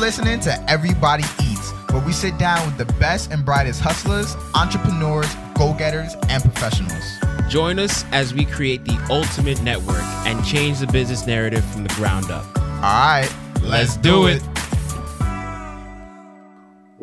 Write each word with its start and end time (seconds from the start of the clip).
listening 0.00 0.40
to 0.40 0.70
Everybody 0.70 1.24
Eats, 1.42 1.70
where 1.90 2.04
we 2.04 2.12
sit 2.12 2.36
down 2.38 2.64
with 2.66 2.76
the 2.78 2.92
best 2.94 3.30
and 3.32 3.44
brightest 3.44 3.80
hustlers, 3.80 4.36
entrepreneurs, 4.54 5.32
go 5.54 5.72
getters, 5.72 6.14
and 6.28 6.42
professionals. 6.42 7.04
Join 7.48 7.78
us 7.78 8.04
as 8.12 8.34
we 8.34 8.44
create 8.44 8.84
the 8.84 8.98
ultimate 9.10 9.62
network 9.62 10.02
and 10.26 10.44
change 10.44 10.80
the 10.80 10.86
business 10.88 11.26
narrative 11.26 11.64
from 11.64 11.84
the 11.84 11.94
ground 11.94 12.30
up. 12.30 12.44
All 12.56 12.82
right, 12.82 13.32
Let's 13.62 13.96
do 13.96 14.26
it. 14.26 14.42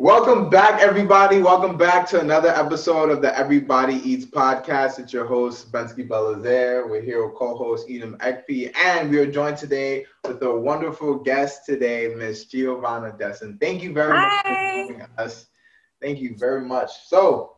Welcome 0.04 0.50
back, 0.50 0.82
everybody. 0.82 1.40
Welcome 1.40 1.78
back 1.78 2.06
to 2.10 2.20
another 2.20 2.50
episode 2.50 3.08
of 3.10 3.22
the 3.22 3.34
Everybody 3.38 3.94
Eats 3.94 4.26
podcast. 4.26 4.98
It's 4.98 5.14
your 5.14 5.24
host, 5.24 5.72
Bensky 5.72 6.06
Belazaire. 6.06 6.86
We're 6.86 7.00
here 7.00 7.26
with 7.26 7.36
co-host 7.36 7.86
Edom 7.88 8.14
Ekpe, 8.18 8.70
and 8.76 9.08
we 9.10 9.16
are 9.16 9.26
joined 9.26 9.56
today 9.56 10.04
with 10.28 10.42
a 10.42 10.54
wonderful 10.54 11.14
guest 11.14 11.64
today, 11.64 12.12
Miss 12.14 12.44
Giovanna 12.44 13.16
Dessen. 13.18 13.56
Thank 13.58 13.82
you 13.82 13.94
very 13.94 14.12
much 14.12 14.42
for 14.42 14.54
joining 14.74 15.06
us. 15.16 15.46
Thank 16.02 16.18
you 16.20 16.36
very 16.36 16.60
much. 16.66 16.90
So, 17.06 17.56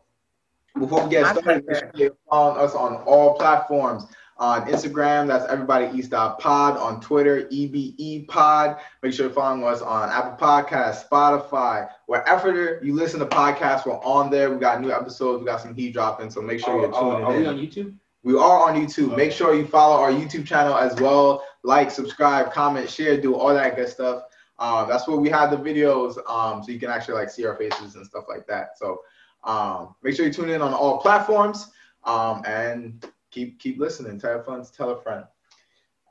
before 0.79 1.03
we 1.03 1.11
get 1.11 1.23
My 1.23 1.33
started, 1.33 1.67
make 1.67 1.67
pleasure. 1.67 1.91
sure 1.97 2.05
you 2.05 2.17
follow 2.31 2.55
us 2.61 2.77
on 2.77 2.95
all 3.07 3.35
platforms. 3.35 4.05
On 4.39 4.67
Instagram, 4.69 5.27
that's 5.27 5.51
Everybody 5.51 5.97
Eats 5.97 6.09
Pod. 6.09 6.77
On 6.77 7.01
Twitter, 7.01 7.49
EBE 7.51 8.29
Pod. 8.29 8.77
Make 9.03 9.15
sure 9.15 9.27
you're 9.27 9.35
following 9.35 9.65
us 9.65 9.81
on 9.81 10.11
Apple 10.11 10.37
Podcasts, 10.47 11.09
Spotify, 11.09 11.89
wherever 12.07 12.79
you 12.85 12.95
listen 12.95 13.19
to 13.21 13.27
podcasts. 13.27 13.87
We're 13.87 13.95
on 14.03 14.31
there. 14.31 14.51
We 14.51 14.59
got 14.59 14.83
new 14.83 14.93
episodes. 14.93 15.41
We 15.41 15.47
got 15.47 15.63
some 15.63 15.75
heat 15.75 15.95
dropping. 15.95 16.29
So 16.31 16.43
make 16.43 16.61
sure 16.63 16.79
you're 16.81 16.95
Oh, 16.95 17.13
tuning 17.13 17.25
are 17.25 17.35
in. 17.35 17.41
we 17.41 17.47
on 17.47 17.57
YouTube? 17.57 17.95
We 18.25 18.35
are 18.37 18.69
on 18.69 18.75
YouTube. 18.75 19.17
Make 19.17 19.33
sure 19.33 19.55
you 19.55 19.67
follow 19.67 19.97
our 20.03 20.11
YouTube 20.11 20.47
channel 20.47 20.77
as 20.77 20.95
well. 21.01 21.43
Like, 21.63 21.91
subscribe, 21.91 22.53
comment, 22.53 22.91
share, 22.91 23.19
do 23.19 23.35
all 23.37 23.55
that 23.55 23.75
good 23.77 23.89
stuff. 23.89 24.25
Um, 24.59 24.87
that's 24.89 25.09
where 25.09 25.17
we 25.17 25.29
have 25.31 25.51
the 25.51 25.57
videos, 25.57 26.17
um, 26.31 26.63
so 26.63 26.73
you 26.73 26.79
can 26.81 26.91
actually 26.91 27.15
like 27.15 27.29
see 27.31 27.45
our 27.47 27.57
faces 27.57 27.95
and 27.95 28.07
stuff 28.07 28.25
like 28.29 28.47
that. 28.49 28.77
So 28.79 29.01
um, 29.45 29.95
make 30.03 30.15
sure 30.17 30.27
you 30.27 30.33
tune 30.33 30.49
in 30.51 30.61
on 30.63 30.73
all 30.75 30.99
platforms 30.99 31.71
um, 32.05 32.43
and 32.47 33.07
keep 33.37 33.61
keep 33.61 33.79
listening. 33.79 34.19
Tell 34.19 34.31
your 34.31 34.43
friends, 34.43 34.71
tell 34.71 34.91
a 34.91 35.03
friend. 35.03 35.25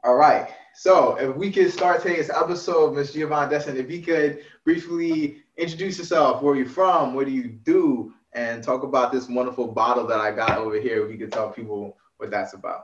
All 0.04 0.16
right. 0.16 0.50
So 0.76 1.16
if 1.16 1.36
we 1.36 1.52
could 1.52 1.72
start 1.72 2.04
today's 2.04 2.30
episode, 2.30 2.94
Miss 2.94 3.14
Giovanna 3.14 3.50
Dessen, 3.50 3.76
if 3.76 3.90
you 3.90 4.02
could 4.04 4.44
briefly 4.64 5.38
introduce 5.58 5.98
yourself, 5.98 6.44
where 6.44 6.56
you 6.56 6.68
from, 6.68 7.16
what 7.16 7.26
do 7.26 7.32
you 7.32 7.48
do, 7.48 8.14
and 8.34 8.64
talk 8.64 8.84
about 8.84 9.12
this 9.12 9.28
wonderful 9.28 9.68
bottle 9.68 10.06
that 10.06 10.20
I 10.20 10.32
got 10.32 10.58
over 10.60 10.80
here. 10.80 11.10
You 11.10 11.18
could 11.18 11.32
tell 11.32 11.50
people 11.50 11.98
what 12.18 12.30
that's 12.30 12.54
about. 12.54 12.82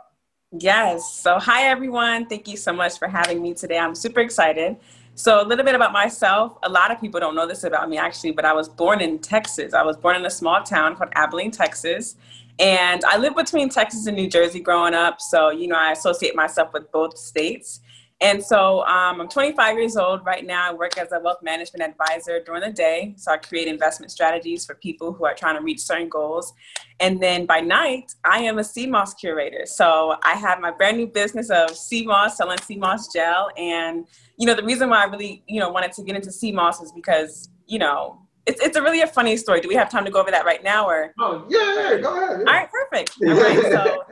Yes. 0.58 1.14
So, 1.14 1.38
hi, 1.38 1.70
everyone. 1.70 2.26
Thank 2.26 2.48
you 2.48 2.58
so 2.58 2.73
much 2.73 2.98
for 2.98 3.08
having 3.08 3.42
me 3.42 3.53
today. 3.53 3.78
I'm 3.78 3.95
super 3.95 4.22
excited. 4.22 4.78
So, 5.14 5.42
a 5.42 5.45
little 5.45 5.64
bit 5.64 5.76
about 5.76 5.94
myself. 5.94 6.58
A 6.64 6.70
lot 6.70 6.89
of 6.89 7.00
people 7.00 7.20
don't 7.20 7.36
know 7.36 7.48
this 7.48 7.64
about 7.64 7.89
me, 7.89 7.98
actually, 7.98 8.31
but 8.31 8.45
I 8.45 8.53
was 8.53 8.67
born 8.67 9.00
in 9.00 9.20
Texas. 9.20 9.73
I 9.73 9.83
was 9.83 9.95
born 9.95 10.16
in 10.16 10.26
a 10.26 10.30
small 10.31 10.64
town 10.64 10.95
called 10.95 11.11
Abilene, 11.14 11.52
Texas. 11.52 12.16
And 12.62 13.04
I 13.06 13.17
lived 13.17 13.36
between 13.36 13.70
Texas 13.70 14.06
and 14.06 14.16
New 14.16 14.30
Jersey 14.30 14.59
growing 14.59 14.94
up. 14.94 15.20
So, 15.20 15.50
you 15.50 15.67
know, 15.67 15.76
I 15.76 15.94
associate 15.94 16.36
myself 16.36 16.72
with 16.73 16.92
both 16.92 17.17
states. 17.17 17.81
And 18.22 18.44
so 18.44 18.81
um, 18.86 19.20
I'm 19.20 19.28
25 19.28 19.80
years 19.80 19.98
old 19.98 20.23
right 20.23 20.45
now. 20.45 20.70
I 20.70 20.73
work 20.73 20.95
as 21.00 21.12
a 21.12 21.20
wealth 21.20 21.42
management 21.42 21.82
advisor 21.89 22.39
during 22.39 22.62
the 22.62 22.72
day. 22.72 23.16
So 23.17 23.32
I 23.32 23.38
create 23.38 23.67
investment 23.67 24.12
strategies 24.12 24.64
for 24.64 24.76
people 24.76 25.12
who 25.12 25.26
are 25.26 25.34
trying 25.34 25.56
to 25.56 25.64
reach 25.64 25.80
certain 25.80 26.08
goals. 26.08 26.54
And 27.00 27.20
then 27.20 27.48
by 27.48 27.62
night, 27.62 28.14
I 28.23 28.44
am 28.44 28.59
a 28.59 28.64
sea 28.64 28.86
moss 28.86 29.16
curator. 29.16 29.66
So 29.66 30.17
I 30.22 30.34
have 30.34 30.59
my 30.59 30.70
brand 30.70 30.98
new 30.98 31.08
business 31.08 31.50
of 31.50 31.76
sea 31.76 32.06
moss, 32.06 32.38
selling 32.38 32.59
sea 32.59 32.78
moss 32.78 33.12
gel. 33.12 33.50
And, 33.58 34.06
you 34.38 34.45
know, 34.45 34.54
the 34.54 34.64
reason 34.64 34.92
why 34.92 35.02
I 35.02 35.06
really, 35.06 35.44
you 35.48 35.59
know, 35.59 35.70
wanted 35.70 35.94
to 35.94 36.04
get 36.04 36.16
into 36.16 36.32
sea 36.32 36.52
moss 36.52 36.80
is 36.80 36.92
because, 36.92 37.50
you 37.66 37.80
know, 37.80 38.20
it's, 38.45 38.61
it's 38.61 38.76
a 38.76 38.82
really 38.82 39.02
a 39.02 39.08
funny 39.08 39.38
story. 39.38 39.61
Do 39.61 39.67
we 39.67 39.76
have 39.76 39.89
time 39.89 40.05
to 40.05 40.11
go 40.11 40.20
over 40.20 40.32
that 40.32 40.45
right 40.45 40.64
now 40.64 40.88
or? 40.88 41.14
Oh, 41.20 41.45
Yeah, 41.49 41.92
yeah, 41.92 41.98
go 41.99 42.17
ahead. 42.17 42.39
All 42.39 42.45
right, 42.45 42.70
perfect. 42.71 43.14
All 43.26 43.36
right, 43.36 43.61
so 43.71 44.04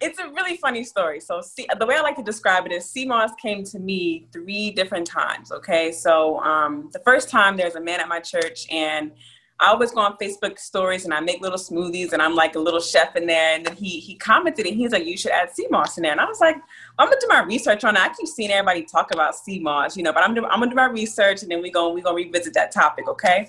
it's 0.00 0.18
a 0.18 0.28
really 0.28 0.56
funny 0.56 0.84
story. 0.84 1.20
So, 1.20 1.40
see, 1.40 1.66
the 1.78 1.86
way 1.86 1.96
I 1.96 2.00
like 2.00 2.16
to 2.16 2.22
describe 2.22 2.66
it 2.66 2.72
is 2.72 2.88
sea 2.88 3.06
moss 3.06 3.30
came 3.40 3.64
to 3.64 3.78
me 3.78 4.28
three 4.32 4.70
different 4.70 5.06
times. 5.06 5.52
Okay, 5.52 5.92
so 5.92 6.40
um, 6.40 6.90
the 6.92 7.00
first 7.00 7.30
time 7.30 7.56
there's 7.56 7.76
a 7.76 7.80
man 7.80 8.00
at 8.00 8.08
my 8.08 8.20
church, 8.20 8.66
and 8.70 9.12
I 9.58 9.68
always 9.68 9.90
go 9.92 10.00
on 10.00 10.18
Facebook 10.18 10.58
stories 10.58 11.06
and 11.06 11.14
I 11.14 11.20
make 11.20 11.40
little 11.40 11.58
smoothies, 11.58 12.12
and 12.12 12.20
I'm 12.20 12.34
like 12.34 12.56
a 12.56 12.58
little 12.58 12.80
chef 12.80 13.16
in 13.16 13.26
there. 13.26 13.54
And 13.54 13.64
then 13.64 13.74
he 13.74 14.00
he 14.00 14.14
commented 14.16 14.66
and 14.66 14.76
he's 14.76 14.92
like, 14.92 15.06
"You 15.06 15.16
should 15.16 15.30
add 15.30 15.54
sea 15.54 15.66
moss 15.70 15.96
in 15.96 16.02
there." 16.02 16.12
And 16.12 16.20
I 16.20 16.26
was 16.26 16.40
like, 16.40 16.56
"I'm 16.98 17.08
gonna 17.08 17.20
do 17.20 17.28
my 17.28 17.42
research 17.42 17.82
on 17.84 17.96
it." 17.96 18.00
I 18.00 18.08
keep 18.08 18.28
seeing 18.28 18.50
everybody 18.50 18.82
talk 18.84 19.12
about 19.14 19.34
sea 19.34 19.58
moss, 19.58 19.96
you 19.96 20.02
know, 20.02 20.12
but 20.12 20.22
I'm 20.22 20.34
do, 20.34 20.44
I'm 20.44 20.58
gonna 20.58 20.70
do 20.70 20.76
my 20.76 20.86
research, 20.88 21.42
and 21.42 21.50
then 21.50 21.62
we 21.62 21.70
go 21.70 21.90
we 21.90 22.02
gonna 22.02 22.16
revisit 22.16 22.52
that 22.52 22.70
topic. 22.70 23.08
Okay. 23.08 23.48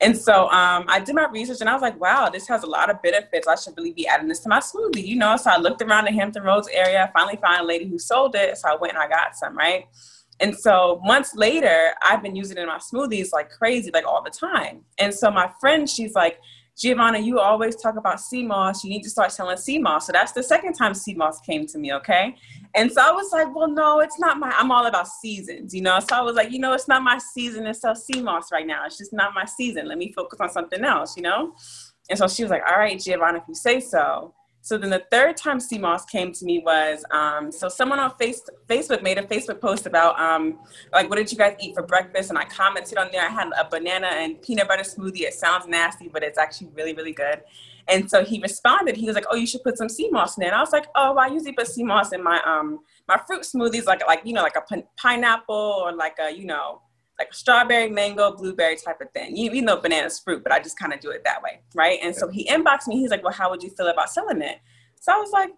And 0.00 0.16
so 0.16 0.50
um, 0.50 0.84
I 0.88 1.00
did 1.00 1.14
my 1.14 1.26
research 1.28 1.60
and 1.60 1.70
I 1.70 1.72
was 1.72 1.80
like, 1.80 1.98
wow, 1.98 2.28
this 2.28 2.46
has 2.48 2.62
a 2.64 2.66
lot 2.66 2.90
of 2.90 3.00
benefits. 3.00 3.48
I 3.48 3.54
should 3.54 3.74
really 3.78 3.92
be 3.92 4.06
adding 4.06 4.28
this 4.28 4.40
to 4.40 4.48
my 4.48 4.60
smoothie, 4.60 5.06
you 5.06 5.16
know? 5.16 5.36
So 5.38 5.50
I 5.50 5.56
looked 5.56 5.80
around 5.80 6.04
the 6.04 6.12
Hampton 6.12 6.42
Roads 6.42 6.68
area. 6.70 7.04
I 7.04 7.18
finally 7.18 7.38
found 7.40 7.62
a 7.62 7.64
lady 7.64 7.88
who 7.88 7.98
sold 7.98 8.34
it. 8.34 8.58
So 8.58 8.68
I 8.68 8.76
went 8.76 8.92
and 8.92 9.02
I 9.02 9.08
got 9.08 9.36
some, 9.36 9.56
right? 9.56 9.86
And 10.40 10.54
so 10.54 11.00
months 11.02 11.34
later, 11.34 11.92
I've 12.02 12.22
been 12.22 12.36
using 12.36 12.58
it 12.58 12.60
in 12.60 12.66
my 12.66 12.78
smoothies 12.78 13.32
like 13.32 13.50
crazy, 13.50 13.90
like 13.90 14.06
all 14.06 14.22
the 14.22 14.30
time. 14.30 14.82
And 14.98 15.14
so 15.14 15.30
my 15.30 15.50
friend, 15.60 15.88
she's 15.88 16.14
like, 16.14 16.40
Giovanna, 16.76 17.18
you 17.18 17.40
always 17.40 17.74
talk 17.76 17.96
about 17.96 18.20
sea 18.20 18.44
moss. 18.44 18.84
You 18.84 18.90
need 18.90 19.02
to 19.02 19.10
start 19.10 19.32
selling 19.32 19.56
sea 19.56 19.78
moss. 19.78 20.06
So 20.06 20.12
that's 20.12 20.32
the 20.32 20.42
second 20.42 20.74
time 20.74 20.92
sea 20.92 21.14
moss 21.14 21.40
came 21.40 21.66
to 21.68 21.78
me, 21.78 21.94
okay? 21.94 22.36
And 22.74 22.92
so 22.92 23.00
I 23.00 23.10
was 23.12 23.32
like, 23.32 23.54
well, 23.54 23.68
no, 23.68 24.00
it's 24.00 24.18
not 24.18 24.38
my, 24.38 24.52
I'm 24.58 24.70
all 24.70 24.86
about 24.86 25.08
seasons, 25.08 25.74
you 25.74 25.80
know? 25.80 25.98
So 26.00 26.14
I 26.14 26.20
was 26.20 26.36
like, 26.36 26.50
you 26.50 26.58
know, 26.58 26.74
it's 26.74 26.88
not 26.88 27.02
my 27.02 27.16
season 27.18 27.64
to 27.64 27.72
sell 27.72 27.94
sea 27.94 28.20
moss 28.20 28.52
right 28.52 28.66
now. 28.66 28.84
It's 28.84 28.98
just 28.98 29.14
not 29.14 29.32
my 29.34 29.46
season. 29.46 29.88
Let 29.88 29.96
me 29.96 30.12
focus 30.12 30.38
on 30.40 30.50
something 30.50 30.84
else, 30.84 31.16
you 31.16 31.22
know? 31.22 31.54
And 32.10 32.18
so 32.18 32.28
she 32.28 32.42
was 32.42 32.50
like, 32.50 32.62
all 32.68 32.78
right, 32.78 33.00
Giovanna, 33.00 33.38
if 33.38 33.44
you 33.48 33.54
say 33.54 33.80
so. 33.80 34.34
So 34.66 34.76
then 34.76 34.90
the 34.90 35.04
third 35.12 35.36
time 35.36 35.60
sea 35.60 35.78
moss 35.78 36.04
came 36.06 36.32
to 36.32 36.44
me 36.44 36.58
was, 36.58 37.04
um, 37.12 37.52
so 37.52 37.68
someone 37.68 38.00
on 38.00 38.10
face, 38.16 38.42
Facebook 38.68 39.00
made 39.00 39.16
a 39.16 39.22
Facebook 39.22 39.60
post 39.60 39.86
about, 39.86 40.18
um, 40.18 40.58
like, 40.92 41.08
what 41.08 41.18
did 41.18 41.30
you 41.30 41.38
guys 41.38 41.54
eat 41.60 41.76
for 41.76 41.84
breakfast? 41.84 42.30
And 42.30 42.36
I 42.36 42.46
commented 42.46 42.98
on 42.98 43.10
there, 43.12 43.22
I 43.22 43.28
had 43.28 43.48
a 43.56 43.68
banana 43.70 44.08
and 44.08 44.42
peanut 44.42 44.66
butter 44.66 44.82
smoothie. 44.82 45.20
It 45.20 45.34
sounds 45.34 45.68
nasty, 45.68 46.08
but 46.08 46.24
it's 46.24 46.36
actually 46.36 46.70
really, 46.74 46.94
really 46.94 47.12
good. 47.12 47.42
And 47.86 48.10
so 48.10 48.24
he 48.24 48.40
responded. 48.40 48.96
He 48.96 49.06
was 49.06 49.14
like, 49.14 49.26
"Oh, 49.30 49.36
you 49.36 49.46
should 49.46 49.62
put 49.62 49.78
some 49.78 49.88
sea 49.88 50.08
moss 50.10 50.36
in 50.36 50.40
there." 50.40 50.50
And 50.50 50.56
I 50.56 50.60
was 50.60 50.72
like, 50.72 50.86
"Oh, 50.96 51.12
well, 51.12 51.24
I 51.24 51.28
usually 51.28 51.52
put 51.52 51.68
sea 51.68 51.84
moss 51.84 52.10
in 52.10 52.20
my 52.20 52.42
um 52.42 52.80
my 53.06 53.20
fruit 53.24 53.42
smoothies, 53.42 53.84
like 53.84 54.04
like 54.08 54.22
you 54.24 54.32
know, 54.32 54.42
like 54.42 54.56
a 54.56 54.62
pin- 54.62 54.88
pineapple 54.96 55.54
or 55.84 55.92
like 55.92 56.16
a 56.20 56.28
you 56.36 56.46
know, 56.46 56.82
like 57.18 57.32
strawberry, 57.32 57.88
mango, 57.88 58.34
blueberry 58.36 58.76
type 58.76 59.00
of 59.00 59.10
thing. 59.12 59.36
You, 59.36 59.50
you 59.52 59.62
know, 59.62 59.76
bananas 59.78 60.18
fruit, 60.18 60.42
but 60.42 60.52
I 60.52 60.60
just 60.60 60.78
kind 60.78 60.92
of 60.92 61.00
do 61.00 61.10
it 61.10 61.22
that 61.24 61.42
way, 61.42 61.60
right?" 61.74 61.98
And 62.02 62.14
so 62.14 62.28
he 62.28 62.46
inboxed 62.46 62.86
me. 62.88 62.98
He's 62.98 63.10
like, 63.10 63.24
"Well, 63.24 63.32
how 63.32 63.50
would 63.50 63.62
you 63.62 63.70
feel 63.70 63.88
about 63.88 64.10
selling 64.10 64.42
it?" 64.42 64.58
So 65.00 65.12
I 65.12 65.16
was 65.18 65.30
like, 65.30 65.50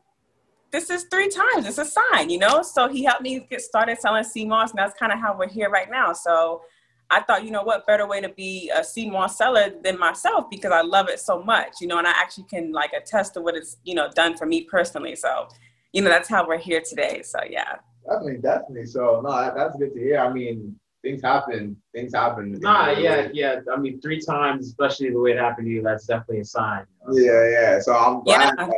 "This 0.71 0.91
is 0.91 1.05
three 1.11 1.29
times. 1.29 1.67
It's 1.67 1.79
a 1.79 1.85
sign, 1.85 2.31
you 2.31 2.39
know." 2.39 2.63
So 2.63 2.89
he 2.89 3.05
helped 3.05 3.23
me 3.23 3.47
get 3.51 3.61
started 3.61 3.99
selling 3.99 4.25
sea 4.25 4.45
moss, 4.45 4.71
and 4.71 4.79
that's 4.79 4.99
kind 4.99 5.13
of 5.13 5.19
how 5.19 5.37
we're 5.37 5.49
here 5.49 5.71
right 5.71 5.91
now. 5.91 6.13
So. 6.13 6.63
I 7.11 7.23
thought, 7.23 7.43
you 7.43 7.51
know 7.51 7.63
what, 7.63 7.87
better 7.87 8.07
way 8.07 8.21
to 8.21 8.29
be 8.29 8.71
a 8.77 8.85
sea 8.85 9.09
moss 9.09 9.39
seller 9.39 9.71
than 9.83 9.99
myself 9.99 10.51
because 10.51 10.73
I 10.73 10.83
love 10.83 11.09
it 11.09 11.19
so 11.19 11.43
much, 11.43 11.81
you 11.81 11.87
know, 11.87 11.97
and 11.97 12.07
I 12.07 12.11
actually 12.11 12.45
can 12.51 12.71
like 12.71 12.93
attest 12.93 13.33
to 13.33 13.41
what 13.41 13.57
it's, 13.57 13.79
you 13.83 13.95
know, 13.95 14.11
done 14.15 14.37
for 14.37 14.45
me 14.45 14.65
personally. 14.65 15.17
So, 15.17 15.49
you 15.95 16.03
know, 16.03 16.11
that's 16.11 16.29
how 16.29 16.47
we're 16.47 16.59
here 16.59 16.83
today. 16.83 17.23
So, 17.23 17.39
yeah. 17.49 17.77
Definitely, 18.05 18.43
definitely. 18.43 18.87
So 18.87 19.23
no, 19.25 19.31
that, 19.31 19.55
that's 19.55 19.79
good 19.79 19.95
to 19.95 19.99
hear. 19.99 20.19
I 20.19 20.31
mean, 20.31 20.79
things 21.03 21.23
happen. 21.23 21.77
Things 21.95 22.15
happen. 22.15 22.59
Nah, 22.61 22.91
yeah, 22.91 23.29
yeah. 23.33 23.61
I 23.73 23.79
mean, 23.79 24.01
three 24.01 24.21
times, 24.21 24.67
especially 24.67 25.11
the 25.11 25.21
way 25.21 25.33
it 25.33 25.39
happened 25.39 25.67
to 25.67 25.73
you, 25.73 25.83
that's 25.83 26.07
definitely 26.07 26.41
a 26.41 26.45
sign. 26.45 26.87
you 27.13 27.27
know? 27.27 27.33
Yeah, 27.33 27.51
yeah. 27.51 27.81
So 27.81 27.95
I'm 27.95 28.23
glad. 28.25 28.55
Yeah. 28.59 28.69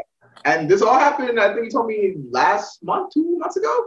and 0.44 0.70
this 0.70 0.82
all 0.82 0.98
happened. 0.98 1.38
I 1.40 1.52
think 1.54 1.66
you 1.66 1.70
told 1.70 1.86
me 1.86 2.14
last 2.30 2.82
month, 2.82 3.12
two 3.14 3.38
months 3.38 3.56
ago. 3.56 3.86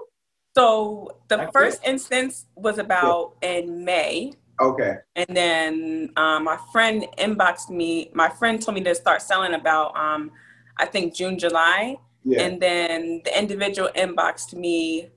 So, 0.55 1.17
the 1.29 1.37
That's 1.37 1.51
first 1.51 1.83
instance 1.83 2.45
was 2.55 2.77
about 2.77 3.33
in 3.41 3.83
May. 3.83 4.33
Okay. 4.61 4.97
And 5.15 5.35
then 5.35 6.11
um, 6.15 6.43
my 6.43 6.59
friend 6.71 7.07
inboxed 7.17 7.71
me. 7.71 8.11
My 8.13 8.29
friend 8.29 8.61
told 8.61 8.75
me 8.75 8.83
to 8.83 8.93
start 8.93 9.23
selling 9.23 9.55
about, 9.55 9.97
um, 9.97 10.31
I 10.77 10.85
think, 10.85 11.15
June, 11.15 11.39
July. 11.39 11.97
Yeah. 12.23 12.43
And 12.43 12.61
then 12.61 13.21
the 13.25 13.37
individual 13.37 13.89
inboxed 13.95 14.53
me 14.53 15.09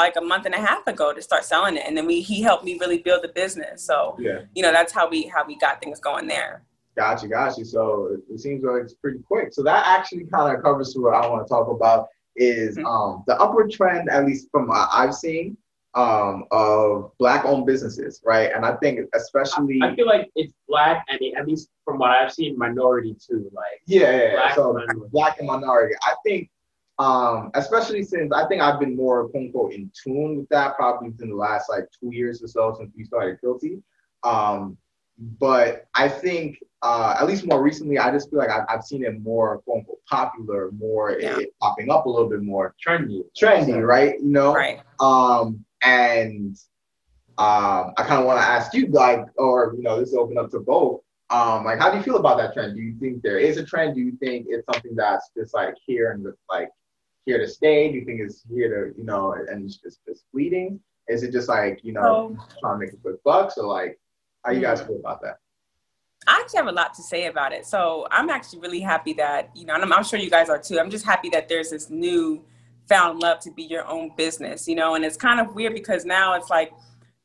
like 0.00 0.16
a 0.16 0.20
month 0.20 0.46
and 0.46 0.54
a 0.54 0.58
half 0.60 0.86
ago 0.86 1.12
to 1.12 1.20
start 1.22 1.44
selling 1.44 1.76
it. 1.76 1.84
And 1.86 1.96
then 1.96 2.06
we 2.06 2.20
he 2.20 2.42
helped 2.42 2.64
me 2.64 2.78
really 2.78 2.98
build 2.98 3.22
the 3.22 3.28
business. 3.28 3.82
So, 3.82 4.16
yeah. 4.18 4.40
you 4.54 4.62
know, 4.62 4.72
that's 4.72 4.92
how 4.92 5.08
we 5.08 5.24
how 5.24 5.46
we 5.46 5.56
got 5.58 5.80
things 5.80 6.00
going 6.00 6.26
there. 6.26 6.62
Gotcha, 6.96 7.28
gotcha. 7.28 7.64
So 7.64 8.08
it, 8.12 8.34
it 8.34 8.40
seems 8.40 8.64
like 8.64 8.82
it's 8.82 8.94
pretty 8.94 9.20
quick. 9.20 9.52
So 9.52 9.62
that 9.62 9.86
actually 9.86 10.24
kind 10.24 10.56
of 10.56 10.62
covers 10.62 10.94
what 10.96 11.14
I 11.14 11.28
want 11.28 11.46
to 11.46 11.48
talk 11.48 11.68
about 11.68 12.08
is 12.34 12.76
Mhm. 12.76 12.84
um, 12.86 13.24
the 13.26 13.38
upward 13.40 13.70
trend, 13.70 14.08
at 14.10 14.24
least 14.26 14.48
from 14.50 14.68
what 14.68 14.88
I've 14.92 15.14
seen, 15.14 15.56
um, 15.94 16.44
of 16.50 17.10
black-owned 17.18 17.66
businesses, 17.66 18.20
right? 18.24 18.50
And 18.54 18.64
I 18.64 18.76
think 18.76 19.00
especially, 19.14 19.80
I 19.82 19.94
feel 19.96 20.06
like 20.06 20.30
it's 20.36 20.52
black, 20.68 21.04
and 21.08 21.18
at 21.36 21.46
least 21.48 21.70
from 21.84 21.98
what 21.98 22.10
I've 22.10 22.32
seen, 22.32 22.56
minority 22.58 23.16
too. 23.24 23.50
Like, 23.52 23.80
yeah, 23.86 24.10
yeah, 24.10 24.16
yeah. 24.22 24.32
black 24.34 24.54
So 24.54 24.72
minority. 24.72 25.00
black 25.10 25.38
and 25.38 25.46
minority. 25.48 25.94
I 26.02 26.14
think 26.24 26.50
Um, 26.98 27.50
especially 27.54 28.02
since 28.02 28.32
I 28.32 28.46
think 28.48 28.60
I've 28.60 28.80
been 28.80 28.96
more 28.96 29.28
quote 29.28 29.44
unquote 29.44 29.72
in 29.72 29.90
tune 30.02 30.36
with 30.36 30.48
that 30.48 30.76
probably 30.76 31.10
within 31.10 31.30
the 31.30 31.36
last 31.36 31.70
like 31.70 31.84
two 31.98 32.10
years 32.12 32.42
or 32.42 32.48
so 32.48 32.74
since 32.76 32.90
we 32.96 33.04
started 33.04 33.38
Guilty. 33.40 33.82
Um, 34.24 34.76
but 35.38 35.86
I 35.94 36.08
think 36.08 36.58
uh, 36.82 37.16
at 37.20 37.26
least 37.26 37.46
more 37.46 37.62
recently, 37.62 37.98
I 37.98 38.10
just 38.10 38.30
feel 38.30 38.38
like 38.40 38.50
I've, 38.50 38.64
I've 38.68 38.84
seen 38.84 39.04
it 39.04 39.20
more 39.20 39.58
quote 39.58 39.78
unquote 39.78 39.98
popular, 40.08 40.70
more 40.72 41.12
Yeah. 41.20 41.38
it, 41.38 41.54
popping 41.60 41.90
up 41.90 42.06
a 42.06 42.08
little 42.08 42.28
bit 42.28 42.42
more 42.42 42.74
Trendy. 42.84 43.22
trendy, 43.40 43.84
right? 43.84 44.14
You 44.20 44.28
know, 44.30 44.54
Right. 44.54 44.80
um, 45.00 45.64
and 45.82 46.56
um, 47.38 47.92
I 47.96 48.02
kind 48.04 48.20
of 48.20 48.26
want 48.26 48.40
to 48.40 48.46
ask 48.46 48.74
you, 48.74 48.88
like, 48.88 49.24
or 49.36 49.72
you 49.76 49.82
know, 49.82 49.98
this 50.00 50.08
is 50.10 50.14
open 50.16 50.38
up 50.38 50.50
to 50.50 50.60
both. 50.60 51.00
Um, 51.30 51.64
like, 51.64 51.78
how 51.78 51.90
do 51.90 51.96
you 51.98 52.02
feel 52.02 52.16
about 52.16 52.38
that 52.38 52.54
trend? 52.54 52.74
Do 52.74 52.80
you 52.82 52.94
think 52.98 53.22
there 53.22 53.38
is 53.38 53.56
a 53.58 53.64
trend? 53.64 53.94
Do 53.94 54.00
you 54.00 54.16
think 54.16 54.46
it's 54.48 54.66
something 54.72 54.96
that's 54.96 55.30
just 55.36 55.54
like 55.54 55.74
here 55.86 56.12
and 56.12 56.24
just 56.24 56.38
like 56.50 56.70
here 57.26 57.38
to 57.38 57.48
stay? 57.48 57.90
Do 57.90 57.98
you 57.98 58.04
think 58.04 58.20
it's 58.20 58.44
here 58.50 58.68
to, 58.68 58.98
you 58.98 59.04
know, 59.04 59.32
and 59.32 59.64
it's 59.64 59.76
just, 59.76 60.04
just 60.06 60.24
fleeting? 60.32 60.80
Is 61.08 61.22
it 61.22 61.32
just 61.32 61.48
like, 61.48 61.80
you 61.82 61.92
know, 61.92 62.36
So 62.38 62.58
trying 62.60 62.80
to 62.80 62.86
make 62.86 62.92
a 62.92 62.96
quick 62.96 63.22
buck? 63.24 63.50
So 63.52 63.66
like, 63.68 63.98
how 64.44 64.52
you 64.52 64.60
guys 64.60 64.80
mm. 64.80 64.88
feel 64.88 65.00
about 65.00 65.22
that? 65.22 65.38
I 66.26 66.40
actually 66.40 66.58
have 66.58 66.66
a 66.66 66.72
lot 66.72 66.94
to 66.94 67.02
say 67.02 67.26
about 67.26 67.52
it. 67.52 67.64
So 67.66 68.06
I'm 68.10 68.28
actually 68.28 68.60
really 68.60 68.80
happy 68.80 69.12
that, 69.14 69.50
you 69.54 69.64
know, 69.64 69.74
and 69.74 69.82
I'm, 69.82 69.92
I'm 69.92 70.04
sure 70.04 70.18
you 70.18 70.30
guys 70.30 70.48
are 70.48 70.58
too. 70.58 70.78
I'm 70.78 70.90
just 70.90 71.04
happy 71.04 71.28
that 71.30 71.48
there's 71.48 71.70
this 71.70 71.90
new 71.90 72.44
found 72.88 73.20
love 73.20 73.38
to 73.40 73.50
be 73.52 73.62
your 73.62 73.86
own 73.86 74.10
business, 74.16 74.66
you 74.66 74.74
know, 74.74 74.94
and 74.94 75.04
it's 75.04 75.16
kind 75.16 75.40
of 75.40 75.54
weird 75.54 75.74
because 75.74 76.04
now 76.04 76.34
it's 76.34 76.50
like 76.50 76.72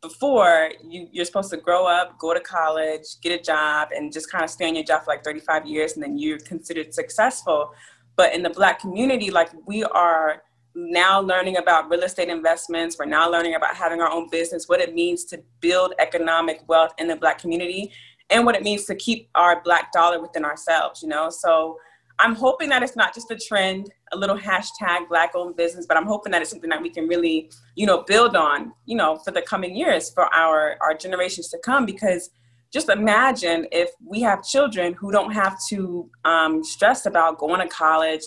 before 0.02 0.72
you, 0.84 1.08
you're 1.12 1.26
supposed 1.26 1.50
to 1.50 1.58
grow 1.58 1.88
up, 1.88 2.20
go 2.20 2.34
to 2.34 2.40
college, 2.42 3.06
get 3.22 3.40
a 3.40 3.42
job, 3.42 3.90
and 3.96 4.12
just 4.12 4.30
kind 4.30 4.44
of 4.44 4.50
stay 4.50 4.68
on 4.68 4.76
your 4.76 4.84
job 4.84 5.04
for 5.04 5.14
like 5.14 5.24
35 5.24 5.66
years 5.66 5.94
and 5.94 6.04
then 6.04 6.18
you're 6.18 6.40
considered 6.40 6.94
successful. 6.94 7.74
But 8.16 8.34
in 8.34 8.44
the 8.44 8.50
Black 8.50 8.80
community, 8.80 9.32
like 9.32 9.50
we 9.66 9.84
are 9.84 10.44
now 10.76 11.20
learning 11.20 11.58
about 11.58 11.90
real 11.90 12.04
estate 12.04 12.30
investments. 12.30 12.98
We're 12.98 13.06
now 13.06 13.30
learning 13.30 13.56
about 13.56 13.76
having 13.76 14.02
our 14.02 14.10
own 14.10 14.30
business, 14.30 14.68
what 14.68 14.82
it 14.82 14.94
means 14.94 15.24
to 15.26 15.42
build 15.60 15.94
economic 16.00 16.68
wealth 16.68 16.94
in 16.98 17.08
the 17.08 17.16
Black 17.16 17.38
community 17.38 17.92
and 18.30 18.46
what 18.46 18.56
it 18.56 18.64
means 18.64 18.86
to 18.86 18.96
keep 18.96 19.30
our 19.36 19.62
black 19.64 19.92
dollar 19.92 20.22
within 20.22 20.44
ourselves, 20.44 21.04
you 21.04 21.10
know? 21.10 21.30
So 21.30 21.78
I'm 22.20 22.36
hoping 22.36 22.70
that 22.70 22.84
it's 22.84 22.96
not 22.96 23.14
just 23.14 23.30
a 23.32 23.36
trend, 23.36 23.92
a 24.12 24.18
little 24.18 24.38
hashtag 24.38 25.10
black 25.10 25.32
owned 25.36 25.56
business, 25.56 25.86
but 25.86 25.98
I'm 25.98 26.06
hoping 26.06 26.32
that 26.32 26.42
it's 26.42 26.52
something 26.52 26.70
that 26.70 26.82
we 26.82 26.90
can 26.90 27.08
really, 27.08 27.52
you 27.76 27.86
know, 27.86 28.04
build 28.04 28.36
on, 28.36 28.74
you 28.86 28.96
know, 28.96 29.18
for 29.18 29.32
the 29.32 29.42
coming 29.42 29.76
years 29.76 30.12
for 30.12 30.34
our 30.34 30.78
our 30.82 30.94
generations 30.94 31.50
to 31.50 31.58
come 31.60 31.86
because 31.86 32.30
just 32.74 32.90
imagine 32.90 33.68
if 33.72 33.92
we 34.04 34.22
have 34.22 34.44
children 34.44 34.94
who 34.94 35.12
don't 35.12 35.32
have 35.32 35.64
to 35.68 36.10
um, 36.26 36.64
stress 36.64 37.06
about 37.06 37.38
going 37.38 37.62
to 37.62 37.68
college 37.68 38.24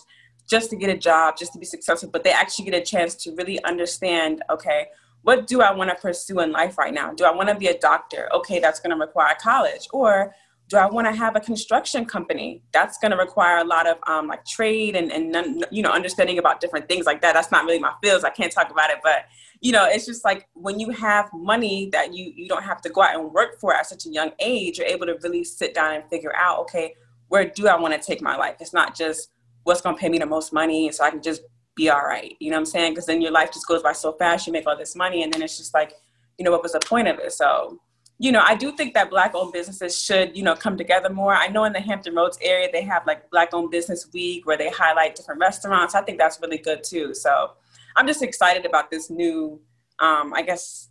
just 0.48 0.70
to 0.70 0.76
get 0.76 0.88
a 0.88 0.96
job, 0.96 1.36
just 1.36 1.52
to 1.52 1.58
be 1.58 1.66
successful, 1.66 2.08
but 2.08 2.22
they 2.22 2.30
actually 2.30 2.64
get 2.64 2.80
a 2.80 2.84
chance 2.84 3.16
to 3.16 3.34
really 3.34 3.62
understand, 3.64 4.42
okay, 4.48 4.86
what 5.22 5.48
do 5.48 5.60
I 5.60 5.72
want 5.72 5.90
to 5.90 5.96
pursue 5.96 6.38
in 6.38 6.52
life 6.52 6.78
right 6.78 6.94
now? 6.94 7.12
Do 7.12 7.24
I 7.24 7.32
want 7.32 7.48
to 7.48 7.56
be 7.56 7.66
a 7.66 7.76
doctor? 7.76 8.28
Okay, 8.32 8.60
that's 8.60 8.78
going 8.78 8.96
to 8.96 8.96
require 8.96 9.34
college. 9.40 9.88
Or 9.92 10.32
do 10.68 10.76
I 10.76 10.86
want 10.86 11.06
to 11.06 11.12
have 11.12 11.36
a 11.36 11.40
construction 11.40 12.04
company? 12.04 12.62
That's 12.72 12.98
going 12.98 13.12
to 13.12 13.16
require 13.16 13.58
a 13.58 13.64
lot 13.64 13.86
of 13.86 13.98
um, 14.08 14.26
like 14.26 14.44
trade 14.44 14.96
and, 14.96 15.12
and 15.12 15.64
you 15.70 15.82
know 15.82 15.90
understanding 15.90 16.38
about 16.38 16.60
different 16.60 16.88
things 16.88 17.06
like 17.06 17.22
that. 17.22 17.34
That's 17.34 17.52
not 17.52 17.64
really 17.64 17.78
my 17.78 17.92
field. 18.02 18.24
I 18.24 18.30
can't 18.30 18.52
talk 18.52 18.70
about 18.70 18.90
it, 18.90 18.98
but 19.02 19.26
you 19.60 19.72
know, 19.72 19.86
it's 19.86 20.06
just 20.06 20.24
like 20.24 20.48
when 20.54 20.78
you 20.78 20.90
have 20.90 21.30
money 21.32 21.88
that 21.92 22.14
you 22.14 22.32
you 22.34 22.48
don't 22.48 22.64
have 22.64 22.80
to 22.82 22.88
go 22.88 23.02
out 23.02 23.18
and 23.18 23.32
work 23.32 23.60
for 23.60 23.74
at 23.74 23.86
such 23.86 24.06
a 24.06 24.08
young 24.08 24.32
age, 24.38 24.78
you're 24.78 24.86
able 24.86 25.06
to 25.06 25.16
really 25.22 25.44
sit 25.44 25.74
down 25.74 25.94
and 25.94 26.04
figure 26.10 26.34
out, 26.36 26.58
okay, 26.60 26.94
where 27.28 27.44
do 27.44 27.68
I 27.68 27.78
want 27.78 27.94
to 27.94 28.04
take 28.04 28.20
my 28.20 28.36
life? 28.36 28.56
It's 28.60 28.72
not 28.72 28.94
just 28.94 29.30
what's 29.64 29.80
going 29.80 29.96
to 29.96 30.00
pay 30.00 30.08
me 30.08 30.18
the 30.18 30.26
most 30.26 30.52
money, 30.52 30.90
so 30.92 31.04
I 31.04 31.10
can 31.10 31.22
just 31.22 31.42
be 31.74 31.90
all 31.90 32.04
right. 32.04 32.34
You 32.40 32.50
know 32.50 32.56
what 32.56 32.60
I'm 32.60 32.66
saying? 32.66 32.92
Because 32.92 33.06
then 33.06 33.20
your 33.20 33.32
life 33.32 33.52
just 33.52 33.66
goes 33.66 33.82
by 33.82 33.92
so 33.92 34.12
fast. 34.12 34.46
You 34.46 34.52
make 34.52 34.66
all 34.66 34.76
this 34.76 34.96
money, 34.96 35.22
and 35.22 35.32
then 35.32 35.42
it's 35.42 35.58
just 35.58 35.74
like, 35.74 35.92
you 36.38 36.44
know, 36.44 36.50
what 36.50 36.62
was 36.62 36.72
the 36.72 36.80
point 36.80 37.08
of 37.08 37.18
it? 37.18 37.32
So, 37.32 37.80
you 38.18 38.32
know, 38.32 38.42
I 38.46 38.54
do 38.54 38.72
think 38.72 38.94
that 38.94 39.10
black-owned 39.10 39.52
businesses 39.52 40.02
should, 40.02 40.36
you 40.36 40.42
know, 40.42 40.54
come 40.54 40.76
together 40.76 41.10
more. 41.10 41.34
I 41.34 41.48
know 41.48 41.64
in 41.64 41.72
the 41.72 41.80
Hampton 41.80 42.14
Roads 42.14 42.38
area 42.40 42.68
they 42.72 42.82
have 42.82 43.06
like 43.06 43.30
Black-owned 43.30 43.70
Business 43.70 44.08
Week 44.12 44.46
where 44.46 44.56
they 44.56 44.70
highlight 44.70 45.14
different 45.14 45.40
restaurants. 45.40 45.94
I 45.94 46.02
think 46.02 46.18
that's 46.18 46.40
really 46.40 46.58
good 46.58 46.82
too. 46.82 47.12
So, 47.14 47.52
I'm 47.96 48.06
just 48.06 48.22
excited 48.22 48.66
about 48.66 48.90
this 48.90 49.08
new, 49.10 49.60
um, 49.98 50.34
I 50.34 50.42
guess, 50.42 50.90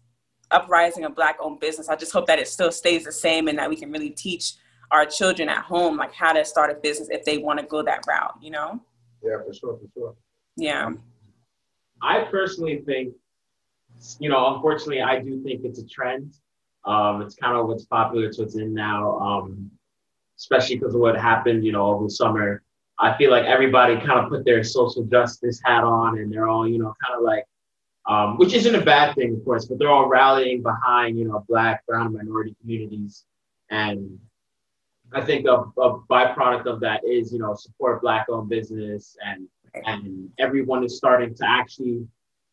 uprising 0.52 1.06
of 1.06 1.16
black-owned 1.16 1.60
business. 1.60 1.88
I 1.88 1.96
just 1.96 2.12
hope 2.12 2.26
that 2.28 2.40
it 2.40 2.48
still 2.48 2.72
stays 2.72 3.06
the 3.06 3.12
same 3.12 3.48
and 3.48 3.58
that 3.60 3.70
we 3.70 3.76
can 3.76 3.92
really 3.92 4.10
teach 4.10 4.54
our 4.92 5.06
children 5.06 5.48
at 5.48 5.64
home 5.64 5.98
like 5.98 6.14
how 6.14 6.34
to 6.34 6.44
start 6.44 6.72
a 6.72 6.76
business 6.76 7.10
if 7.12 7.24
they 7.24 7.38
want 7.38 7.60
to 7.60 7.66
go 7.66 7.84
that 7.84 8.04
route. 8.08 8.36
You 8.42 8.52
know? 8.52 8.80
Yeah, 9.24 9.38
for 9.46 9.54
sure, 9.54 9.78
for 9.78 9.88
sure. 9.94 10.16
Yeah. 10.58 10.92
I 12.02 12.24
personally 12.24 12.82
think, 12.86 13.14
you 14.20 14.30
know, 14.30 14.56
unfortunately, 14.56 15.02
I 15.02 15.20
do 15.20 15.42
think 15.44 15.64
it's 15.64 15.80
a 15.80 15.86
trend. 15.86 16.36
Um, 16.86 17.22
it's 17.22 17.36
kind 17.36 17.58
of 17.58 17.68
what's 17.68 17.86
popular, 17.86 18.28
it's 18.28 18.38
what's 18.38 18.56
in 18.56 18.74
now, 18.74 19.18
um, 19.20 19.72
especially 20.38 20.78
because 20.78 20.94
of 20.94 21.02
what 21.02 21.18
happened, 21.18 21.66
you 21.66 21.72
know, 21.72 21.86
over 21.88 22.04
the 22.06 22.10
summer. 22.10 22.62
I 23.00 23.18
feel 23.18 23.32
like 23.32 23.46
everybody 23.46 23.96
kind 23.98 24.20
of 24.20 24.30
put 24.30 24.46
their 24.46 24.64
social 24.64 25.04
justice 25.04 25.60
hat 25.64 25.84
on 25.84 26.18
and 26.20 26.32
they're 26.32 26.48
all, 26.48 26.68
you 26.68 26.78
know, 26.78 26.94
kind 27.06 27.18
of 27.18 27.24
like, 27.24 27.46
um, 28.08 28.38
which 28.38 28.54
isn't 28.54 28.76
a 28.76 28.82
bad 28.82 29.16
thing, 29.16 29.34
of 29.34 29.44
course, 29.44 29.66
but 29.66 29.80
they're 29.80 29.90
all 29.90 30.08
rallying 30.08 30.62
behind, 30.62 31.18
you 31.18 31.26
know, 31.26 31.44
Black, 31.50 31.86
Brown, 31.88 32.14
minority 32.14 32.56
communities. 32.62 33.26
And 33.70 34.20
I 35.12 35.22
think 35.22 35.48
a, 35.48 35.64
a 35.82 36.00
byproduct 36.10 36.68
of 36.68 36.80
that 36.82 37.04
is, 37.04 37.34
you 37.34 37.40
know, 37.40 37.56
support 37.56 38.02
Black 38.02 38.28
owned 38.30 38.50
business 38.50 39.18
and 39.26 39.48
and 39.86 40.30
everyone 40.40 40.84
is 40.84 40.96
starting 40.98 41.36
to 41.36 41.46
actually 41.46 42.08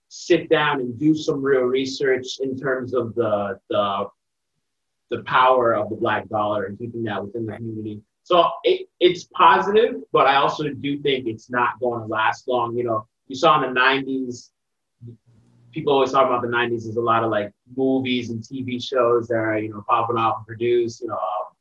sit 0.08 0.48
down 0.48 0.80
and 0.80 0.98
do 0.98 1.14
some 1.14 1.40
real 1.40 1.62
research 1.62 2.40
in 2.40 2.58
terms 2.58 2.94
of 2.94 3.14
the 3.14 3.58
the 3.70 4.06
the 5.12 5.22
power 5.24 5.74
of 5.74 5.90
the 5.90 5.96
black 5.96 6.28
dollar 6.28 6.64
and 6.64 6.78
keeping 6.78 7.04
that 7.04 7.22
within 7.22 7.46
the 7.46 7.56
community. 7.56 8.00
So 8.24 8.48
it, 8.64 8.88
it's 9.00 9.24
positive, 9.24 9.96
but 10.12 10.26
I 10.26 10.36
also 10.36 10.68
do 10.68 10.98
think 11.00 11.26
it's 11.26 11.50
not 11.50 11.78
going 11.80 12.00
to 12.00 12.06
last 12.06 12.48
long. 12.48 12.76
You 12.76 12.84
know, 12.84 13.06
you 13.28 13.36
saw 13.36 13.62
in 13.62 13.74
the 13.74 13.80
'90s, 13.80 14.50
people 15.72 15.92
always 15.92 16.12
talk 16.12 16.26
about 16.26 16.42
the 16.42 16.48
'90s. 16.48 16.84
There's 16.84 16.96
a 16.96 17.00
lot 17.00 17.24
of 17.24 17.30
like 17.30 17.52
movies 17.76 18.30
and 18.30 18.42
TV 18.42 18.82
shows 18.82 19.28
that 19.28 19.34
are 19.36 19.58
you 19.58 19.70
know 19.70 19.84
popping 19.88 20.16
off 20.16 20.38
and 20.38 20.46
produced. 20.46 21.02
You 21.02 21.08
know, 21.08 21.14
um, 21.14 21.54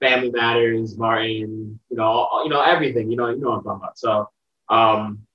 Family 0.00 0.30
Matters, 0.30 0.96
Martin. 0.98 1.78
You 1.90 1.96
know, 1.96 2.04
all, 2.04 2.42
you 2.44 2.50
know 2.50 2.60
everything. 2.60 3.10
You 3.10 3.16
know, 3.16 3.30
you 3.30 3.40
know 3.40 3.50
what 3.50 3.58
I'm 3.58 3.64
talking 3.64 3.80
about. 3.82 3.98
So. 3.98 4.28
Um, 4.68 5.26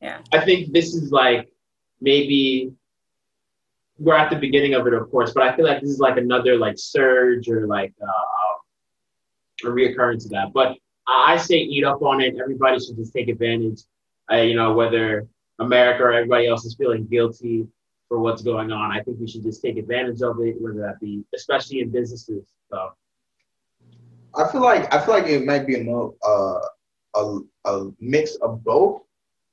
Yeah. 0.00 0.20
I 0.32 0.40
think 0.40 0.72
this 0.72 0.94
is 0.94 1.12
like 1.12 1.52
maybe 2.00 2.72
we're 4.00 4.16
at 4.16 4.30
the 4.30 4.36
beginning 4.36 4.74
of 4.74 4.86
it, 4.86 4.94
of 4.94 5.10
course, 5.10 5.32
but 5.32 5.42
I 5.42 5.54
feel 5.54 5.66
like 5.66 5.82
this 5.82 5.90
is 5.90 6.00
like 6.00 6.16
another 6.16 6.56
like 6.56 6.76
surge 6.78 7.48
or 7.48 7.66
like 7.66 7.92
uh, 8.02 9.68
a 9.68 9.70
reoccurrence 9.70 10.24
of 10.24 10.30
that. 10.30 10.52
But 10.54 10.76
I 11.06 11.36
say 11.36 11.56
eat 11.56 11.84
up 11.84 12.02
on 12.02 12.20
it. 12.22 12.36
Everybody 12.40 12.80
should 12.80 12.96
just 12.96 13.12
take 13.12 13.28
advantage. 13.28 13.82
Uh, 14.32 14.36
you 14.36 14.56
know, 14.56 14.72
whether 14.72 15.28
America 15.58 16.02
or 16.02 16.12
everybody 16.12 16.46
else 16.46 16.64
is 16.64 16.74
feeling 16.76 17.06
guilty 17.06 17.66
for 18.08 18.20
what's 18.20 18.42
going 18.42 18.72
on, 18.72 18.90
I 18.90 19.02
think 19.02 19.18
we 19.20 19.28
should 19.28 19.42
just 19.42 19.60
take 19.60 19.76
advantage 19.76 20.22
of 20.22 20.40
it, 20.40 20.60
whether 20.60 20.80
that 20.80 20.98
be 20.98 21.22
especially 21.34 21.80
in 21.80 21.90
businesses. 21.90 22.46
So 22.70 22.92
I 24.34 24.50
feel 24.50 24.62
like 24.62 24.92
I 24.94 25.04
feel 25.04 25.14
like 25.14 25.26
it 25.26 25.44
might 25.44 25.66
be 25.66 25.74
a 25.74 26.26
uh, 26.26 26.60
a, 27.16 27.38
a 27.66 27.90
mix 28.00 28.36
of 28.36 28.64
both. 28.64 29.02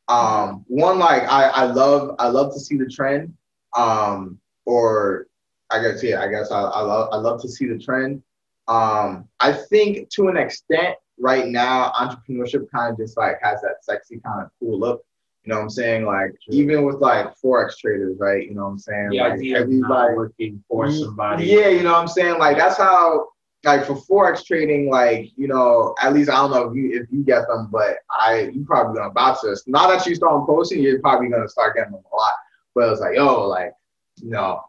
Um, 0.08 0.64
one 0.68 1.00
like 1.00 1.24
I, 1.24 1.50
I 1.50 1.64
love 1.66 2.16
I 2.18 2.30
love 2.30 2.54
to 2.54 2.60
see 2.62 2.78
the 2.78 2.86
trend. 2.88 3.34
Um, 3.76 4.40
or 4.66 5.28
I 5.70 5.82
guess 5.82 6.04
yeah, 6.04 6.22
I 6.22 6.28
guess 6.28 6.52
I, 6.52 6.62
I 6.62 6.82
love 6.82 7.10
I 7.12 7.18
love 7.18 7.42
to 7.42 7.50
see 7.50 7.68
the 7.68 7.78
trend. 7.78 8.22
Um, 8.68 9.28
I 9.40 9.54
think 9.54 10.10
to 10.12 10.28
an 10.28 10.38
extent 10.38 10.96
right 11.20 11.48
now 11.48 11.92
entrepreneurship 11.92 12.70
kind 12.74 12.92
of 12.92 12.98
just 12.98 13.18
like 13.18 13.38
has 13.42 13.62
that 13.62 13.84
sexy 13.84 14.20
kind 14.20 14.44
of 14.44 14.50
cool 14.60 14.80
look. 14.80 15.04
You 15.44 15.52
know 15.52 15.60
what 15.60 15.64
I'm 15.64 15.70
saying? 15.70 16.06
Like 16.06 16.36
even 16.50 16.84
with 16.84 16.98
like 16.98 17.34
forex 17.38 17.78
traders, 17.78 18.18
right? 18.20 18.46
You 18.46 18.56
know 18.56 18.64
what 18.64 18.72
I'm 18.72 18.80
saying? 18.80 19.10
the 19.12 19.20
like 19.20 19.34
idea 19.34 19.64
of 19.64 19.70
not 19.70 20.16
working 20.16 20.62
for 20.68 20.92
somebody. 20.92 21.46
Yeah, 21.46 21.70
you 21.70 21.84
know 21.84 21.94
what 21.94 22.02
I'm 22.02 22.08
saying? 22.08 22.38
Like 22.38 22.58
that's 22.58 22.78
how 22.78 23.30
like 23.64 23.86
for 23.86 23.96
forex 23.96 24.46
trading, 24.46 24.90
like 24.90 25.32
you 25.36 25.48
know, 25.48 25.96
at 26.02 26.14
least 26.14 26.30
I 26.30 26.36
don't 26.36 26.52
know 26.52 26.70
if 26.70 26.76
you 26.76 27.02
if 27.02 27.08
you 27.12 27.24
get 27.24 27.48
them, 27.48 27.70
but 27.72 27.98
I 28.12 28.52
you 28.54 28.66
probably 28.66 28.98
gonna 28.98 29.14
bounce 29.14 29.42
this. 29.42 29.64
Now 29.68 29.88
that 29.88 30.06
you 30.06 30.16
start 30.16 30.46
posting, 30.46 30.82
you're 30.82 31.00
probably 31.00 31.30
gonna 31.30 31.48
start 31.48 31.76
getting 31.76 31.94
them 31.94 32.04
a 32.12 32.16
lot. 32.16 32.34
But 32.78 32.92
it's 32.92 33.02
like, 33.02 33.18
oh, 33.18 33.48
like, 33.48 33.74
you 34.22 34.30
know, 34.30 34.62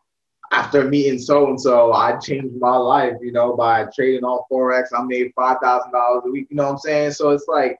after 0.50 0.84
meeting 0.84 1.18
so 1.18 1.48
and 1.48 1.60
so, 1.60 1.92
I 1.92 2.16
changed 2.16 2.56
my 2.58 2.74
life, 2.74 3.14
you 3.20 3.32
know, 3.32 3.54
by 3.54 3.86
trading 3.94 4.24
on 4.24 4.40
forex. 4.50 4.86
I 4.96 5.02
made 5.02 5.30
five 5.36 5.58
thousand 5.62 5.92
dollars 5.92 6.22
a 6.26 6.30
week. 6.30 6.46
You 6.48 6.56
know 6.56 6.64
what 6.64 6.72
I'm 6.72 6.78
saying? 6.78 7.12
So 7.12 7.30
it's 7.30 7.46
like 7.48 7.78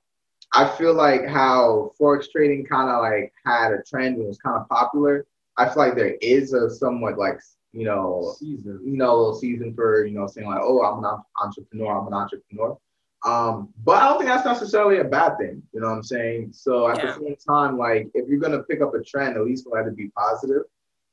I 0.53 0.69
feel 0.77 0.93
like 0.93 1.27
how 1.27 1.93
forex 1.99 2.31
trading 2.31 2.67
kind 2.67 2.91
of 2.91 3.01
like 3.01 3.33
had 3.47 3.73
a 3.73 3.83
trend 3.83 4.17
and 4.19 4.27
was 4.27 4.39
kind 4.39 4.59
of 4.61 4.69
popular. 4.69 5.27
I 5.57 5.67
feel 5.67 5.79
like 5.79 5.97
there 5.97 6.17
is 6.21 6.53
a 6.53 6.69
somewhat 6.69 7.17
like 7.17 7.41
you 7.73 7.87
know 7.87 8.35
Season. 8.39 8.81
you 8.85 8.99
know, 8.99 9.15
a 9.15 9.17
little 9.17 9.35
season 9.35 9.75
for, 9.75 10.05
you 10.05 10.19
know, 10.19 10.27
saying 10.27 10.47
like, 10.47 10.61
oh, 10.63 10.83
I'm 10.83 11.03
an 11.05 11.23
entrepreneur, 11.43 11.99
I'm 11.99 12.07
an 12.07 12.15
entrepreneur. 12.15 12.77
Um, 13.25 13.69
but 13.85 14.01
I 14.03 14.09
don't 14.09 14.19
think 14.19 14.31
that's 14.31 14.45
necessarily 14.47 14.99
a 14.99 15.05
bad 15.05 15.39
thing. 15.39 15.63
You 15.73 15.81
know 15.81 15.89
what 15.89 15.95
I'm 15.97 16.03
saying? 16.03 16.53
So 16.53 16.89
at 16.89 16.99
Yeah. 16.99 17.07
the 17.07 17.25
same 17.25 17.37
time, 17.37 17.77
like 17.77 18.09
if 18.15 18.29
you're 18.29 18.39
gonna 18.39 18.63
pick 18.63 18.81
up 18.81 18.95
a 18.95 19.03
trend, 19.03 19.37
at 19.37 19.45
least 19.45 19.67
let 19.71 19.87
it 19.87 19.97
be 19.97 20.09
positive. 20.09 20.63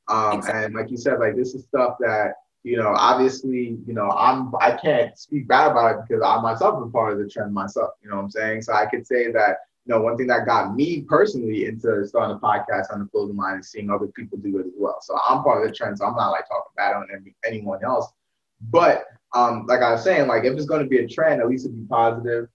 Um, 0.08 0.38
Exactly. 0.38 0.64
and 0.64 0.74
like 0.74 0.90
you 0.90 0.96
said, 0.96 1.18
like 1.18 1.34
this 1.36 1.54
is 1.54 1.64
stuff 1.64 1.96
that 2.00 2.34
you 2.62 2.76
know, 2.76 2.92
obviously, 2.96 3.78
you 3.86 3.94
know, 3.94 4.10
I'm 4.10 4.52
I 4.60 4.72
can't 4.72 5.16
speak 5.16 5.46
bad 5.46 5.70
about 5.70 5.94
it 5.94 6.02
because 6.08 6.20
I 6.24 6.40
myself 6.40 6.82
am 6.82 6.90
part 6.90 7.12
of 7.12 7.18
the 7.20 7.28
trend 7.28 7.54
myself. 7.54 7.90
You 8.02 8.10
know 8.10 8.16
what 8.16 8.22
I'm 8.22 8.30
saying? 8.30 8.62
So 8.62 8.72
I 8.72 8.86
could 8.86 9.06
say 9.06 9.30
that 9.30 9.58
you 9.84 9.94
know 9.94 10.00
one 10.00 10.16
thing 10.16 10.26
that 10.28 10.46
got 10.46 10.74
me 10.74 11.02
personally 11.02 11.66
into 11.66 12.04
starting 12.06 12.36
a 12.36 12.40
podcast 12.40 12.92
on 12.92 12.98
the 13.00 13.06
closing 13.06 13.36
mind 13.36 13.60
is 13.60 13.70
seeing 13.70 13.88
other 13.88 14.08
people 14.08 14.38
do 14.38 14.58
it 14.58 14.66
as 14.66 14.72
well. 14.76 14.98
So 15.00 15.16
I'm 15.28 15.44
part 15.44 15.62
of 15.64 15.68
the 15.68 15.74
trend. 15.74 15.98
So 15.98 16.06
I'm 16.06 16.16
not 16.16 16.30
like 16.30 16.48
talking 16.48 16.72
bad 16.76 16.94
on 16.96 17.06
any, 17.14 17.34
anyone 17.44 17.84
else. 17.84 18.12
But 18.70 19.04
um, 19.34 19.66
like 19.66 19.80
I 19.82 19.92
was 19.92 20.02
saying, 20.04 20.28
like 20.28 20.44
if 20.44 20.54
it's 20.54 20.66
going 20.66 20.82
to 20.82 20.88
be 20.88 20.98
a 20.98 21.08
trend, 21.08 21.40
at 21.40 21.48
least 21.48 21.66
it 21.66 21.70
be 21.70 21.86
positive, 21.88 22.48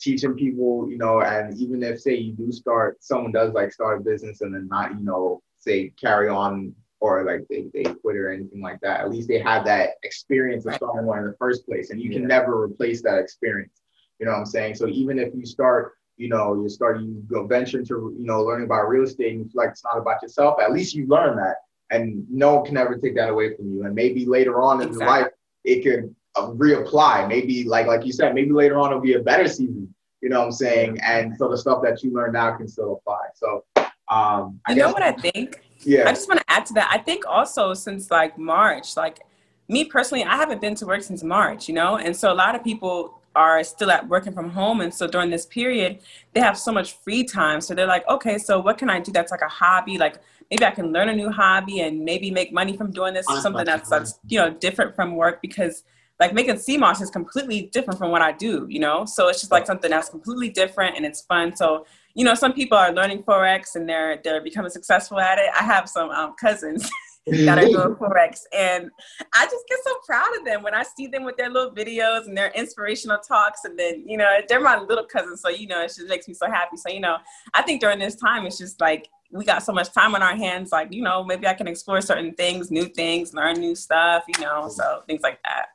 teaching 0.00 0.34
people, 0.34 0.88
you 0.90 0.98
know, 0.98 1.20
and 1.22 1.56
even 1.58 1.82
if 1.82 2.00
say 2.00 2.14
you 2.14 2.32
do 2.32 2.50
start, 2.52 3.02
someone 3.02 3.32
does 3.32 3.52
like 3.52 3.72
start 3.72 4.00
a 4.00 4.04
business 4.04 4.40
and 4.40 4.54
then 4.54 4.68
not, 4.68 4.92
you 4.92 5.04
know, 5.04 5.42
say 5.58 5.92
carry 6.00 6.28
on 6.28 6.74
or 7.00 7.24
like 7.24 7.46
they, 7.48 7.66
they 7.74 7.82
quit 7.82 8.16
or 8.16 8.30
anything 8.32 8.60
like 8.60 8.80
that. 8.80 9.00
At 9.00 9.10
least 9.10 9.28
they 9.28 9.38
had 9.38 9.64
that 9.64 9.90
experience 10.04 10.66
of 10.66 10.74
starting 10.74 11.04
one 11.06 11.18
in 11.18 11.26
the 11.26 11.36
first 11.38 11.66
place, 11.66 11.90
and 11.90 12.00
you 12.00 12.10
can 12.10 12.22
Yeah. 12.22 12.28
never 12.28 12.62
replace 12.62 13.02
that 13.02 13.18
experience. 13.18 13.82
You 14.18 14.26
know 14.26 14.32
what 14.32 14.38
I'm 14.38 14.46
saying? 14.46 14.76
So 14.76 14.86
even 14.86 15.18
if 15.18 15.34
you 15.34 15.44
start, 15.44 15.94
you 16.16 16.28
know, 16.28 16.54
you 16.62 16.68
start 16.68 17.00
you 17.00 17.22
go 17.26 17.46
venture 17.46 17.78
into, 17.78 18.14
you 18.16 18.24
know, 18.24 18.42
learning 18.42 18.66
about 18.66 18.88
real 18.88 19.02
estate, 19.02 19.32
and 19.32 19.40
you 19.40 19.44
feel 19.50 19.62
like 19.62 19.70
it's 19.70 19.84
not 19.84 19.98
about 19.98 20.22
yourself. 20.22 20.60
At 20.60 20.72
least 20.72 20.94
you 20.94 21.06
learn 21.06 21.36
that, 21.36 21.56
and 21.90 22.24
no 22.30 22.54
one 22.56 22.64
can 22.64 22.76
ever 22.76 22.96
take 22.96 23.16
that 23.16 23.30
away 23.30 23.56
from 23.56 23.72
you. 23.72 23.84
And 23.84 23.94
maybe 23.94 24.24
later 24.24 24.62
on 24.62 24.80
in 24.80 24.88
Exactly. 24.88 25.06
life, 25.06 25.32
it 25.64 25.82
could 25.82 26.14
uh, 26.36 26.48
reapply. 26.48 27.28
Maybe 27.28 27.64
like 27.64 27.86
like 27.86 28.04
you 28.04 28.12
said, 28.12 28.34
maybe 28.34 28.52
later 28.52 28.78
on 28.78 28.90
it'll 28.90 29.00
be 29.00 29.14
a 29.14 29.20
better 29.20 29.48
season. 29.48 29.94
You 30.20 30.28
know 30.28 30.40
what 30.40 30.46
I'm 30.46 30.52
saying? 30.52 31.00
And 31.00 31.36
so 31.36 31.48
the 31.48 31.58
stuff 31.58 31.82
that 31.82 32.02
you 32.02 32.12
learn 32.12 32.32
now 32.32 32.56
can 32.56 32.68
still 32.68 32.92
apply. 32.94 33.20
So 33.34 33.64
um, 34.08 34.60
I 34.66 34.72
You 34.72 34.76
know 34.76 34.92
what 34.92 35.02
I 35.02 35.12
think? 35.12 35.60
Yeah. 35.80 36.08
I 36.08 36.12
just 36.12 36.28
want 36.28 36.40
to 36.40 36.46
add 36.48 36.64
to 36.66 36.74
that. 36.74 36.90
I 36.92 36.98
think 36.98 37.26
also 37.26 37.74
since 37.74 38.10
like 38.10 38.38
March, 38.38 38.96
like 38.96 39.20
me 39.68 39.84
personally, 39.84 40.22
I 40.24 40.36
haven't 40.36 40.60
been 40.60 40.74
to 40.76 40.86
work 40.86 41.02
since 41.02 41.24
March, 41.24 41.68
you 41.68 41.74
know? 41.74 41.96
And 41.96 42.16
so 42.16 42.32
a 42.32 42.34
lot 42.34 42.54
of 42.54 42.62
people 42.62 43.21
are 43.34 43.62
still 43.64 43.90
at 43.90 44.08
working 44.08 44.32
from 44.32 44.50
home. 44.50 44.80
And 44.80 44.92
so 44.92 45.06
during 45.06 45.30
this 45.30 45.46
period, 45.46 46.00
they 46.32 46.40
have 46.40 46.58
so 46.58 46.72
much 46.72 46.94
free 46.98 47.24
time. 47.24 47.60
So 47.60 47.74
they're 47.74 47.86
like, 47.86 48.06
okay, 48.08 48.38
so 48.38 48.60
what 48.60 48.78
can 48.78 48.90
I 48.90 49.00
do 49.00 49.12
that's 49.12 49.30
like 49.30 49.42
a 49.42 49.48
hobby? 49.48 49.98
Like 49.98 50.16
maybe 50.50 50.64
I 50.64 50.70
can 50.70 50.92
learn 50.92 51.08
a 51.08 51.14
new 51.14 51.30
hobby 51.30 51.80
and 51.80 52.04
maybe 52.04 52.30
make 52.30 52.52
money 52.52 52.76
from 52.76 52.90
doing 52.90 53.14
this, 53.14 53.26
something 53.26 53.64
that's, 53.64 53.88
that's, 53.88 54.18
you 54.28 54.38
know, 54.38 54.50
different 54.50 54.94
from 54.94 55.16
work 55.16 55.40
because 55.40 55.84
like 56.20 56.34
making 56.34 56.58
sea 56.58 56.76
moss 56.76 57.00
is 57.00 57.10
completely 57.10 57.62
different 57.72 57.98
from 57.98 58.10
what 58.10 58.22
I 58.22 58.32
do, 58.32 58.66
you 58.68 58.78
know? 58.78 59.04
So 59.04 59.28
it's 59.28 59.40
just 59.40 59.50
like 59.50 59.66
something 59.66 59.90
that's 59.90 60.08
completely 60.08 60.50
different 60.50 60.96
and 60.96 61.04
it's 61.04 61.22
fun. 61.22 61.56
So, 61.56 61.86
you 62.14 62.24
know, 62.24 62.34
some 62.34 62.52
people 62.52 62.76
are 62.76 62.92
learning 62.92 63.22
Forex 63.22 63.74
and 63.74 63.88
they're, 63.88 64.20
they're 64.22 64.42
becoming 64.42 64.70
successful 64.70 65.18
at 65.18 65.38
it. 65.38 65.46
I 65.58 65.64
have 65.64 65.88
some 65.88 66.10
um, 66.10 66.34
cousins 66.38 66.88
that 67.26 67.58
are 67.58 67.68
doing 67.68 67.94
Forex. 67.96 68.40
And 68.56 68.90
I 69.34 69.44
just 69.44 69.64
get 69.68 69.78
so 69.84 69.94
proud 70.06 70.36
of 70.38 70.44
them 70.44 70.62
when 70.62 70.74
I 70.74 70.82
see 70.82 71.06
them 71.06 71.24
with 71.24 71.36
their 71.36 71.50
little 71.50 71.72
videos 71.72 72.26
and 72.26 72.36
their 72.36 72.50
inspirational 72.50 73.18
talks. 73.18 73.64
And 73.64 73.78
then, 73.78 74.04
you 74.06 74.16
know, 74.16 74.40
they're 74.48 74.60
my 74.60 74.78
little 74.78 75.04
cousins. 75.04 75.40
So, 75.40 75.48
you 75.48 75.66
know, 75.66 75.82
it 75.82 75.88
just 75.88 76.08
makes 76.08 76.26
me 76.28 76.34
so 76.34 76.50
happy. 76.50 76.76
So, 76.76 76.88
you 76.90 77.00
know, 77.00 77.18
I 77.54 77.62
think 77.62 77.80
during 77.80 77.98
this 77.98 78.16
time, 78.16 78.46
it's 78.46 78.58
just 78.58 78.80
like 78.80 79.08
we 79.30 79.44
got 79.44 79.62
so 79.62 79.72
much 79.72 79.92
time 79.92 80.14
on 80.14 80.22
our 80.22 80.36
hands. 80.36 80.72
Like, 80.72 80.92
you 80.92 81.02
know, 81.02 81.24
maybe 81.24 81.46
I 81.46 81.54
can 81.54 81.68
explore 81.68 82.00
certain 82.00 82.34
things, 82.34 82.70
new 82.70 82.84
things, 82.86 83.32
learn 83.34 83.58
new 83.60 83.74
stuff, 83.74 84.24
you 84.28 84.40
know, 84.44 84.68
so 84.68 85.02
things 85.06 85.22
like 85.22 85.40
that. 85.44 85.66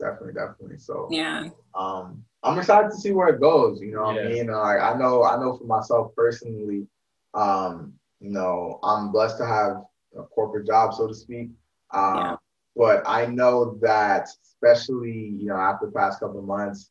definitely, 0.00 0.34
definitely. 0.34 0.78
So 0.78 1.08
Yeah. 1.10 1.48
um, 1.74 2.24
I'm 2.42 2.58
excited 2.58 2.90
to 2.90 2.96
see 2.96 3.12
where 3.12 3.28
it 3.28 3.40
goes. 3.40 3.80
You 3.80 3.92
know 3.92 4.02
what 4.04 4.20
I 4.24 4.28
mean? 4.28 4.46
Like 4.46 4.80
I 4.80 4.94
know, 4.96 5.24
I 5.24 5.36
know 5.38 5.56
for 5.56 5.64
myself 5.64 6.14
personally, 6.16 6.86
um, 7.34 7.92
you 8.20 8.30
know, 8.30 8.80
I'm 8.82 9.12
blessed 9.12 9.38
to 9.38 9.46
have 9.46 9.82
a 10.18 10.24
corporate 10.24 10.66
job, 10.66 10.94
so 10.94 11.06
to 11.06 11.14
speak. 11.14 11.50
Um, 11.92 12.16
Yeah. 12.16 12.36
But 12.76 13.02
I 13.06 13.26
know 13.26 13.76
that, 13.82 14.28
especially 14.44 15.10
you 15.40 15.46
know, 15.46 15.56
after 15.56 15.86
the 15.86 15.92
past 15.92 16.20
couple 16.20 16.38
of 16.38 16.44
months, 16.46 16.90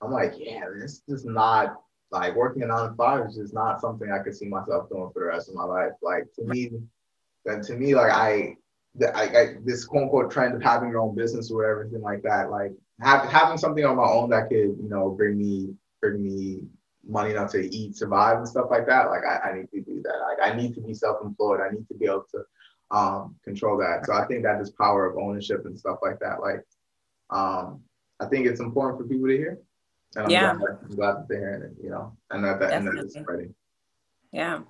I'm 0.00 0.12
like, 0.12 0.34
yeah, 0.38 0.64
this 0.78 1.02
is 1.08 1.24
not 1.24 1.80
like 2.12 2.36
working 2.36 2.62
a 2.62 2.66
nine 2.66 2.90
to 2.90 2.94
five 2.94 3.26
is 3.26 3.34
just 3.36 3.52
not 3.52 3.80
something 3.80 4.10
I 4.10 4.22
could 4.22 4.36
see 4.36 4.46
myself 4.46 4.88
doing 4.88 5.10
for 5.12 5.20
the 5.20 5.26
rest 5.26 5.48
of 5.48 5.56
my 5.56 5.64
life. 5.64 5.92
Like 6.02 6.32
to 6.34 6.44
me, 6.44 6.70
that 7.44 7.64
to 7.64 7.74
me, 7.74 7.94
like 7.96 8.12
I, 8.12 8.56
the, 8.94 9.16
I, 9.16 9.22
I 9.40 9.54
this 9.64 9.84
quote 9.84 10.04
unquote 10.04 10.30
trend 10.30 10.54
of 10.54 10.62
having 10.62 10.90
your 10.90 11.00
own 11.00 11.16
business 11.16 11.50
or 11.50 11.64
everything 11.68 12.02
like 12.02 12.22
that, 12.22 12.50
like 12.50 12.72
have, 13.00 13.28
having 13.28 13.58
something 13.58 13.84
on 13.84 13.96
my 13.96 14.04
own 14.04 14.30
that 14.30 14.48
could, 14.48 14.76
you 14.80 14.88
know, 14.88 15.10
bring 15.10 15.36
me 15.36 15.74
bring 16.00 16.22
me 16.22 16.60
money 17.06 17.32
enough 17.32 17.50
to 17.52 17.74
eat, 17.74 17.96
survive, 17.96 18.38
and 18.38 18.48
stuff 18.48 18.66
like 18.70 18.86
that. 18.86 19.10
Like 19.10 19.24
I, 19.24 19.50
I 19.50 19.54
need 19.56 19.70
to 19.72 19.80
do 19.80 20.00
that. 20.04 20.18
Like 20.28 20.52
I 20.52 20.56
need 20.56 20.74
to 20.74 20.80
be 20.80 20.94
self-employed. 20.94 21.60
I 21.60 21.74
need 21.74 21.88
to 21.88 21.94
be 21.94 22.06
able 22.06 22.26
to 22.30 22.44
um, 22.90 23.36
control 23.44 23.76
that. 23.78 24.06
So 24.06 24.12
I 24.12 24.26
think 24.26 24.42
that 24.42 24.60
is 24.60 24.70
power 24.70 25.06
of 25.06 25.16
ownership 25.16 25.64
and 25.66 25.78
stuff 25.78 25.98
like 26.02 26.18
that. 26.20 26.40
Like 26.40 26.64
um, 27.30 27.80
I 28.20 28.26
think 28.26 28.46
it's 28.46 28.60
important 28.60 29.00
for 29.00 29.08
people 29.08 29.28
to 29.28 29.36
hear. 29.36 29.58
And 30.16 30.26
I'm, 30.26 30.32
Yeah. 30.32 30.54
glad, 30.54 30.78
I'm 30.82 30.96
glad 30.96 31.12
that 31.16 31.28
they're 31.28 31.40
hearing 31.40 31.62
it, 31.62 31.72
you 31.82 31.90
know, 31.90 32.16
and 32.30 32.44
that, 32.44 32.60
that 32.60 32.72
and 32.72 32.86
that 32.86 33.02
it's 33.02 33.14
spreading 33.14 33.52
Yeah. 34.32 34.60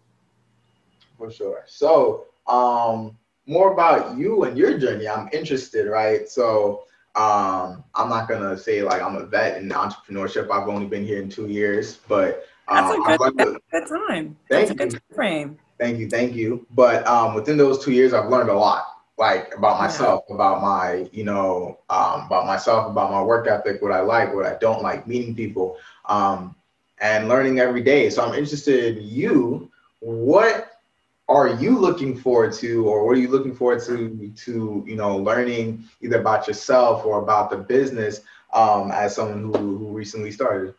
for 1.19 1.31
sure. 1.31 1.65
So, 1.67 2.27
um, 2.47 3.19
more 3.47 3.73
about 3.75 4.17
you 4.17 4.45
and 4.45 4.57
your 4.57 4.79
journey. 4.79 5.07
I'm 5.07 5.29
interested, 5.33 5.87
right? 5.87 6.27
So, 6.29 6.85
um, 7.15 7.85
I'm 7.95 8.09
not 8.09 8.27
gonna 8.29 8.57
say 8.57 8.83
like 8.83 9.03
I'm 9.03 9.17
a 9.17 9.27
vet 9.27 9.59
in 9.61 9.69
entrepreneurship. 9.69 10.51
I've 10.51 10.69
only 10.69 10.87
been 10.87 11.05
here 11.05 11.21
in 11.23 11.29
two 11.29 11.49
years, 11.49 11.97
but 12.09 12.47
That's 12.69 12.91
a 12.91 12.95
um, 12.95 13.03
good, 13.03 13.07
I'd 13.13 13.21
like 13.21 13.35
that's 13.37 13.51
a 13.51 13.61
good 13.71 13.99
time. 14.09 14.37
Thank 14.51 14.69
That's 14.69 14.71
a 14.71 14.75
good 14.75 14.91
you. 14.93 14.99
time 14.99 15.15
frame. 15.15 15.59
Thank 15.85 15.99
you, 15.99 16.09
thank 16.09 16.35
you. 16.35 16.67
But 16.71 17.07
um, 17.07 17.35
within 17.35 17.59
those 17.59 17.85
two 17.85 17.93
years, 17.93 18.15
I've 18.15 18.31
learned 18.31 18.49
a 18.49 18.55
lot, 18.55 18.87
like 19.19 19.55
about 19.55 19.79
myself, 19.79 20.25
about 20.31 20.63
my, 20.63 21.07
you 21.13 21.25
know, 21.25 21.79
um, 21.91 22.25
about 22.25 22.47
myself, 22.47 22.91
about 22.91 23.11
my 23.11 23.23
work 23.23 23.47
ethic, 23.47 23.83
what 23.83 23.93
I 23.93 24.01
like, 24.01 24.35
what 24.35 24.47
I 24.47 24.57
don't 24.57 24.81
like, 24.81 25.07
meeting 25.07 25.35
people, 25.35 25.77
um, 26.07 26.57
and 27.03 27.29
learning 27.29 27.61
every 27.61 27.83
day. 27.83 28.09
So 28.09 28.25
I'm 28.25 28.33
interested 28.33 28.97
in 28.97 29.05
you. 29.05 29.71
What 30.01 30.71
are 31.29 31.49
you 31.49 31.79
looking 31.79 32.17
forward 32.17 32.55
to, 32.55 32.89
or 32.89 33.05
what 33.05 33.19
are 33.19 33.21
you 33.21 33.29
looking 33.29 33.55
forward 33.55 33.83
to, 33.83 34.33
to 34.37 34.85
you 34.87 34.97
know, 34.97 35.19
learning 35.19 35.85
either 36.01 36.19
about 36.19 36.49
yourself 36.49 37.05
or 37.05 37.23
about 37.23 37.51
the 37.51 37.59
business 37.59 38.23
um, 38.55 38.91
as 38.91 39.17
someone 39.17 39.43
who 39.43 39.77
who 39.77 39.89
recently 39.89 40.33
started? 40.33 40.73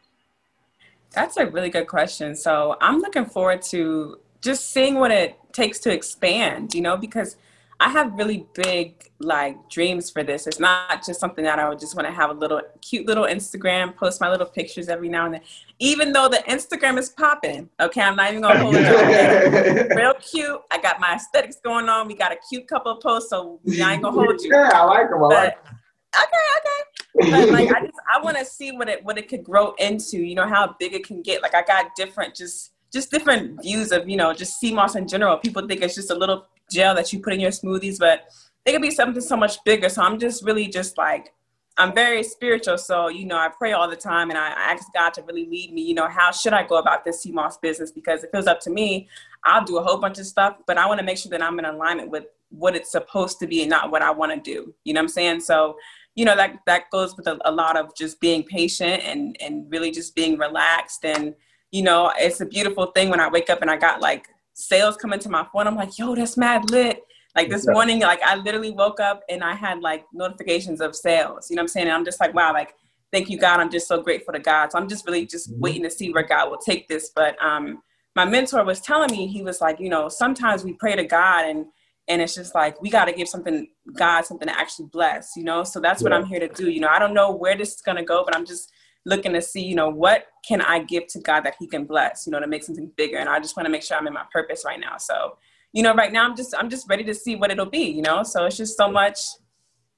That's 1.12 1.38
a 1.38 1.46
really 1.46 1.70
good 1.70 1.86
question. 1.88 2.36
So 2.36 2.76
I'm 2.82 3.02
looking 3.02 3.26
forward 3.26 3.62
to 3.74 4.20
just 4.46 4.72
seeing 4.72 4.96
what 4.96 5.12
it 5.12 5.38
takes 5.52 5.80
to 5.80 5.92
expand, 5.92 6.74
you 6.74 6.82
know, 6.82 6.96
because 6.96 7.36
I 7.80 7.90
have 7.90 8.14
really 8.14 8.46
big 8.54 9.12
like 9.20 9.70
dreams 9.70 10.10
for 10.10 10.24
this. 10.24 10.48
It's 10.48 10.60
not 10.60 11.06
just 11.06 11.20
something 11.20 11.44
that 11.44 11.60
I 11.60 11.68
would 11.68 11.80
just 11.80 11.96
want 11.96 12.08
to 12.08 12.14
have 12.14 12.30
a 12.30 12.34
little 12.34 12.62
cute 12.80 13.06
little 13.06 13.25
Instagram, 13.25 13.96
post 13.96 14.22
my 14.22 14.30
little 14.30 14.46
pictures 14.46 14.88
every 14.88 15.10
now 15.10 15.25
and 15.25 15.34
then. 15.34 15.42
Even 15.80 16.14
though 16.14 16.30
the 16.30 16.42
Instagram 16.48 16.98
is 16.98 17.10
popping, 17.10 17.70
okay, 17.80 18.02
I'm 18.02 18.16
not 18.16 18.30
even 18.30 18.44
gonna 18.44 18.60
hold 18.60 18.75
you. 18.75 18.82
Real 19.96 20.14
cute. 20.22 20.62
I 20.72 20.78
got 20.78 21.02
my 21.02 21.16
aesthetics 21.16 21.58
going 21.58 21.90
on. 21.90 22.08
We 22.08 22.16
got 22.16 22.32
a 22.32 22.38
cute 22.48 22.68
couple 22.68 22.94
of 22.94 23.02
posts, 23.02 23.32
so 23.32 23.60
I 23.68 23.94
ain't 23.94 24.04
gonna 24.04 24.12
hold 24.12 24.42
you. 24.42 24.52
Yeah, 24.54 24.70
I 24.74 24.84
like 24.84 25.10
them. 25.10 25.24
I 25.24 25.28
like 25.28 25.58
But 25.64 26.22
okay, 26.24 26.46
okay. 26.60 27.32
But 27.32 27.50
like 27.50 27.72
I 27.72 27.82
just 27.82 28.00
I 28.14 28.22
want 28.22 28.38
to 28.38 28.46
see 28.46 28.72
what 28.72 28.88
it 28.88 29.04
what 29.04 29.18
it 29.18 29.28
could 29.28 29.44
grow 29.44 29.74
into. 29.80 30.20
You 30.20 30.36
know 30.36 30.48
how 30.48 30.75
big 30.80 30.94
it 30.94 31.06
can 31.06 31.22
get. 31.22 31.42
Like 31.42 31.56
I 31.56 31.64
got 31.64 31.96
different 31.96 32.36
just 32.36 32.72
just 32.96 33.12
different 33.12 33.62
views 33.62 33.92
of 33.92 34.08
you 34.08 34.16
know 34.16 34.34
just 34.34 34.58
sea 34.58 34.74
moss 34.74 34.96
in 34.96 35.06
general. 35.08 35.38
People 35.38 35.68
think 35.68 35.82
it's 35.82 35.96
just 35.96 36.12
a 36.12 36.16
little 36.16 36.46
gel 36.72 36.96
that 36.96 37.12
you 37.12 37.20
put 37.20 37.34
in 37.34 37.42
your 37.42 37.52
smoothies, 37.52 38.00
but 38.00 38.28
it 38.66 38.72
could 38.72 38.82
be 38.82 38.90
something 38.90 39.22
so 39.22 39.36
much 39.36 39.62
bigger. 39.66 39.90
So 39.90 40.02
I'm 40.02 40.18
just 40.18 40.44
really 40.46 40.68
just 40.68 40.98
like 40.98 41.34
I'm 41.78 41.94
very 41.94 42.24
spiritual, 42.24 42.78
so 42.78 43.10
you 43.10 43.25
know 43.25 43.36
I 43.36 43.50
pray 43.50 43.74
all 43.74 43.90
the 43.90 43.98
time, 43.98 44.30
and 44.30 44.40
I, 44.40 44.48
I 44.48 44.72
ask 44.72 44.86
God 44.94 45.14
to 45.16 45.24
really 45.24 45.46
lead 45.46 45.74
me. 45.74 45.82
You 45.82 45.94
know 45.94 46.08
how 46.08 46.32
should 46.32 46.54
I 46.54 46.64
go 46.66 46.78
about 46.78 47.04
this 47.04 47.22
sea 47.22 47.34
moss 47.34 47.58
business? 47.58 47.92
Because 47.92 48.24
if 48.24 48.30
it 48.34 48.38
was 48.38 48.48
up 48.48 48.62
to 48.62 48.70
me, 48.70 49.10
I'll 49.44 49.66
do 49.66 49.78
a 49.78 49.84
whole 49.84 49.98
bunch 49.98 50.18
of 50.18 50.25
stuff, 50.25 50.56
but 50.66 50.78
I 50.78 50.88
want 50.88 51.00
to 51.00 51.06
make 51.06 51.18
sure 51.18 51.30
that 51.32 51.44
I'm 51.44 51.60
in 51.60 51.66
alignment 51.66 52.10
with 52.12 52.25
what 52.50 52.78
it's 52.78 52.92
supposed 52.92 53.40
to 53.40 53.48
be 53.48 53.62
and 53.62 53.70
not 53.70 53.92
what 53.92 54.02
I 54.04 54.12
want 54.12 54.32
to 54.32 54.40
do. 54.40 54.74
You 54.86 54.94
know 54.94 55.00
what 55.00 55.04
I'm 55.04 55.10
saying? 55.10 55.42
So 55.42 55.75
you 56.16 56.24
know 56.24 56.38
that 56.38 56.60
that 56.66 56.90
goes 56.92 57.18
with 57.18 57.28
a, 57.28 57.38
a 57.44 57.52
lot 57.52 57.75
of 57.75 57.94
just 57.94 58.22
being 58.22 58.44
patient 58.44 59.04
and 59.04 59.36
and 59.42 59.70
really 59.70 59.92
just 59.92 60.16
being 60.16 60.38
relaxed 60.38 61.04
and 61.04 61.36
you 61.72 61.82
know 61.84 62.12
it's 62.18 62.42
a 62.42 62.46
beautiful 62.46 62.88
thing 62.88 63.10
when 63.10 63.20
i 63.20 63.28
wake 63.28 63.50
up 63.50 63.62
and 63.62 63.70
i 63.72 63.78
got 63.78 64.02
like 64.02 64.28
sales 64.54 64.96
coming 64.96 65.20
to 65.20 65.30
my 65.30 65.46
phone. 65.52 65.68
I'm 65.68 65.76
like 65.76 65.98
yo 65.98 66.16
that's 66.16 66.38
mad 66.38 66.70
lit. 66.72 67.02
Like 67.36 67.50
this 67.50 67.68
morning 67.68 68.00
like 68.00 68.22
i 68.24 68.36
literally 68.36 68.72
woke 68.72 69.00
up 69.02 69.22
and 69.30 69.44
i 69.44 69.54
had 69.54 69.82
like 69.82 70.06
notifications 70.14 70.80
of 70.80 70.96
sales. 70.96 71.50
You 71.50 71.56
know 71.58 71.62
what 71.62 71.64
i'm 71.64 71.68
saying? 71.68 71.88
And 71.88 71.96
i'm 71.96 72.06
just 72.06 72.20
like 72.22 72.34
wow 72.34 72.54
like 72.54 72.74
thank 73.12 73.30
you 73.30 73.38
god. 73.38 73.60
I'm 73.60 73.70
just 73.70 73.88
so 73.88 74.02
grateful 74.02 74.34
to 74.34 74.40
god. 74.40 74.72
So 74.72 74.78
i'm 74.80 74.88
just 74.88 75.06
really 75.06 75.26
just 75.26 75.52
Mhm. 75.52 75.60
waiting 75.60 75.84
to 75.84 75.90
see 75.92 76.12
where 76.14 76.24
god 76.24 76.50
will 76.50 76.58
take 76.58 76.88
this. 76.88 77.12
But 77.14 77.36
um 77.44 77.82
my 78.16 78.24
mentor 78.24 78.64
was 78.64 78.80
telling 78.80 79.12
me 79.12 79.28
he 79.28 79.42
was 79.42 79.60
like 79.60 79.78
you 79.80 79.90
know 79.90 80.08
sometimes 80.08 80.64
we 80.64 80.74
pray 80.74 80.96
to 80.96 81.04
god 81.04 81.46
and 81.46 81.66
and 82.08 82.22
it's 82.22 82.36
just 82.36 82.56
like 82.56 82.82
we 82.82 82.90
got 82.90 83.06
to 83.06 83.12
give 83.12 83.28
something 83.28 83.68
god 83.94 84.22
something 84.26 84.48
to 84.48 84.58
actually 84.58 84.86
bless 84.86 85.36
you 85.36 85.44
know? 85.44 85.64
So 85.66 85.82
that's 85.82 86.02
what 86.02 86.14
i'm 86.14 86.26
here 86.26 86.40
to 86.40 86.48
do 86.48 86.70
you 86.70 86.80
know? 86.80 86.88
I 86.88 87.00
don't 87.00 87.14
know 87.14 87.32
where 87.32 87.58
this 87.58 87.74
is 87.76 87.82
going 87.82 87.98
to 87.98 88.04
go 88.04 88.24
but 88.24 88.34
i'm 88.36 88.46
just 88.46 88.72
looking 89.06 89.34
to 89.34 89.42
see, 89.42 89.64
you 89.64 89.76
know, 89.76 89.90
what 89.90 90.26
can 90.48 90.62
I 90.62 90.80
give 90.80 91.08
to 91.08 91.20
God 91.20 91.42
that 91.42 91.56
He 91.60 91.68
can 91.68 91.86
bless, 91.86 92.26
you 92.26 92.32
know, 92.32 92.40
to 92.40 92.48
make 92.48 92.64
something 92.64 92.92
bigger. 92.96 93.18
And 93.18 93.30
I 93.30 93.40
just 93.40 93.56
want 93.56 93.66
to 93.66 93.72
make 93.72 93.84
sure 93.84 93.98
I'm 93.98 94.08
in 94.08 94.14
my 94.14 94.26
purpose 94.32 94.64
right 94.66 94.80
now. 94.80 94.98
So, 94.98 95.38
you 95.74 95.84
know, 95.84 95.94
right 95.94 96.12
now 96.12 96.26
I'm 96.26 96.36
just 96.36 96.56
I'm 96.58 96.70
just 96.70 96.90
ready 96.90 97.04
to 97.04 97.14
see 97.14 97.36
what 97.36 97.52
it'll 97.52 97.66
be, 97.66 97.86
you 97.90 98.02
know. 98.02 98.24
So 98.24 98.46
it's 98.46 98.58
just 98.58 98.78
so 98.78 98.90
much 98.92 99.20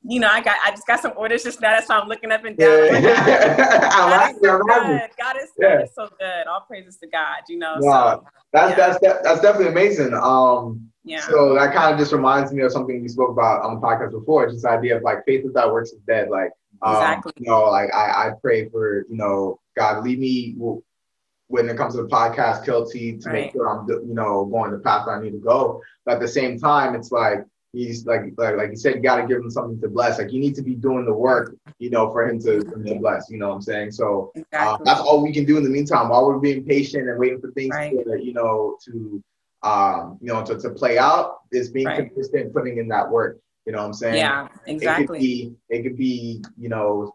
you 0.10 0.20
know, 0.20 0.28
I 0.28 0.42
got 0.42 0.58
I 0.64 0.72
just 0.72 0.88
got 0.88 1.02
some 1.02 1.14
orders 1.18 1.44
just 1.44 1.60
now. 1.60 1.72
That's 1.72 1.90
why 1.90 1.98
I'm 1.98 2.08
looking 2.08 2.32
up 2.32 2.46
and 2.46 2.56
down. 2.56 2.70
Yeah. 2.70 3.58
God, 3.82 4.14
I 4.14 4.32
God 4.32 4.32
is 4.32 4.40
so 4.42 4.58
like 4.58 4.88
good. 4.88 5.10
God 5.20 5.36
is, 5.38 5.50
Yeah. 5.60 5.86
So 5.94 6.10
good. 6.20 6.48
All 6.48 6.62
praises 6.62 6.98
to 6.98 7.08
God. 7.08 7.38
You 7.50 7.58
know. 7.58 7.76
Wow. 7.80 8.22
So 8.22 8.28
That's 8.54 8.78
Yeah. 8.78 8.88
that's 8.88 9.24
that's 9.24 9.42
definitely 9.42 9.70
amazing. 9.70 10.14
Um, 10.14 10.90
yeah. 11.04 11.22
so 11.22 11.56
that 11.56 11.74
kind 11.74 11.94
of 11.94 12.00
just 12.00 12.12
reminds 12.14 12.54
me 12.54 12.64
of 12.64 12.72
something 12.72 13.02
we 13.02 13.08
spoke 13.08 13.32
about 13.32 13.64
on 13.64 13.76
the 13.76 13.82
podcast 13.82 14.12
before. 14.12 14.50
Just 14.50 14.64
the 14.64 14.70
idea 14.70 14.98
of 14.98 15.04
like 15.04 15.26
faith 15.26 15.44
without 15.44 15.74
works 15.74 15.92
is 15.92 16.00
dead. 16.08 16.30
Like, 16.30 16.52
um, 16.82 16.94
Exactly. 16.96 17.34
you 17.38 17.46
know, 17.48 17.64
like 17.66 17.94
I, 17.94 18.28
I 18.28 18.32
pray 18.42 18.70
for 18.70 19.06
you 19.10 19.18
know 19.18 19.60
God 19.76 20.04
lead 20.04 20.20
me 20.20 20.56
when 21.50 21.70
it 21.70 21.78
comes 21.78 21.96
to 21.96 22.02
the 22.04 22.08
podcast, 22.10 22.66
Kilty, 22.66 23.22
to 23.24 23.30
make 23.32 23.52
sure 23.54 23.68
I'm 23.70 23.88
you 23.88 24.14
know 24.14 24.46
going 24.46 24.72
the 24.72 24.80
path 24.80 25.08
I 25.08 25.22
need 25.22 25.32
to 25.32 25.38
go. 25.40 25.82
But 26.06 26.16
at 26.16 26.20
the 26.22 26.28
same 26.28 26.60
time, 26.60 26.96
it's 26.96 27.12
like 27.12 27.40
he's 27.74 28.06
like 28.06 28.22
like 28.38 28.56
like 28.56 28.70
you 28.72 28.76
said, 28.76 28.96
you 28.96 29.02
got 29.02 29.18
to 29.22 29.28
give 29.28 29.38
him 29.38 29.50
something 29.52 29.80
to 29.82 29.88
bless. 29.88 30.18
Like 30.20 30.32
you 30.32 30.40
need 30.40 30.56
to 30.56 30.62
be 30.62 30.76
doing 30.76 31.06
the 31.06 31.14
work, 31.14 31.56
you 31.80 31.90
know, 31.90 32.12
for 32.12 32.28
him 32.28 32.40
to, 32.42 32.62
for 32.66 32.76
him 32.76 32.86
to 32.86 32.96
bless. 32.96 33.30
You 33.30 33.38
know 33.38 33.50
what 33.50 33.56
I'm 33.56 33.62
saying? 33.62 33.92
So 33.92 34.32
uh, 34.36 34.40
Exactly. 34.40 34.86
that's 34.86 35.00
all 35.00 35.22
we 35.24 35.34
can 35.34 35.46
do 35.46 35.58
in 35.58 35.64
the 35.64 35.70
meantime 35.70 36.10
while 36.10 36.26
we're 36.26 36.40
being 36.40 36.64
patient 36.66 37.08
and 37.08 37.18
waiting 37.20 37.40
for 37.40 37.52
things 37.52 37.76
Right. 37.76 37.92
to, 37.92 38.24
you 38.24 38.34
know, 38.34 38.78
to, 38.86 39.24
um, 39.64 40.18
you 40.22 40.28
know, 40.34 40.44
to, 40.46 40.58
to 40.58 40.70
play 40.72 40.98
out 40.98 41.40
is 41.52 41.70
being 41.70 41.88
Right. 41.88 42.10
consistent, 42.14 42.54
putting 42.54 42.78
in 42.78 42.88
that 42.90 43.10
work. 43.10 43.40
You 43.68 43.74
know 43.74 43.80
what 43.80 43.88
I'm 43.88 43.94
saying? 43.94 44.16
yeah. 44.16 44.46
It 44.46 44.50
could 44.64 44.74
Exactly. 44.76 45.20
be, 45.20 45.56
it 45.68 45.84
could 45.84 45.98
be, 45.98 46.42
you 46.58 46.70
know, 46.70 47.14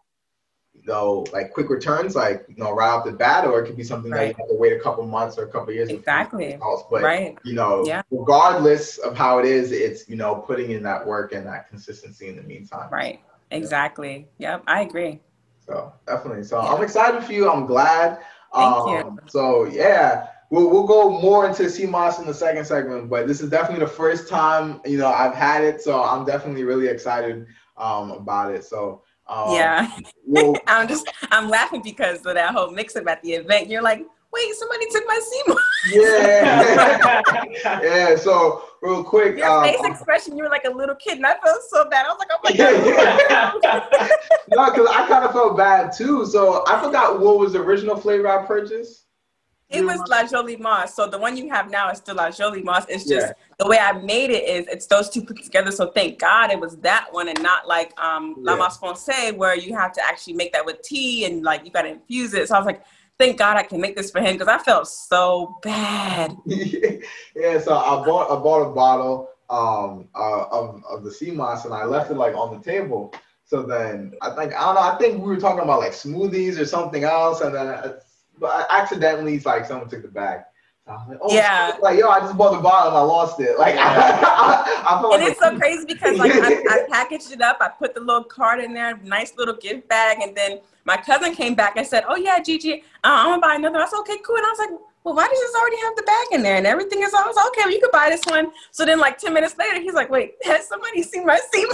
you 0.75 0.83
know, 0.85 1.25
like 1.33 1.51
quick 1.51 1.67
returns, 1.67 2.15
like 2.15 2.45
you 2.47 2.55
know, 2.57 2.71
right 2.75 2.89
off 2.89 3.05
the 3.05 3.11
bat, 3.11 3.45
or 3.45 3.59
it 3.59 3.65
could 3.65 3.75
be 3.75 3.83
something 3.83 4.11
that 4.11 4.27
you 4.27 4.33
have 4.37 4.47
to 4.49 4.55
wait 4.55 4.73
a 4.73 4.79
couple 4.79 5.03
months 5.07 5.39
or 5.39 5.45
a 5.45 5.47
couple 5.47 5.73
years. 5.73 5.89
Exactly. 5.89 6.59
But 6.91 7.01
right. 7.01 7.39
you 7.43 7.55
know, 7.55 7.83
Yeah. 7.87 8.03
regardless 8.11 8.99
of 8.99 9.17
how 9.17 9.39
it 9.39 9.45
is, 9.45 9.71
it's 9.71 10.07
you 10.07 10.15
know, 10.15 10.35
putting 10.35 10.69
in 10.69 10.83
that 10.83 11.03
work 11.03 11.33
and 11.33 11.43
that 11.47 11.69
consistency 11.69 12.27
in 12.27 12.35
the 12.35 12.43
meantime. 12.43 12.87
Right. 12.91 13.19
Exactly. 13.49 14.27
Yep. 14.37 14.63
I 14.67 14.81
agree. 14.81 15.21
So 15.65 15.91
definitely. 16.05 16.43
So 16.43 16.61
Yeah. 16.61 16.71
I'm 16.71 16.83
excited 16.83 17.23
for 17.23 17.33
you. 17.33 17.49
I'm 17.49 17.65
glad. 17.65 18.19
Thank 18.53 18.75
um, 18.75 18.89
you. 18.89 19.19
So 19.25 19.65
yeah, 19.65 20.27
we'll 20.53 20.69
we'll 20.69 20.85
go 20.85 21.09
more 21.19 21.47
into 21.47 21.67
sea 21.67 21.87
moss 21.87 22.19
in 22.19 22.27
the 22.27 22.33
second 22.33 22.63
segment, 22.65 23.09
but 23.09 23.27
this 23.27 23.41
is 23.41 23.49
definitely 23.49 23.83
the 23.83 23.91
first 23.91 24.29
time 24.29 24.79
you 24.85 24.97
know 24.97 25.07
I've 25.07 25.33
had 25.33 25.63
it, 25.63 25.81
so 25.81 26.03
I'm 26.03 26.25
definitely 26.25 26.63
really 26.63 26.87
excited 26.87 27.47
um, 27.77 28.11
about 28.11 28.53
it. 28.53 28.63
So 28.63 29.01
um, 29.27 29.55
yeah. 29.55 29.91
we'll, 30.25 30.55
I'm 30.67 30.87
just 30.87 31.11
I'm 31.31 31.49
laughing 31.49 31.81
because 31.83 32.23
of 32.25 32.35
that 32.35 32.53
whole 32.53 32.69
mix 32.69 32.95
up 32.95 33.07
at 33.07 33.21
the 33.23 33.33
event. 33.33 33.67
You're 33.67 33.81
like, 33.81 34.05
wait, 34.31 34.53
somebody 34.53 34.85
took 34.91 35.03
my 35.07 35.19
Seymour. 35.31 35.59
yeah, 35.91 37.21
yeah. 37.83 38.15
So 38.15 38.63
real 38.83 39.03
quick, 39.03 39.37
Your 39.37 39.49
um, 39.49 39.63
face 39.63 39.83
expression, 39.83 40.37
you 40.37 40.43
were 40.43 40.51
like 40.51 40.65
a 40.65 40.71
little 40.71 40.95
kid, 40.95 41.17
and 41.17 41.25
I 41.25 41.35
felt 41.43 41.63
so 41.67 41.89
bad. 41.89 42.05
I 42.05 42.09
was 42.09 42.19
like, 42.19 42.29
oh 42.31 42.39
my 42.43 43.59
god. 43.63 43.87
no, 44.49 44.69
because 44.69 44.87
I 44.87 45.07
kind 45.07 45.25
of 45.25 45.31
felt 45.31 45.57
bad 45.57 45.93
too. 45.93 46.27
So 46.27 46.63
I 46.67 46.79
forgot 46.79 47.19
what 47.19 47.39
was 47.39 47.53
the 47.53 47.59
original 47.59 47.95
flavor 47.97 48.27
I 48.27 48.45
purchased. 48.45 49.02
It 49.69 49.83
was 49.83 49.99
La 50.07 50.27
Jolie 50.27 50.57
Moss. 50.57 50.93
So 50.95 51.07
the 51.07 51.17
one 51.17 51.35
you 51.35 51.49
have 51.49 51.71
now 51.71 51.89
is 51.89 51.97
still 51.97 52.15
La 52.15 52.29
Jolie 52.29 52.61
Moss. 52.61 52.85
It's 52.89 53.05
just 53.05 53.33
the 53.57 53.67
way 53.67 53.79
I 53.79 53.93
made 53.93 54.29
it 54.29 54.47
is 54.47 54.67
it's 54.67 54.85
those 54.85 55.09
two 55.09 55.23
put 55.23 55.43
together. 55.43 55.71
So 55.71 55.91
thank 55.91 56.19
God 56.19 56.51
it 56.51 56.59
was 56.59 56.77
that 56.77 57.07
one 57.11 57.27
and 57.27 57.41
not 57.41 57.67
like 57.67 57.97
um 57.99 58.35
La 58.37 58.53
Yeah. 58.53 58.59
Moss 58.59 58.77
Foncé 58.79 59.35
where 59.35 59.57
you 59.57 59.75
have 59.75 59.91
to 59.93 60.05
actually 60.05 60.33
make 60.33 60.53
that 60.53 60.65
with 60.65 60.81
tea 60.83 61.25
and 61.25 61.43
like 61.43 61.65
you 61.65 61.71
gotta 61.71 61.89
infuse 61.89 62.33
it. 62.33 62.47
So 62.47 62.55
I 62.55 62.59
was 62.59 62.67
like, 62.67 62.83
thank 63.17 63.37
God 63.37 63.57
I 63.57 63.63
can 63.63 63.81
make 63.81 63.95
this 63.95 64.11
for 64.11 64.19
him 64.19 64.33
because 64.33 64.47
I 64.47 64.59
felt 64.59 64.87
so 64.87 65.57
bad. 65.63 66.35
yeah, 66.45 67.59
so 67.59 67.75
I 67.75 68.05
bought 68.05 68.29
I 68.31 68.41
bought 68.41 68.69
a 68.69 68.73
bottle 68.73 69.29
um 69.49 70.07
uh, 70.15 70.45
of 70.51 70.83
of 70.89 71.03
the 71.03 71.11
sea 71.11 71.31
moss 71.31 71.65
and 71.65 71.73
I 71.73 71.85
left 71.85 72.11
it 72.11 72.15
like 72.15 72.35
on 72.35 72.55
the 72.55 72.63
table. 72.63 73.13
So 73.45 73.63
then 73.63 74.13
I 74.21 74.29
think 74.31 74.53
I 74.53 74.65
don't 74.65 74.75
know. 74.75 74.81
I 74.81 74.97
think 74.97 75.21
we 75.21 75.27
were 75.27 75.39
talking 75.39 75.63
about 75.63 75.79
like 75.79 75.91
smoothies 75.91 76.59
or 76.59 76.65
something 76.65 77.03
else, 77.03 77.41
and 77.41 77.53
then 77.53 77.67
but 78.39 78.69
I 78.69 78.81
accidentally 78.81 79.35
it's 79.35 79.45
like 79.45 79.65
someone 79.65 79.89
took 79.89 80.01
the 80.01 80.07
bag. 80.07 80.41
So 80.85 80.91
I 80.91 80.95
was 80.95 81.07
like, 81.07 81.19
oh, 81.21 81.33
Yeah. 81.33 81.71
shit. 81.71 81.81
like 81.81 81.99
yo, 81.99 82.09
I 82.09 82.19
just 82.19 82.37
bought 82.37 82.51
the 82.53 82.61
bottle 82.61 82.89
and 82.89 82.97
I 82.97 83.01
lost 83.01 83.39
it. 83.39 83.57
Like 83.57 83.75
I, 83.77 84.83
I, 84.85 85.01
felt 85.01 85.13
And 85.13 85.23
like 85.23 85.31
it's 85.31 85.39
so 85.39 85.57
crazy 85.57 85.85
because 85.85 86.17
like 86.17 86.33
I, 86.33 86.61
I 86.69 86.85
packaged 86.91 87.31
it 87.31 87.41
up, 87.41 87.57
I 87.61 87.69
put 87.69 87.93
the 87.93 88.01
little 88.01 88.23
card 88.23 88.59
in 88.59 88.73
there, 88.73 88.97
nice 88.97 89.33
little 89.37 89.55
gift 89.55 89.87
bag, 89.87 90.17
and 90.21 90.35
then 90.35 90.59
my 90.85 90.97
cousin 90.97 91.33
came 91.33 91.55
back 91.55 91.77
and 91.77 91.87
said, 91.87 92.03
"Oh 92.07 92.17
yeah, 92.17 92.39
Gigi, 92.41 92.83
uh, 93.03 93.07
I'm 93.07 93.29
gonna 93.29 93.41
buy 93.41 93.55
another." 93.55 93.79
I 93.79 93.87
said, 93.87 93.99
"Okay, 93.99 94.17
cool." 94.25 94.35
And 94.35 94.45
I 94.45 94.49
was 94.49 94.59
like, 94.59 94.71
"Well, 95.05 95.15
why 95.15 95.27
does 95.29 95.39
this 95.39 95.55
already 95.55 95.77
have 95.77 95.95
the 95.95 96.03
bag 96.03 96.27
in 96.33 96.43
there 96.43 96.57
and 96.57 96.67
everything 96.67 97.01
is?" 97.01 97.13
I 97.13 97.25
was 97.25 97.37
like, 97.37 97.47
"Okay, 97.47 97.61
well, 97.63 97.71
you 97.71 97.79
could 97.79 97.91
buy 97.91 98.09
this 98.09 98.21
one." 98.25 98.51
So 98.71 98.85
then, 98.85 98.99
like 98.99 99.17
ten 99.17 99.33
minutes 99.33 99.57
later, 99.57 99.79
he's 99.79 99.93
like, 99.93 100.09
"Wait, 100.09 100.35
has 100.43 100.67
somebody 100.67 101.01
seen 101.03 101.25
my 101.25 101.39
seat?" 101.53 101.69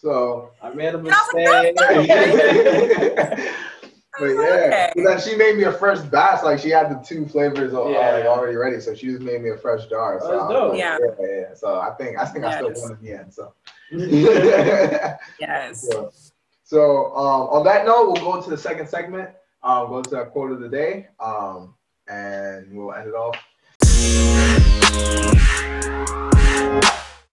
So 0.00 0.50
I 0.62 0.70
made 0.70 0.94
a 0.94 0.98
And 0.98 1.08
I 1.12 1.18
was 1.32 1.34
like, 1.34 1.74
mistake. 1.74 3.50
but 4.18 4.26
yeah, 4.26 4.34
Okay. 4.66 4.92
but 4.96 5.04
then 5.04 5.20
she 5.20 5.36
made 5.36 5.56
me 5.56 5.64
a 5.64 5.72
fresh 5.72 5.98
batch. 6.00 6.42
Like 6.42 6.58
she 6.60 6.70
had 6.70 6.90
the 6.90 7.04
two 7.04 7.26
flavors 7.26 7.72
al- 7.74 7.90
Yeah. 7.90 8.12
like, 8.14 8.24
already 8.26 8.56
ready, 8.56 8.80
so 8.80 8.94
she 8.94 9.06
just 9.08 9.22
made 9.22 9.42
me 9.42 9.50
a 9.50 9.56
fresh 9.56 9.86
jar. 9.86 10.20
So 10.20 10.30
That's 10.30 10.42
I 10.42 10.52
dope. 10.52 10.70
like, 10.70 10.78
Yeah. 10.78 10.98
yeah, 11.20 11.26
yeah. 11.40 11.54
So 11.54 11.78
I 11.80 11.90
think 11.98 12.18
I 12.18 12.24
think 12.26 12.44
I 12.44 12.54
still 12.56 12.68
Yes. 12.68 12.82
won 12.82 12.92
in 12.92 13.04
the 13.04 13.12
end. 13.18 13.34
So. 13.34 13.52
yes. 15.40 15.88
so, 15.90 16.12
so, 16.64 17.06
um, 17.16 17.48
on 17.50 17.64
that 17.64 17.84
note, 17.86 18.12
we'll 18.12 18.22
go 18.22 18.36
into 18.36 18.50
the 18.50 18.58
second 18.58 18.88
segment. 18.88 19.30
Um, 19.62 19.88
go 19.88 20.02
to 20.02 20.16
our 20.16 20.26
quote 20.26 20.52
of 20.52 20.60
the 20.60 20.68
day. 20.68 21.08
Um, 21.20 21.74
and 22.08 22.72
we'll 22.76 22.92
end 22.94 23.08
it 23.08 23.14
off. 23.14 23.36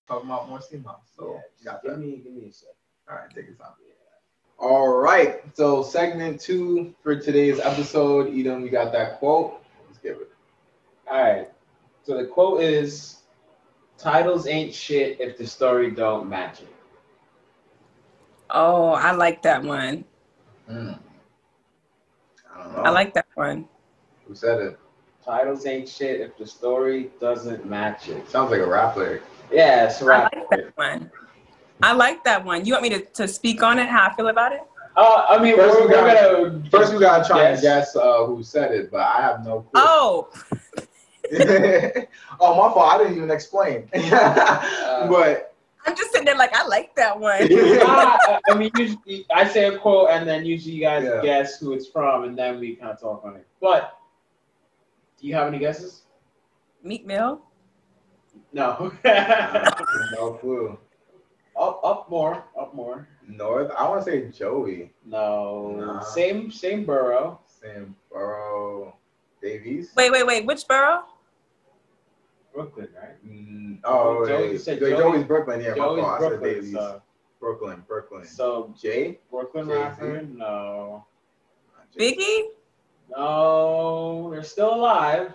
Talking 0.08 0.30
about 0.30 0.50
more 0.50 0.62
steam 0.62 0.84
house. 0.84 1.12
So 1.18 1.41
got 1.63 1.82
that. 1.84 1.89
give 1.89 2.00
me, 2.00 2.18
give 2.24 2.34
me 2.34 2.50
a 2.50 2.54
sec. 2.54 2.70
All 3.10 3.15
right, 3.15 3.30
take 3.34 3.48
your 3.48 3.56
time. 3.56 3.74
All 4.58 4.98
right. 4.98 5.41
So 5.56 5.84
segment 5.84 6.39
two 6.39 6.96
for 7.04 7.15
today's 7.15 7.60
episode. 7.60 8.34
Eden, 8.34 8.62
we 8.62 8.70
got 8.70 8.91
that 8.94 9.20
quote. 9.20 9.62
Let's 9.86 10.00
give 10.00 10.18
it. 10.18 10.30
All 11.10 11.22
right. 11.22 11.50
So 12.04 12.18
the 12.18 12.26
quote 12.26 12.62
is, 12.62 13.24
"Titles 13.98 14.48
ain't 14.48 14.74
shit 14.74 15.20
if 15.20 15.38
the 15.38 15.46
story 15.46 15.91
don't 15.91 16.30
match 16.30 16.62
it." 16.62 16.74
Oh, 18.50 18.91
I 18.91 19.12
like 19.12 19.41
that 19.41 19.63
one. 19.63 20.06
Mm. 20.70 21.00
I 22.54 22.63
don't 22.63 22.74
know. 22.74 22.84
I 22.84 22.89
like 22.89 23.13
that 23.15 23.28
one. 23.36 23.68
who 24.28 24.36
said 24.36 24.62
it. 24.62 24.80
Titles 25.24 25.65
ain't 25.65 25.89
shit 25.89 26.22
if 26.22 26.38
the 26.38 26.46
story 26.46 27.12
doesn't 27.20 27.65
match 27.65 28.10
it. 28.10 28.30
Sounds 28.30 28.52
like 28.52 28.62
a 28.62 28.65
rap 28.68 28.96
lyric. 28.96 29.24
Yeah, 29.51 29.86
it's 29.86 30.01
I 30.01 30.05
right. 30.05 30.34
like 30.36 30.49
that 30.49 30.77
one. 30.77 31.12
I 31.84 31.93
like 31.93 32.23
that 32.23 32.43
one. 32.43 32.65
You 32.65 32.73
want 32.73 32.84
me 32.84 32.89
to, 32.89 33.01
to 33.01 33.27
speak 33.27 33.62
on 33.63 33.79
it? 33.79 33.88
How 33.88 34.08
I 34.08 34.15
feel 34.15 34.27
about 34.27 34.53
it? 34.53 34.62
Uh, 34.95 35.25
I 35.29 35.41
mean, 35.43 35.55
First 35.58 35.75
we're, 35.75 35.81
we 35.81 35.88
we're 35.88 36.13
got- 36.13 36.31
gonna 36.41 36.69
First, 36.69 36.93
we 36.93 36.99
gotta 36.99 37.27
try 37.27 37.38
Yes. 37.41 37.58
and 37.58 37.62
guess 37.63 37.95
uh, 37.95 38.25
who 38.25 38.41
said 38.43 38.71
it, 38.71 38.89
but 38.91 39.01
I 39.01 39.21
have 39.21 39.43
no 39.45 39.62
clue. 39.62 39.71
Oh, 39.75 40.29
oh, 42.39 42.55
my 42.55 42.73
fault. 42.73 42.93
I 42.93 42.97
didn't 42.99 43.17
even 43.17 43.29
explain. 43.31 43.89
but 43.93 45.53
I'm 45.86 45.95
just 45.95 46.12
sitting 46.12 46.25
there 46.25 46.38
like 46.38 46.55
I 46.55 46.65
like 46.67 46.95
that 46.95 47.19
one. 47.19 47.39
Nah, 47.41 47.47
I- 48.21 48.39
I 48.49 48.55
mean, 48.55 48.71
usually 48.77 49.25
I 49.34 49.45
say 49.47 49.65
a 49.65 49.77
quote, 49.77 50.10
and 50.12 50.27
then 50.27 50.45
usually 50.45 50.75
you 50.75 50.81
guys 50.81 51.03
Yeah. 51.03 51.21
guess 51.21 51.60
who 51.60 51.73
it's 51.73 51.88
from, 51.88 52.23
and 52.23 52.38
then 52.38 52.60
we 52.60 52.75
kind 52.75 52.91
of 52.91 52.99
talk 53.01 53.23
on 53.25 53.36
it. 53.36 53.45
But 53.60 53.97
do 55.19 55.27
you 55.27 55.34
have 55.36 55.47
any 55.47 55.60
guesses? 55.60 56.03
Meek 56.84 57.05
Mill. 57.05 57.41
No. 58.54 58.91
no 59.04 60.34
clue. 60.39 60.78
up, 61.60 61.80
up 61.84 62.10
more, 62.10 62.43
up 62.60 62.74
more. 62.74 63.08
North. 63.28 63.71
I 63.78 63.88
want 63.89 64.06
to 64.06 64.12
say 64.12 64.30
Joey. 64.30 64.93
No, 65.06 65.76
Nah. 65.78 66.00
same, 66.02 66.52
same 66.52 66.86
borough. 66.86 67.39
Same 67.48 67.95
borough. 68.12 68.95
Davies. 69.41 69.91
Wait, 69.95 70.12
wait, 70.12 70.26
wait. 70.26 70.45
Which 70.45 70.67
borough? 70.67 71.04
Brooklyn, 72.54 72.88
right? 72.95 73.28
Mm, 73.28 73.80
oh, 73.84 74.26
Joey- 74.26 74.50
wait. 74.52 74.62
said 74.62 74.80
Joey- 74.80 74.91
Joey- 74.91 75.00
Joey's 75.17 75.24
Brooklyn. 75.26 75.60
Yeah, 75.62 75.76
Joey's 75.76 76.02
my 76.02 76.04
fault. 76.04 76.08
I 76.08 76.19
said 76.19 76.30
Brooklyn. 76.30 76.54
Davies. 76.54 76.74
So, 76.74 77.02
Brooklyn, 77.39 77.84
Brooklyn. 77.88 78.26
so 78.26 78.74
Jay. 78.82 79.19
Brooklyn 79.30 79.67
Jay-Z. 79.67 79.80
rapper? 79.82 80.21
No, 80.24 81.06
Biggie? 81.98 82.43
no, 83.15 84.30
they're 84.32 84.43
still 84.43 84.74
alive. 84.74 85.34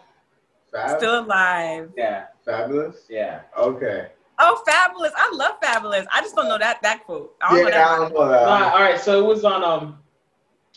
Fab. 0.72 0.98
Still 0.98 1.20
alive. 1.24 1.90
Yeah, 1.96 2.26
Fabolous. 2.46 2.96
yeah. 3.08 3.42
Okay. 3.58 4.08
Oh, 4.38 4.62
Fabolous. 4.66 5.10
I 5.16 5.30
love 5.34 5.60
Fabolous. 5.60 6.06
I 6.12 6.20
just 6.22 6.34
don't 6.34 6.48
know 6.48 6.58
that 6.58 6.80
that 6.82 7.04
quote. 7.04 7.34
I 7.42 7.48
don't 7.50 7.58
Yeah, 7.58 7.62
know 7.64 7.68
I 7.68 7.70
that. 7.72 7.96
don't 7.98 8.14
know 8.14 8.28
that. 8.28 8.44
Nah, 8.44 8.70
all 8.70 8.80
right, 8.80 8.98
so 9.00 9.22
it 9.22 9.26
was 9.26 9.44
on 9.44 9.62
um, 9.64 9.98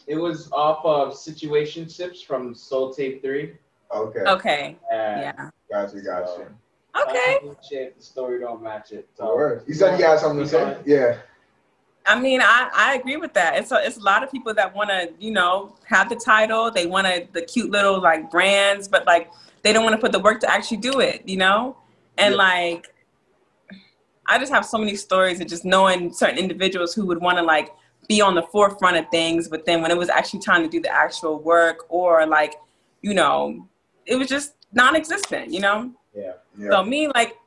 it 0.07 0.15
was 0.15 0.51
off 0.51 0.83
of 0.83 1.13
Situationships 1.13 2.25
from 2.25 2.53
Soul 2.55 2.93
Tape 2.93 3.21
Three. 3.21 3.53
Okay. 3.93 4.19
Okay. 4.21 4.77
Yeah. 4.91 5.19
Yeah. 5.21 5.49
Gotcha. 5.71 6.01
Gotcha. 6.01 6.47
Okay. 7.01 7.39
Shit, 7.67 7.97
the 7.97 8.03
story 8.03 8.39
don't 8.39 8.61
match 8.61 8.91
it. 8.91 9.09
So, 9.15 9.35
word. 9.35 9.63
You 9.67 9.73
said 9.73 9.97
you 9.97 10.05
got 10.05 10.19
something 10.19 10.43
to 10.43 10.49
say? 10.49 10.77
Yeah. 10.85 11.17
I 12.05 12.19
mean, 12.19 12.41
I, 12.41 12.69
I 12.73 12.95
agree 12.95 13.17
with 13.17 13.33
that. 13.33 13.57
It's 13.57 13.71
a, 13.71 13.79
it's 13.85 13.97
a 13.97 14.01
lot 14.01 14.23
of 14.23 14.31
people 14.31 14.53
that 14.53 14.75
want 14.75 14.89
to, 14.89 15.11
you 15.19 15.31
know, 15.31 15.75
have 15.85 16.09
the 16.09 16.15
title. 16.15 16.69
They 16.69 16.85
want 16.85 17.07
to 17.07 17.27
the 17.31 17.41
cute 17.41 17.71
little 17.71 18.01
like 18.01 18.29
brands, 18.29 18.87
but 18.87 19.05
like 19.05 19.31
they 19.61 19.71
don't 19.71 19.83
want 19.83 19.95
to 19.95 20.01
put 20.01 20.11
the 20.11 20.19
work 20.19 20.41
to 20.41 20.51
actually 20.51 20.77
do 20.77 20.99
it, 20.99 21.23
you 21.25 21.37
know. 21.37 21.77
And 22.17 22.33
yeah. 22.33 22.37
like, 22.37 22.93
I 24.27 24.37
just 24.37 24.51
have 24.51 24.65
so 24.65 24.77
many 24.77 24.95
stories 24.95 25.39
of 25.39 25.47
just 25.47 25.65
knowing 25.65 26.11
certain 26.13 26.37
individuals 26.37 26.93
who 26.93 27.05
would 27.05 27.21
want 27.21 27.37
to 27.37 27.43
like 27.43 27.73
be 28.07 28.21
on 28.21 28.35
the 28.35 28.43
forefront 28.43 28.97
of 28.97 29.07
things, 29.09 29.47
but 29.47 29.65
then 29.65 29.81
when 29.81 29.89
it 29.89 29.97
was 29.97 30.09
actually 30.09 30.39
time 30.39 30.61
to 30.63 30.69
do 30.69 30.81
the 30.81 30.93
actual 30.93 31.39
work 31.39 31.85
or 31.89 32.25
like, 32.25 32.55
you 33.01 33.13
know, 33.13 33.67
it 34.05 34.15
was 34.15 34.27
just 34.27 34.55
non-existent, 34.73 35.51
you 35.51 35.61
know. 35.61 35.91
Yeah. 36.13 36.33
yeah. 36.57 36.69
So 36.69 36.83
me, 36.83 37.07
like, 37.07 37.37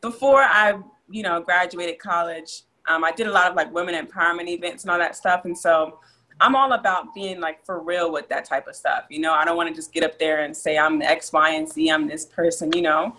before 0.00 0.42
I, 0.42 0.78
you 1.10 1.22
know, 1.22 1.40
graduated 1.40 1.98
college, 1.98 2.62
um, 2.88 3.04
I 3.04 3.12
did 3.12 3.26
a 3.26 3.32
lot 3.32 3.50
of 3.50 3.56
like 3.56 3.72
women 3.72 3.94
empowerment 3.94 4.48
events 4.48 4.84
and 4.84 4.90
all 4.90 4.98
that 4.98 5.16
stuff, 5.16 5.44
and 5.44 5.56
so 5.56 5.98
I'm 6.40 6.54
all 6.54 6.72
about 6.72 7.14
being 7.14 7.40
like 7.40 7.64
for 7.64 7.80
real 7.80 8.12
with 8.12 8.28
that 8.28 8.44
type 8.44 8.66
of 8.68 8.76
stuff. 8.76 9.04
You 9.08 9.20
know, 9.20 9.32
I 9.32 9.44
don't 9.44 9.56
want 9.56 9.68
to 9.68 9.74
just 9.74 9.92
get 9.92 10.04
up 10.04 10.18
there 10.18 10.44
and 10.44 10.54
say 10.56 10.76
I'm 10.76 11.00
X, 11.00 11.32
Y, 11.32 11.50
and 11.50 11.68
Z. 11.68 11.90
I'm 11.90 12.06
this 12.06 12.26
person. 12.26 12.72
You 12.72 12.82
know, 12.82 13.16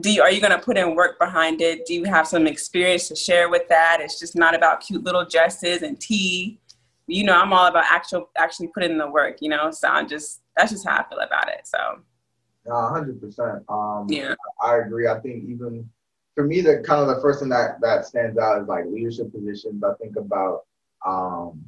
do 0.00 0.12
you, 0.12 0.22
are 0.22 0.30
you 0.30 0.40
going 0.40 0.52
to 0.52 0.58
put 0.58 0.76
in 0.76 0.94
work 0.94 1.18
behind 1.18 1.62
it? 1.62 1.86
Do 1.86 1.94
you 1.94 2.04
have 2.04 2.26
some 2.26 2.46
experience 2.46 3.08
to 3.08 3.16
share 3.16 3.48
with 3.48 3.68
that? 3.68 3.98
It's 4.00 4.18
just 4.18 4.36
not 4.36 4.54
about 4.54 4.80
cute 4.80 5.02
little 5.02 5.24
dresses 5.24 5.82
and 5.82 5.98
tea. 5.98 6.60
You 7.06 7.24
know, 7.24 7.40
I'm 7.40 7.54
all 7.54 7.66
about 7.66 7.84
actual 7.88 8.28
actually 8.36 8.68
putting 8.68 8.90
in 8.90 8.98
the 8.98 9.10
work. 9.10 9.38
You 9.40 9.48
know, 9.48 9.70
so 9.70 9.88
I'm 9.88 10.06
just 10.06 10.42
that's 10.54 10.72
just 10.72 10.86
how 10.86 10.98
I 10.98 11.08
feel 11.08 11.20
about 11.20 11.48
it. 11.48 11.66
So. 11.66 12.00
hundred 12.70 13.18
percent. 13.18 13.64
Um, 13.70 14.06
yeah, 14.10 14.34
I 14.62 14.76
agree. 14.76 15.08
I 15.08 15.18
think 15.20 15.44
even 15.48 15.88
for 16.38 16.44
me, 16.44 16.60
the 16.60 16.78
kind 16.86 17.00
of 17.00 17.08
the 17.08 17.20
first 17.20 17.40
thing 17.40 17.48
that 17.48 17.80
that 17.80 18.06
stands 18.06 18.38
out 18.38 18.62
is 18.62 18.68
like 18.68 18.84
leadership 18.86 19.32
positions. 19.32 19.82
I 19.82 19.92
think 20.00 20.14
about 20.14 20.66
um, 21.04 21.64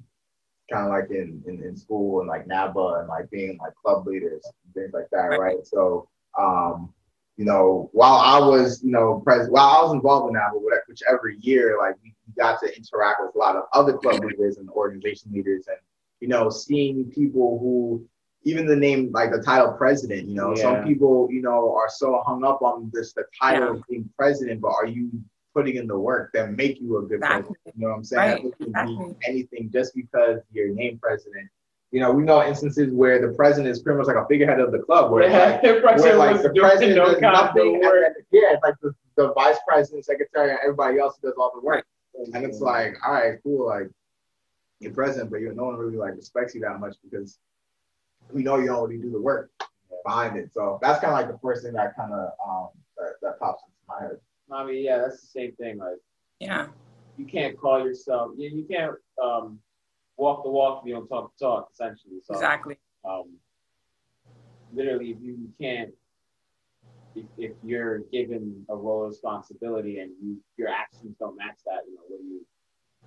kind 0.70 0.86
of 0.86 0.90
like 0.90 1.10
in, 1.10 1.42
in, 1.44 1.60
in 1.60 1.76
school 1.76 2.20
and 2.20 2.28
like 2.28 2.46
NABA 2.46 3.00
and 3.00 3.08
like 3.08 3.28
being 3.30 3.58
like 3.60 3.74
club 3.74 4.06
leaders 4.06 4.44
and 4.44 4.72
things 4.72 4.92
like 4.94 5.08
that, 5.10 5.40
right? 5.40 5.56
So, 5.64 6.08
um, 6.38 6.94
you 7.36 7.44
know, 7.44 7.90
while 7.94 8.14
I 8.14 8.38
was, 8.38 8.80
you 8.84 8.92
know, 8.92 9.20
president, 9.24 9.54
while 9.54 9.66
I 9.66 9.82
was 9.82 9.92
involved 9.92 10.28
in 10.28 10.34
NABA, 10.34 10.60
whichever 10.86 11.30
year, 11.30 11.76
like 11.76 11.96
we 12.04 12.14
got 12.38 12.60
to 12.60 12.66
interact 12.66 13.22
with 13.24 13.34
a 13.34 13.38
lot 13.38 13.56
of 13.56 13.64
other 13.72 13.94
club 13.94 14.22
leaders 14.22 14.58
and 14.58 14.70
organization 14.70 15.32
leaders, 15.32 15.66
and 15.66 15.78
you 16.20 16.28
know, 16.28 16.48
seeing 16.48 17.10
people 17.10 17.58
who 17.58 18.06
even 18.44 18.66
the 18.66 18.76
name 18.76 19.10
like 19.12 19.30
the 19.30 19.42
title 19.42 19.72
president 19.72 20.26
you 20.26 20.34
know 20.34 20.54
yeah. 20.54 20.62
some 20.62 20.84
people 20.84 21.28
you 21.30 21.42
know 21.42 21.74
are 21.74 21.88
so 21.88 22.22
hung 22.26 22.44
up 22.44 22.62
on 22.62 22.90
this 22.92 23.12
the 23.12 23.24
title 23.40 23.66
yeah. 23.66 23.70
of 23.74 23.82
being 23.88 24.08
president 24.16 24.60
but 24.60 24.68
are 24.68 24.86
you 24.86 25.10
putting 25.54 25.76
in 25.76 25.86
the 25.86 25.98
work 25.98 26.30
that 26.32 26.52
make 26.52 26.80
you 26.80 26.98
a 26.98 27.02
good 27.02 27.16
exactly. 27.16 27.54
president 27.64 27.74
you 27.76 27.82
know 27.82 27.88
what 27.88 27.96
i'm 27.96 28.04
saying 28.04 28.44
right. 28.44 28.54
exactly. 28.60 29.16
anything 29.26 29.70
just 29.72 29.94
because 29.94 30.40
you're 30.52 30.68
named 30.68 31.00
president 31.00 31.48
you 31.92 32.00
know, 32.00 32.12
we 32.12 32.22
know 32.22 32.46
instances 32.46 32.92
where 32.92 33.20
the 33.20 33.34
president 33.34 33.68
is 33.68 33.82
pretty 33.82 33.98
much 33.98 34.06
like 34.06 34.16
a 34.16 34.24
figurehead 34.26 34.60
of 34.60 34.70
the 34.70 34.78
club, 34.78 35.10
where, 35.10 35.28
yeah, 35.28 35.60
like, 35.62 35.62
where 35.98 36.16
like 36.16 36.40
the 36.40 36.50
president 36.50 36.96
no 36.96 37.06
does 37.06 37.20
nothing. 37.20 37.80
Yeah, 38.30 38.52
it's 38.52 38.62
like 38.62 38.76
the, 38.80 38.94
the 39.16 39.32
vice 39.32 39.56
president, 39.66 40.04
secretary, 40.04 40.50
and 40.50 40.58
everybody 40.62 40.98
else 40.98 41.18
does 41.20 41.34
all 41.36 41.50
the 41.52 41.60
work. 41.60 41.84
Right. 42.16 42.28
And 42.34 42.44
it's 42.44 42.60
like, 42.60 42.94
all 43.04 43.14
right, 43.14 43.38
cool, 43.42 43.66
like 43.66 43.88
you're 44.78 44.92
president, 44.92 45.30
but 45.30 45.40
you 45.40 45.52
no 45.52 45.64
one 45.64 45.76
really 45.76 45.96
like 45.96 46.14
respects 46.14 46.54
you 46.54 46.60
that 46.60 46.78
much 46.78 46.94
because 47.02 47.38
we 48.32 48.42
know 48.42 48.56
you 48.58 48.66
don't 48.66 48.90
do 48.90 49.10
the 49.10 49.20
work 49.20 49.50
behind 50.04 50.36
it. 50.36 50.52
So 50.52 50.78
that's 50.82 51.00
kind 51.00 51.12
of 51.12 51.18
like 51.18 51.28
the 51.28 51.38
first 51.38 51.62
thing 51.62 51.72
that 51.74 51.96
kind 51.96 52.12
of 52.12 52.30
um, 52.46 52.68
that, 52.96 53.14
that 53.22 53.38
pops 53.38 53.62
into 53.64 53.76
my 53.88 54.06
head. 54.06 54.18
I 54.52 54.64
mean, 54.64 54.84
yeah, 54.84 54.98
that's 54.98 55.20
the 55.20 55.26
same 55.26 55.52
thing. 55.52 55.78
Like, 55.78 55.98
yeah, 56.40 56.66
you 57.16 57.24
can't 57.24 57.58
call 57.58 57.84
yourself. 57.84 58.32
You, 58.36 58.50
you 58.50 58.64
can't 58.64 58.92
um, 59.22 59.58
walk 60.16 60.42
the 60.44 60.50
walk 60.50 60.82
if 60.82 60.88
you 60.88 60.94
don't 60.94 61.08
talk 61.08 61.32
the 61.38 61.44
talk. 61.44 61.68
Essentially, 61.72 62.16
so, 62.24 62.34
exactly. 62.34 62.78
Um, 63.04 63.34
literally, 64.72 65.10
if 65.10 65.18
you 65.20 65.48
can't, 65.60 65.90
if, 67.14 67.24
if 67.38 67.52
you're 67.62 68.00
given 68.12 68.64
a 68.68 68.76
role 68.76 69.04
of 69.04 69.10
responsibility 69.10 70.00
and 70.00 70.10
you 70.22 70.36
your 70.56 70.68
actions 70.68 71.16
don't 71.18 71.36
match 71.36 71.58
that, 71.66 71.82
you 71.88 71.94
know, 71.94 72.02
what 72.08 72.20
do 72.20 72.26
you? 72.26 72.40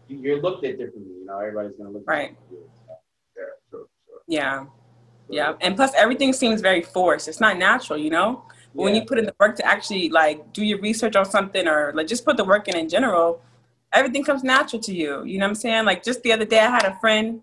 You're 0.08 0.42
looked 0.42 0.66
at 0.66 0.78
differently. 0.78 1.16
You 1.20 1.26
know, 1.26 1.40
everybody's 1.40 1.76
gonna 1.78 1.90
look 1.90 2.04
right. 2.08 2.32
at 2.32 2.52
you. 2.52 2.70
So. 2.88 2.94
Yeah, 3.36 3.44
sure, 3.70 3.88
sure. 4.08 4.22
Yeah. 4.28 4.66
Yeah, 5.34 5.54
and 5.62 5.76
plus 5.76 5.92
everything 5.96 6.32
seems 6.32 6.62
very 6.62 6.84
forced. 6.84 7.28
It's 7.28 7.40
not 7.40 7.58
natural, 7.58 7.98
you 7.98 8.12
know. 8.12 8.44
Yeah. 8.76 8.84
When 8.84 8.96
you 8.96 9.04
put 9.04 9.18
in 9.18 9.26
the 9.26 9.36
work 9.40 9.56
to 9.58 9.66
actually 9.66 10.10
like 10.10 10.54
do 10.54 10.64
your 10.64 10.80
research 10.80 11.16
on 11.16 11.26
something 11.26 11.68
or 11.68 11.92
like 11.96 12.06
just 12.06 12.24
put 12.24 12.38
the 12.38 12.46
work 12.46 12.68
in 12.68 12.78
in 12.78 12.88
general, 12.88 13.42
everything 13.92 14.24
comes 14.24 14.44
natural 14.44 14.80
to 14.84 14.94
you. 14.94 15.24
You 15.26 15.40
know 15.40 15.46
what 15.46 15.50
I'm 15.50 15.56
saying? 15.56 15.86
Like 15.86 16.04
just 16.04 16.22
the 16.22 16.32
other 16.32 16.46
day, 16.46 16.60
I 16.60 16.70
had 16.70 16.86
a 16.86 16.96
friend, 17.00 17.42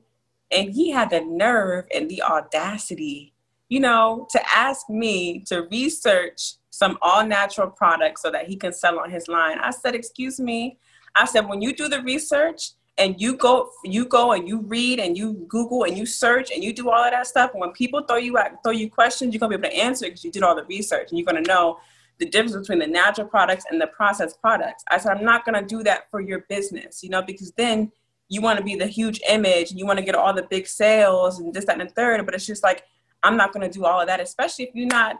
and 0.52 0.72
he 0.72 0.90
had 0.90 1.10
the 1.10 1.20
nerve 1.20 1.86
and 1.92 2.08
the 2.08 2.22
audacity, 2.22 3.32
you 3.68 3.80
know, 3.80 4.28
to 4.30 4.40
ask 4.48 4.88
me 4.88 5.40
to 5.46 5.66
research 5.70 6.54
some 6.70 6.96
all 7.02 7.26
natural 7.26 7.68
products 7.68 8.22
so 8.22 8.30
that 8.30 8.46
he 8.46 8.56
can 8.56 8.72
sell 8.72 9.00
on 9.00 9.10
his 9.10 9.26
line. 9.26 9.58
I 9.58 9.70
said, 9.70 9.96
"Excuse 9.96 10.38
me." 10.38 10.78
I 11.16 11.24
said, 11.24 11.48
"When 11.48 11.60
you 11.60 11.74
do 11.74 11.88
the 11.88 12.02
research." 12.02 12.70
And 13.00 13.20
you 13.20 13.36
go 13.36 13.70
you 13.84 14.04
go 14.04 14.32
and 14.32 14.46
you 14.46 14.60
read 14.60 15.00
and 15.00 15.16
you 15.16 15.32
google 15.48 15.84
and 15.84 15.96
you 15.98 16.06
search 16.06 16.50
and 16.52 16.62
you 16.62 16.72
do 16.72 16.88
all 16.90 17.02
of 17.02 17.10
that 17.10 17.26
stuff 17.26 17.50
and 17.52 17.60
when 17.60 17.72
people 17.72 18.02
throw 18.02 18.16
you 18.16 18.38
out 18.38 18.62
throw 18.62 18.72
you 18.72 18.88
questions 18.88 19.34
you're 19.34 19.40
going 19.40 19.50
to 19.50 19.58
be 19.58 19.66
able 19.66 19.74
to 19.74 19.82
answer 19.82 20.06
because 20.06 20.22
you 20.24 20.30
did 20.30 20.42
all 20.42 20.54
the 20.54 20.64
research 20.64 21.08
and 21.10 21.18
you're 21.18 21.26
going 21.26 21.42
to 21.42 21.48
know 21.48 21.78
the 22.18 22.26
difference 22.26 22.54
between 22.54 22.78
the 22.78 22.86
natural 22.86 23.26
products 23.26 23.64
and 23.70 23.80
the 23.80 23.86
processed 23.86 24.40
products. 24.40 24.84
I 24.90 24.98
said 24.98 25.16
i'm 25.16 25.24
not 25.24 25.44
going 25.44 25.60
to 25.60 25.66
do 25.66 25.82
that 25.82 26.10
for 26.10 26.20
your 26.20 26.44
business 26.48 27.02
you 27.02 27.10
know 27.10 27.22
because 27.22 27.52
then 27.52 27.90
you 28.28 28.40
want 28.40 28.58
to 28.58 28.64
be 28.64 28.76
the 28.76 28.86
huge 28.86 29.20
image 29.28 29.70
and 29.70 29.78
you 29.80 29.86
want 29.86 29.98
to 29.98 30.04
get 30.04 30.14
all 30.14 30.32
the 30.32 30.44
big 30.44 30.66
sales 30.68 31.40
and 31.40 31.52
this 31.52 31.64
that 31.64 31.80
and 31.80 31.88
the 31.88 31.94
third 31.94 32.24
but 32.24 32.34
it's 32.34 32.46
just 32.46 32.62
like 32.62 32.84
i'm 33.22 33.36
not 33.36 33.52
going 33.52 33.68
to 33.68 33.78
do 33.78 33.84
all 33.84 34.00
of 34.00 34.06
that 34.06 34.20
especially 34.20 34.66
if 34.66 34.74
you're 34.74 34.86
not 34.86 35.16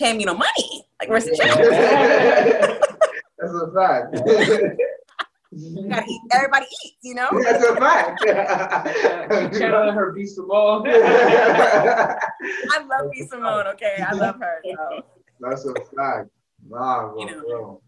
paying 0.00 0.16
me 0.16 0.24
no 0.24 0.34
money. 0.34 0.86
Like 0.98 1.10
where's 1.10 1.24
the 1.24 1.36
check 1.36 1.56
that's 3.38 3.54
a 3.54 3.72
fact 3.74 4.16
gotta 5.52 6.06
eat. 6.08 6.20
Everybody 6.32 6.66
eats, 6.84 6.96
you 7.02 7.14
know. 7.14 7.28
That's 7.42 7.64
a 7.64 7.76
fact. 7.76 8.22
Can't 9.58 9.74
let 9.74 9.94
her 9.94 10.12
be 10.12 10.26
Simone. 10.26 10.86
I 10.88 12.16
love 12.88 13.10
B 13.12 13.26
Simone. 13.26 13.66
Okay, 13.68 14.04
I 14.06 14.12
love 14.12 14.36
her. 14.40 14.62
So. 14.64 15.04
That's 15.40 15.64
a 15.64 15.74
fact. 15.74 16.30
Nah, 16.68 17.08
bro, 17.08 17.18
you, 17.18 17.26
know. 17.26 17.42
bro. 17.42 17.82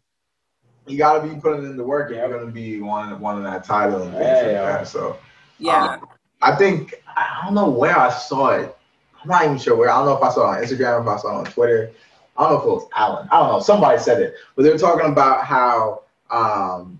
you 0.86 0.98
gotta 0.98 1.26
be 1.28 1.38
putting 1.40 1.64
in 1.64 1.76
the 1.76 1.84
work, 1.84 2.10
and 2.10 2.18
you're 2.18 2.38
gonna 2.38 2.50
be 2.50 2.80
one 2.80 3.20
one 3.20 3.36
of 3.36 3.44
that 3.44 3.64
title 3.64 4.02
and 4.02 4.12
things 4.12 4.24
yeah, 4.24 4.36
like 4.36 4.46
yeah. 4.46 4.62
that. 4.62 4.88
So 4.88 5.18
yeah, 5.58 5.84
um, 5.94 6.08
I 6.40 6.56
think 6.56 6.94
I 7.06 7.42
don't 7.44 7.54
know 7.54 7.70
where 7.70 7.96
I 7.96 8.10
saw 8.10 8.50
it. 8.50 8.76
I'm 9.22 9.28
not 9.28 9.44
even 9.44 9.58
sure 9.58 9.76
where. 9.76 9.90
I 9.90 9.98
don't 9.98 10.06
know 10.06 10.16
if 10.16 10.22
I 10.22 10.30
saw 10.30 10.52
it 10.52 10.56
on 10.56 10.64
Instagram, 10.64 11.02
if 11.02 11.08
I 11.08 11.16
saw 11.18 11.36
it 11.36 11.38
on 11.38 11.44
Twitter. 11.44 11.92
I 12.36 12.44
don't 12.44 12.52
know 12.52 12.58
if 12.58 12.64
it 12.64 12.68
was 12.68 12.88
Alan. 12.96 13.28
I 13.30 13.38
don't 13.38 13.48
know. 13.52 13.60
Somebody 13.60 13.98
said 13.98 14.20
it, 14.20 14.34
but 14.56 14.62
they 14.62 14.70
were 14.70 14.78
talking 14.78 15.10
about 15.12 15.44
how 15.44 16.02
um, 16.30 16.98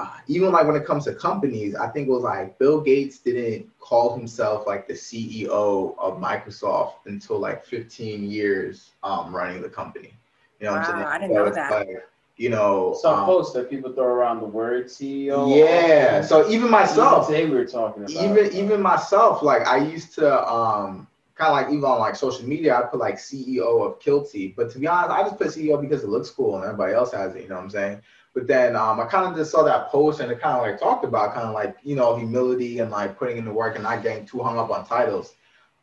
uh, 0.00 0.08
even 0.28 0.50
like 0.52 0.66
when 0.66 0.76
it 0.76 0.86
comes 0.86 1.04
to 1.04 1.14
companies, 1.14 1.74
I 1.74 1.88
think 1.88 2.08
it 2.08 2.10
was 2.10 2.22
like 2.22 2.58
Bill 2.58 2.80
Gates 2.80 3.18
didn't 3.18 3.68
call 3.78 4.16
himself 4.16 4.66
like 4.66 4.86
the 4.86 4.94
CEO 4.94 5.94
of 5.98 6.18
Microsoft 6.18 6.94
until 7.06 7.38
like 7.38 7.64
15 7.64 8.30
years 8.30 8.92
um, 9.02 9.34
running 9.34 9.60
the 9.60 9.68
company. 9.68 10.14
You 10.58 10.66
know 10.66 10.72
wow, 10.72 10.78
what 10.78 10.88
I'm 10.88 10.94
saying? 10.94 11.06
I 11.06 11.18
didn't 11.18 11.36
so 11.36 11.44
know 11.44 11.50
that. 11.50 11.70
Like, 11.70 12.06
you 12.36 12.48
know, 12.48 12.96
some 12.98 13.18
um, 13.18 13.26
posts 13.26 13.52
that 13.52 13.68
people 13.68 13.92
throw 13.92 14.04
around 14.04 14.40
the 14.40 14.46
word 14.46 14.86
CEO. 14.86 15.54
Yeah. 15.54 16.22
So 16.22 16.48
even 16.50 16.70
myself, 16.70 17.28
even 17.28 17.42
today 17.42 17.50
we 17.50 17.56
were 17.58 17.66
talking 17.66 18.04
about 18.04 18.24
even 18.24 18.46
it, 18.46 18.54
even 18.54 18.80
myself, 18.80 19.42
like 19.42 19.66
I 19.66 19.76
used 19.76 20.14
to 20.14 20.48
um 20.48 21.06
kind 21.34 21.50
of 21.50 21.56
like 21.56 21.66
even 21.74 21.84
on 21.84 21.98
like 21.98 22.16
social 22.16 22.46
media, 22.46 22.78
I 22.78 22.82
put 22.82 23.00
like 23.00 23.16
CEO 23.16 23.86
of 23.86 24.00
Kilty, 24.00 24.54
but 24.56 24.70
to 24.70 24.78
be 24.78 24.86
honest, 24.86 25.10
I 25.10 25.22
just 25.22 25.36
put 25.36 25.48
CEO 25.48 25.78
because 25.78 26.02
it 26.02 26.08
looks 26.08 26.30
cool 26.30 26.56
and 26.56 26.64
everybody 26.64 26.94
else 26.94 27.12
has 27.12 27.34
it. 27.34 27.42
You 27.42 27.48
know 27.48 27.56
what 27.56 27.64
I'm 27.64 27.70
saying? 27.70 28.00
But 28.34 28.46
then 28.46 28.76
um, 28.76 29.00
I 29.00 29.06
kind 29.06 29.26
of 29.26 29.36
just 29.36 29.50
saw 29.50 29.62
that 29.64 29.88
post 29.88 30.20
and 30.20 30.30
it 30.30 30.40
kind 30.40 30.56
of 30.56 30.62
like 30.62 30.78
talked 30.78 31.04
about 31.04 31.34
kind 31.34 31.48
of 31.48 31.54
like, 31.54 31.76
you 31.82 31.96
know, 31.96 32.16
humility 32.16 32.78
and 32.78 32.90
like 32.90 33.18
putting 33.18 33.38
in 33.38 33.44
the 33.44 33.52
work 33.52 33.74
and 33.74 33.82
not 33.82 34.02
getting 34.02 34.24
too 34.24 34.40
hung 34.40 34.58
up 34.58 34.70
on 34.70 34.86
titles. 34.86 35.34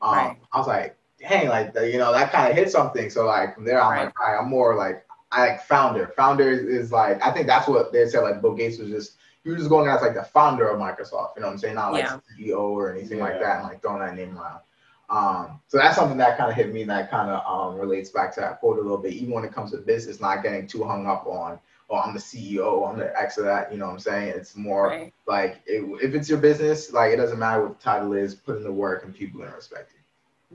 Um, 0.02 0.16
right. 0.16 0.38
I 0.54 0.58
was 0.58 0.68
like, 0.68 0.98
dang, 1.20 1.50
like, 1.50 1.74
the, 1.74 1.92
you 1.92 1.98
know, 1.98 2.14
that 2.14 2.32
kind 2.32 2.50
of 2.50 2.58
hit 2.58 2.72
something. 2.72 3.10
So 3.10 3.26
like 3.26 3.56
from 3.56 3.66
there, 3.66 3.82
I'm 3.82 3.92
right. 3.92 4.06
like, 4.06 4.20
all 4.20 4.32
right, 4.32 4.42
I'm 4.42 4.50
more 4.50 4.76
like, 4.76 5.06
I 5.32 5.48
like 5.48 5.64
founder. 5.64 6.14
Founder 6.16 6.50
is, 6.50 6.62
is, 6.62 6.92
like, 6.92 7.22
I 7.22 7.32
think 7.32 7.48
that's 7.48 7.68
what 7.68 7.92
they 7.92 8.08
said, 8.08 8.22
like 8.22 8.42
Bill 8.42 8.56
Gates 8.56 8.78
was 8.78 8.90
just, 8.90 9.18
he 9.44 9.50
was 9.50 9.60
just 9.60 9.70
going 9.70 9.90
as 9.90 10.02
like 10.02 10.14
the 10.14 10.24
founder 10.24 10.70
of 10.70 10.80
Microsoft, 10.80 11.36
you 11.36 11.42
know 11.42 11.48
what 11.48 11.54
I'm 11.54 11.58
saying? 11.58 11.76
Not 11.76 11.94
like 11.94 12.06
yeah. 12.06 12.20
CEO 12.40 12.60
or 12.60 12.94
anything 12.94 13.18
yeah. 13.18 13.24
like 13.26 13.42
that 13.42 13.60
and 13.60 13.68
like 13.68 13.82
throwing 13.82 14.00
that 14.00 14.16
name 14.16 14.38
around. 14.38 14.62
Um, 15.10 15.62
so 15.68 15.78
that's 15.78 15.96
something 15.96 16.18
that 16.18 16.38
kind 16.38 16.50
of 16.50 16.56
hit 16.56 16.74
me 16.74 16.82
and 16.82 16.90
that 16.90 17.10
kind 17.10 17.30
of 17.30 17.42
um, 17.46 17.80
relates 17.80 18.10
back 18.10 18.34
to 18.36 18.42
that 18.42 18.60
quote 18.60 18.78
a 18.78 18.82
little 18.82 18.98
bit, 18.98 19.14
even 19.14 19.34
when 19.34 19.46
it 19.46 19.54
comes 19.54 19.72
to 19.72 19.78
business, 19.78 20.20
not 20.20 20.44
getting 20.44 20.68
too 20.68 20.84
hung 20.84 21.08
up 21.08 21.26
on 21.26 21.60
oh, 21.90 21.98
I'm 21.98 22.14
the 22.14 22.20
CEO, 22.20 22.90
I'm 22.90 23.00
the 23.00 23.18
X 23.20 23.38
of 23.38 23.46
that. 23.46 23.72
You 23.72 23.78
know 23.78 23.86
what 23.88 23.94
I'm 23.94 24.00
saying? 24.00 24.34
It's 24.36 24.56
more 24.56 24.88
right. 24.88 25.14
like 25.26 25.62
it, 25.66 25.84
if 26.02 26.14
it's 26.14 26.30
your 26.30 26.40
business, 26.40 26.92
like 26.92 27.14
it 27.14 27.18
doesn't 27.18 27.40
matter 27.40 27.64
what 27.64 27.80
the 27.80 27.84
title 27.84 28.14
is, 28.14 28.36
put 28.36 28.58
in 28.58 28.64
the 28.64 28.72
work 28.72 29.04
and 29.04 29.16
people 29.16 29.40
gonna 29.40 29.56
respect 29.56 29.92
you. 29.94 30.00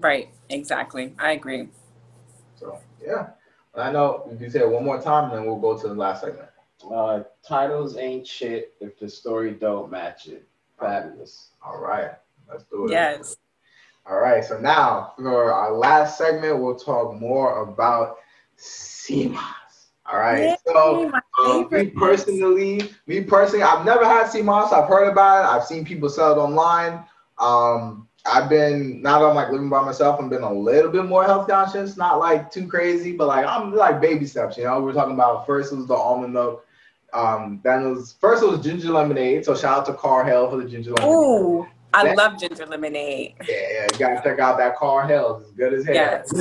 Right. 0.00 0.28
Exactly. 0.50 1.14
I 1.18 1.32
agree. 1.32 1.68
So 2.56 2.78
yeah, 3.04 3.30
I 3.74 3.90
know 3.90 4.28
if 4.30 4.40
you 4.40 4.50
say 4.50 4.60
it 4.60 4.70
one 4.70 4.84
more 4.84 5.00
time, 5.00 5.30
then 5.30 5.46
we'll 5.46 5.58
go 5.58 5.78
to 5.78 5.88
the 5.88 5.94
last 5.94 6.22
segment. 6.22 6.48
Uh, 6.90 7.22
titles 7.46 7.96
ain't 7.96 8.26
shit 8.26 8.74
if 8.80 8.98
the 8.98 9.08
story 9.08 9.52
don't 9.52 9.90
match 9.90 10.26
it. 10.26 10.46
Fabolous. 10.80 11.48
All 11.64 11.78
right, 11.78 12.10
let's 12.50 12.64
do 12.64 12.86
it. 12.86 12.92
Yes. 12.92 13.36
All 14.04 14.18
right, 14.18 14.44
so 14.44 14.58
now 14.58 15.12
for 15.16 15.52
our 15.52 15.72
last 15.72 16.18
segment, 16.18 16.58
we'll 16.58 16.74
talk 16.74 17.14
more 17.14 17.62
about 17.62 18.16
sea 18.56 19.28
moss. 19.28 19.61
All 20.10 20.18
right, 20.18 20.40
Yay, 20.40 20.56
so 20.66 21.12
um, 21.44 21.68
me 21.70 21.86
personally, 21.86 22.90
me 23.06 23.22
personally, 23.22 23.62
I've 23.62 23.84
never 23.84 24.04
had 24.04 24.28
sea 24.28 24.42
moss. 24.42 24.72
I've 24.72 24.88
heard 24.88 25.08
about 25.08 25.44
it. 25.44 25.56
I've 25.56 25.64
seen 25.64 25.84
people 25.84 26.08
sell 26.08 26.32
it 26.32 26.42
online. 26.42 27.04
Um, 27.38 28.08
I've 28.26 28.48
been 28.48 29.00
now 29.00 29.20
that 29.20 29.26
I'm 29.26 29.36
like 29.36 29.50
living 29.50 29.68
by 29.68 29.84
myself. 29.84 30.20
I've 30.20 30.28
been 30.28 30.42
a 30.42 30.52
little 30.52 30.90
bit 30.90 31.04
more 31.04 31.24
health 31.24 31.48
conscious, 31.48 31.96
not 31.96 32.18
like 32.18 32.50
too 32.50 32.66
crazy, 32.66 33.12
but 33.12 33.28
like 33.28 33.46
I'm 33.46 33.74
like 33.74 34.00
baby 34.00 34.26
steps. 34.26 34.56
You 34.56 34.64
know, 34.64 34.80
we're 34.80 34.92
talking 34.92 35.14
about 35.14 35.46
first 35.46 35.72
it 35.72 35.76
was 35.76 35.86
the 35.86 35.94
almond 35.94 36.32
milk. 36.32 36.66
Um, 37.12 37.60
then 37.62 37.84
it 37.84 37.90
was 37.90 38.16
first 38.20 38.42
it 38.42 38.46
was 38.46 38.60
ginger 38.60 38.90
lemonade. 38.90 39.44
So 39.44 39.54
shout 39.54 39.80
out 39.80 39.86
to 39.86 39.94
Car 39.94 40.24
Hell 40.24 40.50
for 40.50 40.56
the 40.56 40.68
ginger 40.68 40.92
lemonade. 40.92 41.14
Ooh, 41.14 41.66
I 41.94 42.12
love 42.14 42.40
ginger 42.40 42.66
lemonade. 42.66 43.34
Yeah, 43.48 43.56
yeah, 43.72 43.86
you 43.92 43.98
gotta 43.98 44.20
check 44.22 44.38
out 44.38 44.56
that 44.58 44.76
Car 44.76 45.06
Hell. 45.06 45.42
It's 45.42 45.52
good 45.52 45.74
as 45.74 45.84
hell. 45.84 45.94
Yes. 45.94 46.32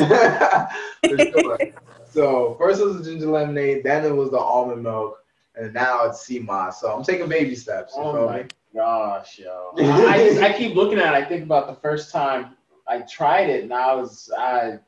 For 2.11 2.19
sure. 2.19 2.55
So 2.55 2.55
first 2.57 2.81
it 2.81 2.85
was 2.85 2.97
the 2.97 3.03
ginger 3.03 3.27
lemonade, 3.27 3.83
then 3.83 4.05
it 4.05 4.15
was 4.15 4.31
the 4.31 4.39
almond 4.39 4.83
milk, 4.83 5.23
and 5.55 5.73
now 5.73 6.05
it's 6.05 6.21
sea 6.21 6.39
moss. 6.39 6.81
So 6.81 6.91
I'm 6.91 7.03
taking 7.03 7.29
baby 7.29 7.55
steps. 7.55 7.93
You 7.95 8.03
Oh 8.03 8.13
feel 8.13 8.25
my 8.27 8.43
me? 8.43 8.49
gosh, 8.75 9.39
yo. 9.39 9.71
I, 9.77 10.05
I 10.05 10.17
just 10.17 10.41
I 10.41 10.53
keep 10.57 10.75
looking 10.75 10.99
at 10.99 11.13
it. 11.13 11.17
I 11.17 11.25
think 11.25 11.43
about 11.43 11.67
the 11.67 11.75
first 11.75 12.11
time 12.11 12.55
I 12.87 12.99
tried 13.01 13.49
it 13.49 13.63
and 13.63 13.73
I 13.73 13.95
was 13.95 14.31
I 14.37 14.79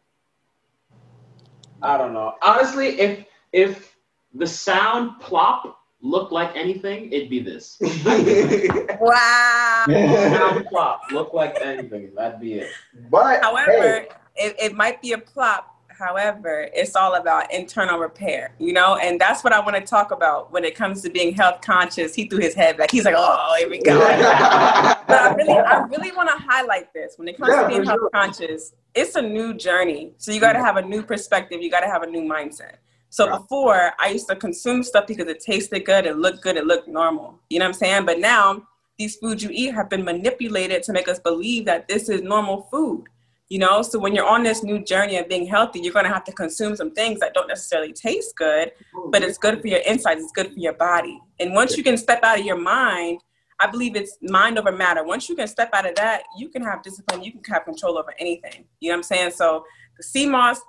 I 1.81 1.97
don't 1.97 2.13
know. 2.13 2.35
Honestly, 2.41 2.99
if 2.99 3.25
if 3.51 3.95
the 4.33 4.47
sound 4.47 5.19
plop 5.19 5.79
looked 6.01 6.31
like 6.31 6.55
anything, 6.55 7.11
it'd 7.11 7.29
be 7.29 7.39
this. 7.39 7.81
Wow. 8.99 9.85
Sound 9.89 10.65
plop 10.67 11.01
look 11.11 11.33
like 11.33 11.57
anything. 11.61 12.13
That'd 12.15 12.39
be 12.39 12.53
it. 12.53 12.69
but 13.09 13.43
However, 13.43 13.71
hey, 13.71 14.07
it, 14.35 14.55
it 14.59 14.75
might 14.75 15.01
be 15.01 15.11
a 15.11 15.17
plop. 15.17 15.72
However, 15.97 16.69
it's 16.73 16.95
all 16.95 17.15
about 17.15 17.53
internal 17.53 17.99
repair, 17.99 18.53
you 18.59 18.73
know, 18.73 18.97
and 18.97 19.19
that's 19.19 19.43
what 19.43 19.53
I 19.53 19.59
want 19.59 19.75
to 19.75 19.81
talk 19.81 20.11
about 20.11 20.51
when 20.51 20.63
it 20.63 20.75
comes 20.75 21.01
to 21.03 21.09
being 21.09 21.33
health 21.33 21.61
conscious. 21.61 22.15
He 22.15 22.25
threw 22.27 22.39
his 22.39 22.55
head 22.55 22.77
back. 22.77 22.91
He's 22.91 23.05
like, 23.05 23.15
"Oh, 23.17 23.55
here 23.59 23.69
we 23.69 23.79
go." 23.79 23.99
but 23.99 25.21
I 25.21 25.33
really, 25.35 25.53
I 25.53 25.83
really 25.83 26.11
want 26.11 26.29
to 26.29 26.43
highlight 26.43 26.93
this 26.93 27.17
when 27.17 27.27
it 27.27 27.37
comes 27.37 27.53
Yeah, 27.53 27.61
to 27.63 27.67
being 27.67 27.83
health 27.83 27.99
sure. 27.99 28.09
conscious. 28.09 28.73
It's 28.95 29.15
a 29.15 29.21
new 29.21 29.53
journey, 29.53 30.13
so 30.17 30.31
you 30.31 30.39
got 30.39 30.53
to 30.53 30.59
mm. 30.59 30.65
have 30.65 30.77
a 30.77 30.81
new 30.81 31.03
perspective. 31.03 31.61
You 31.61 31.69
got 31.69 31.81
to 31.81 31.87
have 31.87 32.03
a 32.03 32.07
new 32.07 32.21
mindset. 32.21 32.75
So 33.09 33.25
Yeah. 33.25 33.37
before, 33.37 33.91
I 33.99 34.09
used 34.09 34.27
to 34.29 34.35
consume 34.35 34.81
stuff 34.81 35.05
because 35.05 35.27
it 35.27 35.39
tasted 35.39 35.81
good, 35.85 36.05
it 36.07 36.17
looked 36.17 36.41
good, 36.41 36.57
it 36.57 36.65
looked 36.65 36.87
normal. 36.87 37.39
You 37.49 37.59
know 37.59 37.65
what 37.65 37.69
I'm 37.69 37.73
saying? 37.73 38.05
But 38.05 38.19
now 38.19 38.63
these 38.97 39.15
foods 39.17 39.43
you 39.43 39.49
eat 39.51 39.73
have 39.73 39.89
been 39.89 40.03
manipulated 40.03 40.81
to 40.83 40.93
make 40.93 41.07
us 41.07 41.19
believe 41.19 41.65
that 41.65 41.87
this 41.87 42.09
is 42.09 42.21
normal 42.21 42.63
food. 42.71 43.05
You 43.53 43.59
know, 43.59 43.83
so 43.83 43.99
when 43.99 44.15
you're 44.15 44.25
on 44.25 44.41
this 44.41 44.63
new 44.63 44.83
journey 44.83 45.15
of 45.17 45.29
being 45.29 45.45
healthy, 45.45 45.79
you're 45.79 45.93
going 45.93 46.05
to 46.05 46.11
have 46.11 46.23
to 46.23 46.31
consume 46.31 46.75
some 46.75 46.89
things 46.89 47.19
that 47.19 47.35
don't 47.35 47.47
necessarily 47.47 47.93
taste 47.93 48.35
good, 48.35 48.71
but 49.11 49.21
it's 49.21 49.37
good 49.37 49.61
for 49.61 49.67
your 49.67 49.81
insides, 49.81 50.23
it's 50.23 50.31
good 50.31 50.51
for 50.53 50.57
your 50.57 50.73
body. 50.73 51.21
And 51.39 51.53
once 51.53 51.77
you 51.77 51.83
can 51.83 51.95
step 51.95 52.23
out 52.23 52.39
of 52.39 52.45
your 52.47 52.57
mind, 52.57 53.21
I 53.59 53.67
believe 53.67 53.95
it's 53.95 54.17
mind 54.23 54.57
over 54.57 54.71
matter. 54.71 55.03
Once 55.03 55.29
you 55.29 55.35
can 55.35 55.47
step 55.47 55.69
out 55.71 55.87
of 55.87 55.93
that, 55.97 56.23
you 56.35 56.49
can 56.49 56.63
have 56.63 56.81
discipline, 56.81 57.21
you 57.21 57.31
can 57.31 57.43
have 57.53 57.63
control 57.65 57.95
over 57.99 58.15
anything. 58.17 58.65
You 58.79 58.89
know 58.89 58.95
what 58.95 58.97
I'm 58.97 59.03
saying? 59.03 59.31
So 59.33 59.63
the 59.97 60.03
sea 60.03 60.25
moss 60.25 60.59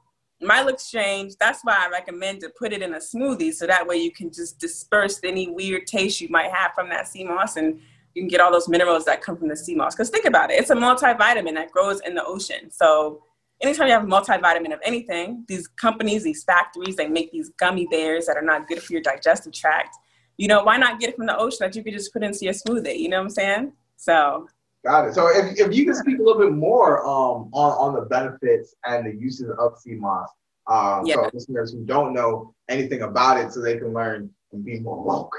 might 0.43 0.67
look 0.67 0.79
strange. 0.79 1.37
That's 1.41 1.61
why 1.63 1.87
I 1.87 1.89
recommend 1.89 2.41
to 2.41 2.51
put 2.51 2.75
it 2.75 2.83
in 2.83 2.93
a 2.93 2.99
smoothie 2.99 3.55
so 3.55 3.67
that 3.67 3.87
way 3.87 3.97
you 3.97 4.13
can 4.13 4.31
just 4.31 4.59
disperse 4.59 5.21
any 5.25 5.49
weird 5.49 5.87
taste 5.87 6.21
you 6.21 6.29
might 6.29 6.51
have 6.51 6.75
from 6.75 6.91
that 6.91 7.09
sea 7.09 7.25
moss 7.25 7.57
and 7.57 7.81
you 8.15 8.23
can 8.23 8.29
get 8.29 8.41
all 8.41 8.53
those 8.53 8.69
minerals 8.69 9.05
that 9.05 9.21
come 9.21 9.37
from 9.37 9.49
the 9.49 9.57
sea 9.57 9.75
moss. 9.75 9.95
Because 9.95 10.11
think 10.11 10.25
about 10.25 10.51
it, 10.51 10.55
it's 10.55 10.71
a 10.71 10.75
multivitamin 10.75 11.55
that 11.55 11.71
grows 11.73 12.01
in 12.01 12.15
the 12.15 12.25
ocean. 12.25 12.71
So 12.71 13.23
anytime 13.61 13.89
you 13.89 13.93
have 13.93 14.05
a 14.05 14.07
multivitamin 14.07 14.73
of 14.73 14.81
anything, 14.85 15.45
these 15.49 15.67
companies, 15.69 16.23
these 16.23 16.45
factories, 16.45 16.97
they 16.97 17.09
make 17.09 17.33
these 17.33 17.51
gummy 17.59 17.87
bears 17.91 18.27
that 18.27 18.37
are 18.37 18.43
not 18.43 18.69
good 18.69 18.83
for 18.83 18.93
your 18.93 19.03
digestive 19.03 19.53
tract. 19.53 19.97
You 20.37 20.49
know, 20.49 20.65
why 20.65 20.77
not 20.77 21.01
get 21.01 21.11
it 21.11 21.17
from 21.17 21.27
the 21.27 21.37
ocean 21.37 21.59
that 21.61 21.77
you 21.77 21.83
could 21.83 21.93
just 21.93 22.13
put 22.13 22.23
into 22.23 22.45
your 22.45 22.55
smoothie? 22.55 22.99
You 22.99 23.09
know 23.09 23.19
what 23.19 23.25
I'm 23.25 23.31
saying? 23.31 23.73
So 23.97 24.49
got 24.85 25.09
it. 25.09 25.15
So 25.15 25.29
if, 25.29 25.59
if 25.59 25.75
you 25.75 25.85
can 25.85 25.95
speak 25.95 26.19
a 26.19 26.23
little 26.23 26.41
bit 26.41 26.53
more 26.53 27.01
um, 27.05 27.51
on, 27.53 27.73
on 27.73 27.95
the 27.95 28.03
benefits 28.03 28.75
and 28.85 29.07
the 29.07 29.17
uses 29.17 29.51
of 29.59 29.79
sea 29.79 29.95
moss, 29.95 30.29
um, 30.67 31.07
Yeah. 31.07 31.17
so 31.17 31.31
listeners 31.33 31.73
who 31.73 31.85
don't 31.85 32.15
know 32.15 32.55
anything 32.69 33.03
about 33.03 33.39
it, 33.39 33.53
so 33.53 33.61
they 33.61 33.79
can 33.79 33.93
learn 33.93 34.31
and 34.53 34.65
be 34.65 34.81
more 34.81 35.03
woke. 35.03 35.37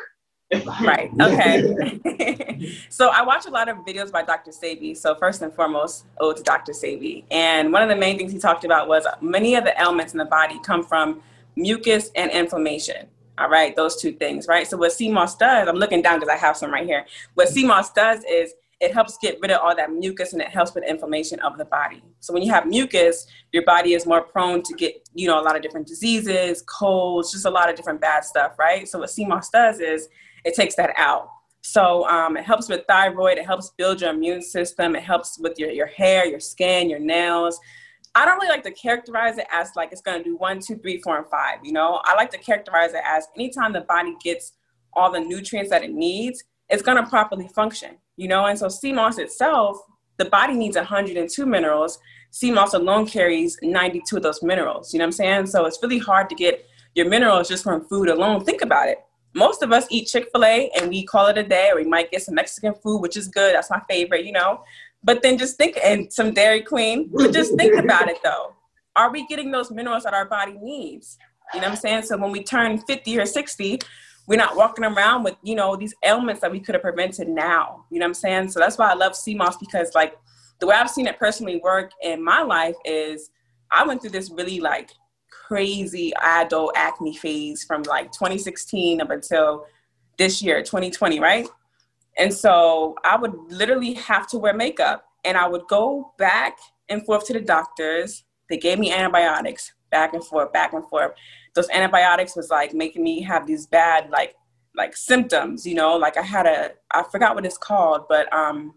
Right 0.53 1.09
okay. 1.19 2.71
So 2.89 3.09
i 3.09 3.23
watch 3.23 3.47
a 3.47 3.49
lot 3.49 3.67
of 3.67 3.77
videos 3.77 4.11
by 4.11 4.21
dr 4.21 4.51
Sebi. 4.51 4.95
so 4.95 5.15
first 5.15 5.41
and 5.41 5.51
foremost 5.51 6.05
oh, 6.19 6.29
ode 6.29 6.37
to 6.37 6.43
dr 6.43 6.71
Sebi. 6.71 7.23
and 7.31 7.73
one 7.73 7.81
of 7.81 7.89
the 7.89 7.95
main 7.95 8.17
things 8.17 8.31
he 8.31 8.37
talked 8.37 8.63
about 8.63 8.87
was 8.87 9.07
many 9.21 9.55
of 9.55 9.63
the 9.63 9.79
ailments 9.81 10.13
in 10.13 10.19
the 10.19 10.25
body 10.25 10.59
come 10.63 10.83
from 10.83 11.21
mucus 11.55 12.11
and 12.15 12.29
inflammation. 12.31 13.07
All 13.39 13.49
right 13.49 13.75
those 13.75 13.99
two 13.99 14.11
things 14.11 14.47
right? 14.47 14.67
So 14.67 14.77
what 14.77 14.93
sea 14.93 15.11
moss 15.11 15.35
does 15.35 15.67
i'm 15.67 15.77
looking 15.77 16.03
down 16.03 16.19
because 16.19 16.31
i 16.31 16.37
have 16.37 16.55
some 16.55 16.71
right 16.71 16.85
here. 16.85 17.05
What 17.33 17.47
mm-hmm. 17.47 17.55
sea 17.55 17.65
moss 17.65 17.91
does 17.91 18.23
is 18.29 18.53
it 18.81 18.93
helps 18.93 19.17
get 19.17 19.39
rid 19.41 19.51
of 19.51 19.61
all 19.61 19.75
that 19.75 19.91
mucus 19.91 20.33
and 20.33 20.41
it 20.41 20.49
helps 20.49 20.75
with 20.75 20.83
inflammation 20.83 21.39
of 21.39 21.57
the 21.57 21.65
body. 21.65 22.03
So 22.19 22.33
when 22.33 22.43
you 22.43 22.51
have 22.51 22.67
mucus 22.67 23.25
your 23.51 23.63
body 23.63 23.93
is 23.93 24.05
more 24.05 24.21
prone 24.21 24.61
to 24.61 24.73
get 24.75 25.09
you 25.15 25.27
know 25.27 25.39
a 25.39 25.43
lot 25.43 25.55
of 25.55 25.63
different 25.63 25.87
diseases 25.87 26.61
colds 26.61 27.31
just 27.31 27.45
a 27.45 27.49
lot 27.49 27.67
of 27.67 27.75
different 27.75 27.99
bad 27.99 28.23
stuff 28.23 28.59
right? 28.59 28.87
So 28.87 28.99
what 28.99 29.09
sea 29.09 29.25
moss 29.25 29.49
does 29.49 29.79
is 29.79 30.07
it 30.45 30.53
takes 30.55 30.75
that 30.75 30.93
out. 30.95 31.29
So 31.61 32.07
um, 32.07 32.37
it 32.37 32.45
helps 32.45 32.69
with 32.69 32.85
thyroid. 32.87 33.39
It 33.39 33.45
helps 33.45 33.71
build 33.71 33.99
your 33.99 34.11
immune 34.11 34.43
system. 34.43 34.95
It 34.95 35.01
helps 35.01 35.39
with 35.39 35.57
your, 35.57 35.71
your 35.71 35.87
hair, 35.87 36.25
your 36.25 36.39
skin, 36.39 36.89
your 36.89 36.99
nails. 36.99 37.59
I 38.13 38.23
don't 38.23 38.35
really 38.35 38.49
like 38.49 38.63
to 38.63 38.71
characterize 38.71 39.39
it 39.39 39.47
as 39.51 39.71
like 39.75 39.91
it's 39.91 40.01
to 40.19 40.23
do 40.23 40.37
one, 40.37 40.59
two, 40.59 40.77
three, 40.77 41.01
four, 41.01 41.17
and 41.17 41.27
five. 41.27 41.57
You 41.63 41.73
know, 41.73 41.99
I 42.05 42.15
like 42.15 42.29
to 42.31 42.37
characterize 42.37 42.93
it 42.93 43.01
as 43.03 43.27
anytime 43.35 43.73
the 43.73 43.81
body 43.81 44.15
gets 44.23 44.53
all 44.93 45.11
the 45.11 45.19
nutrients 45.19 45.71
that 45.71 45.83
it 45.83 45.91
needs, 45.91 46.43
it's 46.69 46.83
to 47.03 47.09
properly 47.09 47.47
function. 47.49 47.97
You 48.15 48.27
know, 48.27 48.45
and 48.45 48.57
so 48.57 48.69
sea 48.69 48.93
moss 48.93 49.17
itself, 49.17 49.77
the 50.17 50.25
body 50.25 50.53
needs 50.53 50.77
102 50.77 51.45
minerals. 51.45 51.99
sea 52.29 52.51
moss 52.51 52.75
alone 52.75 53.07
carries 53.07 53.57
92 53.63 54.17
of 54.17 54.23
those 54.23 54.43
minerals. 54.43 54.93
You 54.93 54.99
know 54.99 55.05
what 55.05 55.07
I'm 55.07 55.11
saying? 55.13 55.45
So 55.47 55.65
it's 55.65 55.79
really 55.81 55.97
hard 55.97 56.29
to 56.29 56.35
get 56.35 56.65
your 56.93 57.09
minerals 57.09 57.49
just 57.49 57.63
from 57.63 57.85
food 57.85 58.07
alone. 58.07 58.45
Think 58.45 58.61
about 58.61 58.87
it 58.87 58.99
most 59.35 59.61
of 59.61 59.71
us 59.73 59.85
eat 59.91 60.07
chick-fil-a 60.07 60.71
and 60.79 60.89
we 60.89 61.03
call 61.03 61.27
it 61.27 61.37
a 61.37 61.43
day 61.43 61.69
or 61.71 61.75
we 61.75 61.83
might 61.83 62.09
get 62.09 62.23
some 62.23 62.33
mexican 62.33 62.73
food 62.73 62.99
which 62.99 63.17
is 63.17 63.27
good. 63.27 63.53
That's 63.53 63.69
my 63.69 63.81
favorite 63.87 64.25
you 64.25 64.31
know? 64.31 64.63
But 65.03 65.21
then 65.21 65.37
just 65.37 65.57
think 65.57 65.77
and 65.83 66.11
some 66.11 66.33
dairy 66.33 66.61
queen 66.61 67.09
but 67.13 67.33
just 67.33 67.55
think 67.55 67.77
about 67.83 68.09
it 68.09 68.17
though. 68.23 68.53
Are 68.95 69.11
we 69.11 69.27
getting 69.27 69.51
those 69.51 69.69
minerals 69.69 70.03
that 70.03 70.13
our 70.13 70.25
body 70.25 70.57
needs? 70.61 71.17
You 71.53 71.59
know 71.59 71.67
what 71.67 71.73
i'm 71.73 71.77
saying? 71.77 72.03
So 72.03 72.17
when 72.17 72.31
we 72.31 72.43
turn 72.43 72.79
50 72.79 73.19
or 73.19 73.25
60 73.25 73.79
we're 74.27 74.37
not 74.37 74.55
walking 74.55 74.85
around 74.85 75.23
with 75.23 75.35
you 75.43 75.53
know 75.53 75.75
these 75.75 75.93
ailments 76.03 76.41
that 76.41 76.51
we 76.51 76.59
could 76.59 76.73
have 76.73 76.81
prevented 76.81 77.27
now. 77.27 77.85
You 77.91 77.99
know 77.99 78.05
what 78.05 78.09
i'm 78.09 78.13
saying? 78.15 78.49
So 78.49 78.59
that's 78.59 78.77
why 78.77 78.89
i 78.89 78.95
love 78.95 79.15
sea 79.15 79.35
moss 79.35 79.57
because 79.57 79.93
like 79.93 80.17
the 80.59 80.67
way 80.67 80.75
i've 80.75 80.89
seen 80.89 81.07
it 81.07 81.19
personally 81.19 81.59
work 81.61 81.91
in 82.01 82.23
my 82.23 82.41
life 82.41 82.75
is 82.85 83.29
i 83.71 83.85
went 83.85 84.01
through 84.01 84.11
this 84.11 84.31
really 84.31 84.61
like 84.61 84.91
crazy 85.47 86.11
adult 86.21 86.71
acne 86.75 87.15
phase 87.15 87.63
from 87.63 87.83
like 87.83 88.11
2016 88.11 89.01
up 89.01 89.09
until 89.09 89.65
this 90.17 90.41
year 90.41 90.61
2020 90.61 91.19
right? 91.19 91.47
And 92.17 92.33
so 92.33 92.95
i 93.03 93.15
would 93.15 93.33
literally 93.49 93.93
have 93.93 94.27
to 94.27 94.37
wear 94.37 94.53
makeup 94.53 95.05
and 95.23 95.37
i 95.37 95.47
would 95.47 95.67
go 95.67 96.13
back 96.17 96.57
and 96.89 97.05
forth 97.05 97.25
to 97.27 97.33
the 97.33 97.41
doctors. 97.41 98.23
They 98.49 98.57
gave 98.57 98.79
me 98.79 98.91
antibiotics 98.91 99.73
back 99.91 100.13
and 100.13 100.23
forth 100.23 100.53
back 100.53 100.73
and 100.73 100.87
forth. 100.87 101.11
Those 101.55 101.69
antibiotics 101.69 102.35
was 102.35 102.49
like 102.49 102.73
making 102.73 103.03
me 103.03 103.21
have 103.21 103.47
these 103.47 103.65
bad 103.65 104.09
like 104.09 104.35
like 104.75 104.95
symptoms 104.95 105.65
you 105.65 105.75
know? 105.75 105.95
Like 105.97 106.17
i 106.17 106.21
had 106.21 106.45
a 106.45 106.71
i 106.91 107.03
forgot 107.03 107.35
what 107.35 107.45
it's 107.45 107.57
called 107.57 108.07
but 108.09 108.31
um 108.33 108.75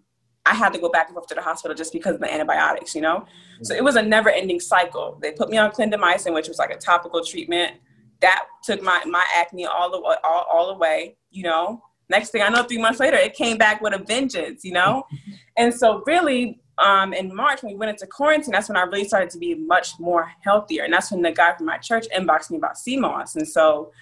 I 0.48 0.54
had 0.54 0.72
to 0.72 0.78
go 0.78 0.88
back 0.88 1.08
and 1.08 1.14
forth 1.14 1.26
to 1.28 1.34
the 1.34 1.42
hospital 1.42 1.74
just 1.74 1.92
because 1.92 2.14
of 2.14 2.20
the 2.20 2.32
antibiotics, 2.32 2.94
you 2.94 3.02
know? 3.02 3.26
So 3.62 3.74
it 3.74 3.84
was 3.84 3.96
a 3.96 4.02
never 4.02 4.30
ending 4.30 4.60
cycle. 4.60 5.18
They 5.20 5.32
put 5.32 5.50
me 5.50 5.58
on 5.58 5.70
clindamycin, 5.72 6.32
which 6.32 6.48
was 6.48 6.58
like 6.58 6.70
a 6.70 6.76
topical 6.78 7.22
treatment. 7.22 7.76
That 8.20 8.46
took 8.64 8.82
my, 8.82 9.02
my 9.04 9.24
acne 9.36 9.66
all 9.66 9.90
the, 9.90 9.98
all, 10.24 10.46
all 10.50 10.70
away, 10.70 11.16
you 11.30 11.42
know? 11.42 11.82
Next 12.08 12.30
thing 12.30 12.40
I 12.40 12.48
know, 12.48 12.62
three 12.62 12.78
months 12.78 12.98
later, 12.98 13.18
it 13.18 13.34
came 13.34 13.58
back 13.58 13.82
with 13.82 13.92
a 13.92 14.02
vengeance, 14.02 14.64
you 14.64 14.72
know? 14.72 15.04
and 15.56 15.74
so 15.74 16.02
really, 16.06 16.60
um, 16.78 17.12
in 17.12 17.34
March, 17.34 17.62
when 17.62 17.72
we 17.72 17.78
went 17.78 17.90
into 17.90 18.06
quarantine, 18.06 18.52
that's 18.52 18.68
when 18.68 18.76
I 18.76 18.82
really 18.82 19.04
started 19.04 19.30
to 19.30 19.38
be 19.38 19.54
much 19.54 19.98
more 19.98 20.32
healthier. 20.42 20.84
And 20.84 20.92
that's 20.92 21.10
when 21.10 21.22
the 21.22 21.32
guy 21.32 21.54
from 21.56 21.66
my 21.66 21.76
church 21.78 22.06
inboxed 22.16 22.50
me 22.50 22.56
about 22.56 22.78
sea 22.78 22.96
moss. 22.96 23.36
And 23.36 23.46
so 23.46 23.92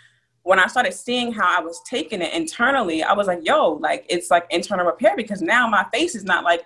when 0.46 0.60
I 0.60 0.68
started 0.68 0.94
seeing 0.94 1.32
how 1.32 1.58
I 1.58 1.60
was 1.60 1.82
taking 1.90 2.22
it 2.22 2.32
internally, 2.32 3.02
I 3.02 3.14
was 3.14 3.26
like, 3.26 3.40
yo, 3.42 3.72
like 3.82 4.06
it's 4.08 4.30
like 4.30 4.46
internal 4.50 4.86
repair 4.86 5.16
because 5.16 5.42
now 5.42 5.66
my 5.66 5.84
face 5.92 6.14
is 6.14 6.22
not 6.22 6.44
like 6.44 6.64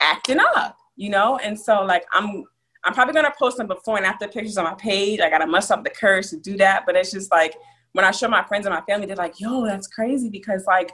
acting 0.00 0.38
up, 0.38 0.78
you 0.96 1.10
know? 1.10 1.36
And 1.36 1.60
so 1.60 1.84
like 1.84 2.06
I'm 2.14 2.44
I'm 2.84 2.94
probably 2.94 3.12
gonna 3.12 3.34
post 3.38 3.58
some 3.58 3.66
before 3.66 3.98
and 3.98 4.06
after 4.06 4.26
pictures 4.28 4.56
on 4.56 4.64
my 4.64 4.74
page. 4.76 5.20
I 5.20 5.28
gotta 5.28 5.46
muster 5.46 5.74
up 5.74 5.84
the 5.84 5.90
courage 5.90 6.30
to 6.30 6.38
do 6.38 6.56
that, 6.56 6.86
but 6.86 6.96
it's 6.96 7.10
just 7.10 7.30
like 7.30 7.54
when 7.92 8.02
I 8.02 8.12
show 8.12 8.28
my 8.28 8.42
friends 8.44 8.64
and 8.64 8.74
my 8.74 8.80
family, 8.80 9.06
they're 9.06 9.14
like, 9.14 9.38
yo, 9.38 9.66
that's 9.66 9.88
crazy 9.88 10.30
because 10.30 10.64
like 10.64 10.92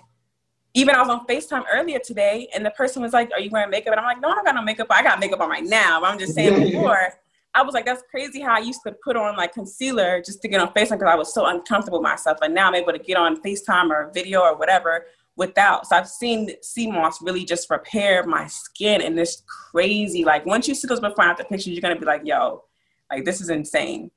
even 0.74 0.96
I 0.96 1.00
was 1.02 1.10
on 1.10 1.24
FaceTime 1.28 1.62
earlier 1.72 2.00
today 2.00 2.48
and 2.52 2.66
the 2.66 2.72
person 2.72 3.00
was 3.00 3.12
like, 3.12 3.30
Are 3.30 3.38
you 3.38 3.50
wearing 3.50 3.70
makeup? 3.70 3.92
And 3.92 4.00
I'm 4.00 4.06
like, 4.06 4.20
No, 4.20 4.30
I 4.30 4.34
don't 4.34 4.44
got 4.44 4.56
no 4.56 4.62
makeup. 4.62 4.88
I 4.90 5.04
got 5.04 5.20
makeup 5.20 5.40
on 5.40 5.50
right 5.50 5.62
now. 5.62 6.00
But 6.00 6.08
I'm 6.08 6.18
just 6.18 6.34
saying 6.34 6.64
before, 6.72 7.14
I 7.54 7.62
was 7.62 7.74
like, 7.74 7.86
That's 7.86 8.02
crazy 8.10 8.40
how 8.40 8.54
I 8.54 8.58
used 8.58 8.80
to 8.86 8.92
put 9.04 9.16
on 9.16 9.36
like 9.36 9.52
concealer 9.52 10.20
just 10.20 10.42
to 10.42 10.48
get 10.48 10.60
on 10.60 10.68
FaceTime 10.68 10.98
because 10.98 11.08
I 11.08 11.14
was 11.14 11.32
so 11.32 11.46
uncomfortable 11.46 12.00
with 12.00 12.08
myself. 12.08 12.38
And 12.42 12.54
now 12.54 12.68
I'm 12.68 12.74
able 12.74 12.92
to 12.92 12.98
get 12.98 13.16
on 13.16 13.40
FaceTime 13.42 13.90
or 13.90 14.10
video 14.12 14.40
or 14.40 14.56
whatever 14.56 15.06
without. 15.36 15.86
So 15.86 15.96
I've 15.96 16.08
seen 16.08 16.50
sea 16.62 16.90
moss 16.90 17.20
really 17.22 17.44
just 17.44 17.68
repair 17.70 18.24
my 18.24 18.46
skin 18.46 19.00
and 19.00 19.16
this 19.16 19.42
crazy. 19.46 20.24
Like 20.24 20.46
once 20.46 20.68
you 20.68 20.74
see 20.74 20.88
those 20.88 21.00
before 21.00 21.24
and 21.24 21.30
after 21.30 21.44
pictures, 21.44 21.68
you're 21.68 21.80
gonna 21.80 21.98
be 21.98 22.06
like, 22.06 22.22
yo, 22.24 22.64
like 23.10 23.24
this 23.24 23.40
is 23.40 23.50
insane. 23.50 24.10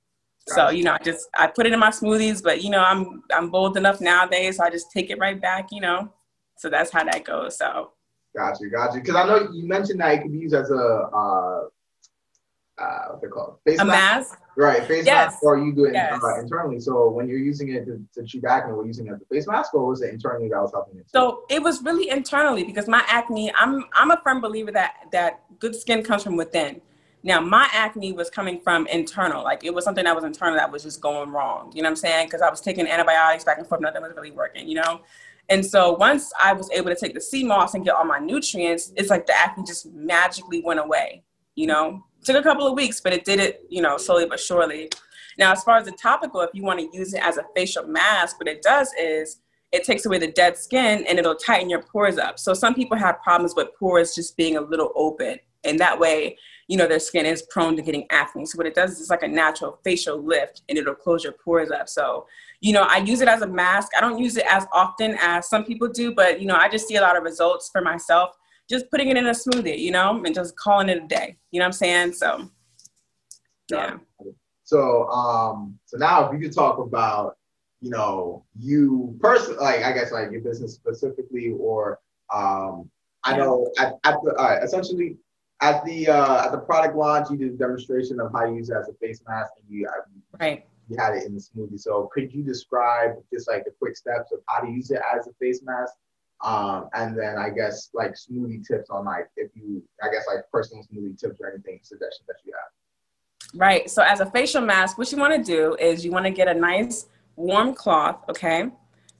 So 0.47 0.69
you 0.69 0.83
know, 0.83 0.93
I 0.93 1.03
just 1.03 1.27
I 1.37 1.47
put 1.47 1.65
it 1.65 1.73
in 1.73 1.79
my 1.79 1.89
smoothies, 1.89 2.41
but 2.41 2.63
you 2.63 2.69
know, 2.69 2.81
I'm 2.81 3.23
I'm 3.31 3.49
bold 3.49 3.75
enough 3.75 3.99
nowadays, 3.99 4.57
so 4.57 4.63
I 4.63 4.69
just 4.69 4.91
take 4.91 5.09
it 5.09 5.19
right 5.19 5.39
back, 5.39 5.67
you 5.71 5.81
know. 5.81 6.11
So 6.57 6.69
that's 6.69 6.89
how 6.91 7.03
that 7.03 7.25
goes. 7.25 7.57
So 7.57 7.91
got 8.35 8.59
you, 8.61 8.69
got 8.69 8.93
you. 8.93 9.01
Because 9.01 9.15
I 9.15 9.25
know 9.25 9.51
you 9.51 9.67
mentioned 9.67 9.99
that 9.99 10.13
it 10.13 10.21
could 10.21 10.31
be 10.31 10.39
used 10.39 10.55
as 10.55 10.71
a 10.71 10.75
uh, 10.75 11.63
uh, 12.77 13.17
they're 13.19 13.29
called? 13.29 13.57
Face 13.65 13.79
a 13.79 13.85
mask. 13.85 14.31
mask. 14.31 14.41
Right, 14.55 14.83
face 14.85 15.05
yes. 15.05 15.33
mask, 15.33 15.43
or 15.43 15.57
you 15.59 15.73
do 15.73 15.85
it 15.85 15.93
yes. 15.93 16.21
uh, 16.23 16.39
internally. 16.39 16.79
So 16.79 17.09
when 17.09 17.27
you're 17.27 17.37
using 17.37 17.69
it 17.69 17.85
to, 17.85 18.03
to 18.15 18.27
treat 18.27 18.43
acne, 18.45 18.73
were 18.73 18.83
you 18.83 18.87
using 18.87 19.07
it 19.07 19.13
as 19.13 19.21
a 19.21 19.25
face 19.25 19.47
mask, 19.47 19.73
or 19.73 19.87
was 19.87 20.01
it 20.01 20.11
internally 20.13 20.49
that 20.49 20.59
was 20.59 20.71
helping 20.73 20.97
it? 20.99 21.05
So 21.09 21.43
it 21.49 21.61
was 21.61 21.83
really 21.83 22.09
internally 22.09 22.63
because 22.63 22.87
my 22.87 23.03
acne. 23.07 23.51
I'm 23.55 23.85
I'm 23.93 24.11
a 24.11 24.19
firm 24.23 24.41
believer 24.41 24.71
that 24.71 24.95
that 25.11 25.41
good 25.59 25.75
skin 25.75 26.03
comes 26.03 26.23
from 26.23 26.35
within. 26.35 26.81
Now 27.23 27.39
my 27.39 27.67
acne 27.71 28.13
was 28.13 28.29
coming 28.29 28.59
from 28.61 28.87
internal, 28.87 29.43
like 29.43 29.63
it 29.63 29.73
was 29.73 29.83
something 29.83 30.05
that 30.05 30.15
was 30.15 30.23
internal 30.23 30.55
that 30.55 30.71
was 30.71 30.83
just 30.83 31.01
going 31.01 31.29
wrong. 31.29 31.71
You 31.75 31.81
know 31.81 31.87
what 31.87 31.91
I'm 31.91 31.95
saying? 31.97 32.27
Because 32.27 32.41
I 32.41 32.49
was 32.49 32.61
taking 32.61 32.87
antibiotics 32.87 33.43
back 33.43 33.57
and 33.57 33.67
forth, 33.67 33.81
nothing 33.81 34.01
was 34.01 34.13
really 34.15 34.31
working. 34.31 34.67
You 34.67 34.75
know, 34.75 35.01
and 35.49 35.65
so 35.65 35.93
once 35.93 36.31
I 36.41 36.53
was 36.53 36.69
able 36.71 36.89
to 36.89 36.95
take 36.95 37.13
the 37.13 37.21
sea 37.21 37.43
moss 37.43 37.73
and 37.73 37.85
get 37.85 37.95
all 37.95 38.05
my 38.05 38.19
nutrients, 38.19 38.91
it's 38.95 39.09
like 39.09 39.27
the 39.27 39.37
acne 39.37 39.63
just 39.65 39.91
magically 39.93 40.61
went 40.61 40.79
away. 40.79 41.23
You 41.55 41.67
know, 41.67 42.03
took 42.23 42.35
a 42.35 42.43
couple 42.43 42.67
of 42.67 42.75
weeks, 42.75 42.99
but 42.99 43.13
it 43.13 43.25
did 43.25 43.39
it, 43.39 43.65
you 43.69 43.81
know, 43.81 43.97
slowly 43.97 44.25
but 44.25 44.39
surely. 44.39 44.89
Now, 45.37 45.51
as 45.51 45.63
far 45.63 45.77
as 45.77 45.85
the 45.85 45.91
topical, 45.91 46.41
if 46.41 46.49
you 46.53 46.63
want 46.63 46.79
to 46.79 46.97
use 46.97 47.13
it 47.13 47.21
as 47.23 47.37
a 47.37 47.45
facial 47.55 47.85
mask, 47.87 48.39
what 48.39 48.47
it 48.47 48.61
does 48.61 48.91
is 48.99 49.39
it 49.71 49.83
takes 49.83 50.05
away 50.05 50.17
the 50.17 50.31
dead 50.31 50.57
skin 50.57 51.05
and 51.07 51.19
it'll 51.19 51.35
tighten 51.35 51.69
your 51.69 51.81
pores 51.81 52.17
up. 52.17 52.39
So 52.39 52.53
some 52.53 52.73
people 52.73 52.97
have 52.97 53.21
problems 53.21 53.53
with 53.55 53.69
pores 53.77 54.15
just 54.15 54.37
being 54.37 54.57
a 54.57 54.61
little 54.61 54.91
open, 54.95 55.39
and 55.63 55.79
that 55.79 55.99
way, 55.99 56.37
you 56.67 56.77
know, 56.77 56.87
their 56.87 56.99
skin 56.99 57.25
is 57.25 57.43
prone 57.43 57.75
to 57.75 57.81
getting 57.81 58.05
acne. 58.09 58.45
So 58.45 58.57
what 58.57 58.67
it 58.67 58.75
does 58.75 58.91
is 58.91 59.01
it's 59.01 59.09
like 59.09 59.23
a 59.23 59.27
natural 59.27 59.79
facial 59.83 60.21
lift, 60.21 60.63
and 60.69 60.77
it'll 60.77 60.95
close 60.95 61.23
your 61.23 61.33
pores 61.33 61.71
up. 61.71 61.87
So 61.89 62.25
you 62.61 62.73
know, 62.73 62.83
I 62.89 62.97
use 62.97 63.21
it 63.21 63.27
as 63.27 63.41
a 63.41 63.47
mask. 63.47 63.91
I 63.95 64.01
don't 64.01 64.17
use 64.17 64.35
it 64.37 64.45
as 64.49 64.65
often 64.73 65.15
as 65.21 65.47
some 65.47 65.63
people 65.63 65.87
do, 65.87 66.13
but 66.13 66.41
you 66.41 66.47
know, 66.47 66.55
I 66.55 66.69
just 66.69 66.87
see 66.87 66.95
a 66.95 67.01
lot 67.01 67.15
of 67.15 67.23
results 67.23 67.69
for 67.69 67.81
myself 67.81 68.35
just 68.69 68.89
putting 68.91 69.09
it 69.09 69.17
in 69.17 69.27
a 69.27 69.31
smoothie, 69.31 69.77
you 69.79 69.91
know, 69.91 70.23
and 70.23 70.35
just 70.35 70.55
calling 70.57 70.89
it 70.89 71.03
a 71.03 71.07
day. 71.07 71.37
You 71.51 71.59
know 71.59 71.65
what 71.65 71.67
I'm 71.67 71.73
saying? 71.73 72.13
So 72.13 72.49
yeah. 73.69 73.97
So 74.63 75.07
um 75.09 75.79
so 75.85 75.97
now 75.97 76.27
if 76.27 76.33
you 76.33 76.39
could 76.39 76.55
talk 76.55 76.79
about, 76.79 77.37
you 77.81 77.89
know, 77.89 78.45
you 78.59 79.17
personally 79.19 79.59
like 79.59 79.83
I 79.83 79.93
guess 79.93 80.11
like 80.11 80.31
your 80.31 80.41
business 80.41 80.73
specifically 80.73 81.53
or 81.57 81.99
um 82.33 82.89
I 83.23 83.35
know 83.35 83.71
at, 83.79 83.93
at 84.03 84.15
the 84.23 84.33
uh, 84.35 84.59
essentially 84.63 85.17
at 85.59 85.83
the 85.85 86.07
uh, 86.07 86.45
at 86.45 86.51
the 86.51 86.59
product 86.59 86.95
launch, 86.95 87.29
you 87.29 87.37
did 87.37 87.53
a 87.53 87.57
demonstration 87.57 88.19
of 88.19 88.31
how 88.31 88.45
you 88.45 88.55
use 88.55 88.69
it 88.69 88.77
as 88.77 88.87
a 88.87 88.93
face 88.93 89.21
mask, 89.27 89.53
and 89.57 89.65
you 89.69 89.87
right 90.39 90.65
you 90.87 90.95
had 90.97 91.15
it 91.15 91.25
in 91.25 91.33
the 91.33 91.41
smoothie. 91.41 91.79
So 91.79 92.09
could 92.13 92.33
you 92.33 92.43
describe 92.43 93.11
just 93.33 93.47
like 93.49 93.65
the 93.65 93.71
quick 93.79 93.97
steps 93.97 94.31
of 94.31 94.39
how 94.47 94.61
to 94.61 94.71
use 94.71 94.91
it 94.91 95.01
as 95.13 95.27
a 95.27 95.33
face 95.33 95.61
mask? 95.63 95.93
Um, 96.41 96.89
and 96.93 97.17
then 97.17 97.37
I 97.37 97.49
guess 97.49 97.89
like 97.93 98.13
smoothie 98.13 98.65
tips 98.65 98.89
on 98.89 99.05
like 99.05 99.29
if 99.37 99.49
you 99.55 99.81
I 100.03 100.09
guess 100.11 100.25
like 100.27 100.43
personal 100.51 100.83
smoothie 100.83 101.19
tips 101.19 101.39
or 101.41 101.51
anything 101.51 101.79
suggestions 101.81 102.27
that 102.27 102.35
you 102.45 102.53
have. 102.53 103.59
Right. 103.59 103.89
So 103.89 104.03
as 104.03 104.19
a 104.19 104.25
facial 104.25 104.61
mask, 104.61 104.97
what 104.97 105.11
you 105.11 105.17
want 105.17 105.33
to 105.33 105.43
do 105.43 105.75
is 105.79 106.05
you 106.05 106.11
want 106.11 106.25
to 106.25 106.31
get 106.31 106.47
a 106.47 106.53
nice 106.53 107.07
warm 107.35 107.73
cloth, 107.73 108.23
okay? 108.29 108.69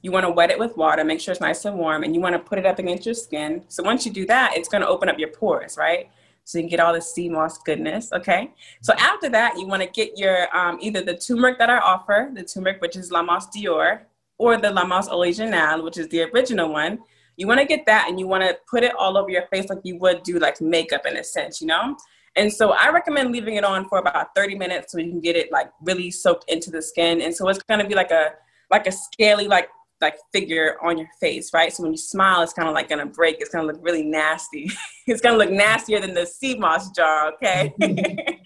You 0.02 0.12
want 0.12 0.26
to 0.26 0.32
wet 0.32 0.52
it 0.52 0.60
with 0.60 0.78
water, 0.78 1.04
make 1.04 1.20
sure 1.20 1.32
it's 1.32 1.42
nice 1.42 1.66
and 1.66 1.78
warm, 1.78 2.04
and 2.04 2.14
you 2.14 2.22
want 2.22 2.34
to 2.34 2.40
put 2.40 2.60
it 2.60 2.66
up 2.66 2.78
against 2.78 3.06
your 3.06 3.16
skin. 3.16 3.64
So 3.68 3.84
once 3.84 4.06
you 4.06 4.12
do 4.12 4.26
that, 4.28 4.56
it's 4.56 4.70
going 4.70 4.82
to 4.82 4.88
open 4.88 5.10
up 5.10 5.18
your 5.18 5.30
pores, 5.30 5.78
right? 5.78 6.10
so 6.48 6.58
you 6.58 6.64
can 6.64 6.70
get 6.70 6.80
all 6.80 6.94
the 6.94 7.02
sea 7.02 7.28
moss 7.28 7.58
goodness. 7.58 8.14
Okay. 8.14 8.54
So 8.82 8.94
after 8.94 9.28
that, 9.32 9.58
you 9.58 9.68
want 9.68 9.84
to 9.84 9.90
get 9.90 10.18
your 10.18 10.48
um, 10.56 10.78
either 10.80 11.02
the 11.02 11.18
turmeric 11.18 11.60
that 11.60 11.70
I 11.70 11.80
offer, 11.80 12.32
the 12.34 12.42
turmeric 12.42 12.82
which 12.82 12.96
is 12.96 13.12
La 13.12 13.22
Mosse 13.22 13.48
Dior, 13.48 14.04
or 14.38 14.58
the 14.58 14.72
La 14.72 14.84
Original, 15.12 15.84
which 15.84 15.98
is 15.98 16.08
the 16.10 16.24
original 16.24 16.72
one. 16.72 17.00
You 17.36 17.48
want 17.48 17.60
to 17.60 17.66
get 17.66 17.86
that 17.86 18.08
and 18.10 18.20
you 18.20 18.28
want 18.28 18.44
to 18.44 18.58
put 18.70 18.84
it 18.84 18.94
all 18.96 19.18
over 19.18 19.30
your 19.30 19.48
face 19.48 19.70
like 19.70 19.80
you 19.84 19.98
would 20.00 20.24
do 20.24 20.40
like 20.40 20.60
makeup 20.60 21.06
in 21.06 21.18
a 21.18 21.24
sense, 21.24 21.62
you 21.62 21.68
know. 21.68 21.96
And 22.36 22.52
so 22.54 22.72
I 22.72 22.90
recommend 22.90 23.32
leaving 23.32 23.56
it 23.56 23.64
on 23.64 23.88
for 23.90 23.98
about 23.98 24.36
30 24.36 24.56
minutes 24.56 24.92
so 24.92 25.00
you 25.00 25.10
can 25.10 25.20
get 25.20 25.36
it 25.36 25.52
like 25.52 25.72
really 25.82 26.12
soaked 26.12 26.50
into 26.50 26.70
the 26.70 26.82
skin. 26.82 27.22
And 27.22 27.36
so 27.36 27.48
it's 27.50 27.62
gonna 27.64 27.88
be 27.88 27.96
like 27.96 28.12
a 28.12 28.32
like 28.72 28.88
a 28.88 28.92
scaly 28.92 29.48
like 29.48 29.70
like 30.02 30.18
figure 30.32 30.78
on 30.84 30.98
your 30.98 31.08
face, 31.20 31.52
right? 31.54 31.74
So 31.74 31.84
when 31.84 31.92
you 31.92 31.98
smile, 31.98 32.42
it's 32.42 32.54
kind 32.54 32.68
of 32.68 32.76
like 32.76 32.90
gonna 32.90 33.08
break. 33.08 33.38
It's 33.40 33.50
gonna 33.50 33.66
look 33.66 33.80
really 33.82 34.04
nasty. 34.04 34.70
it's 35.08 35.22
gonna 35.22 35.38
look 35.38 35.52
nastier 35.52 36.00
than 36.00 36.14
the 36.14 36.26
sea 36.26 36.56
moss 36.56 36.92
jar, 36.92 37.34
okay? 37.34 37.74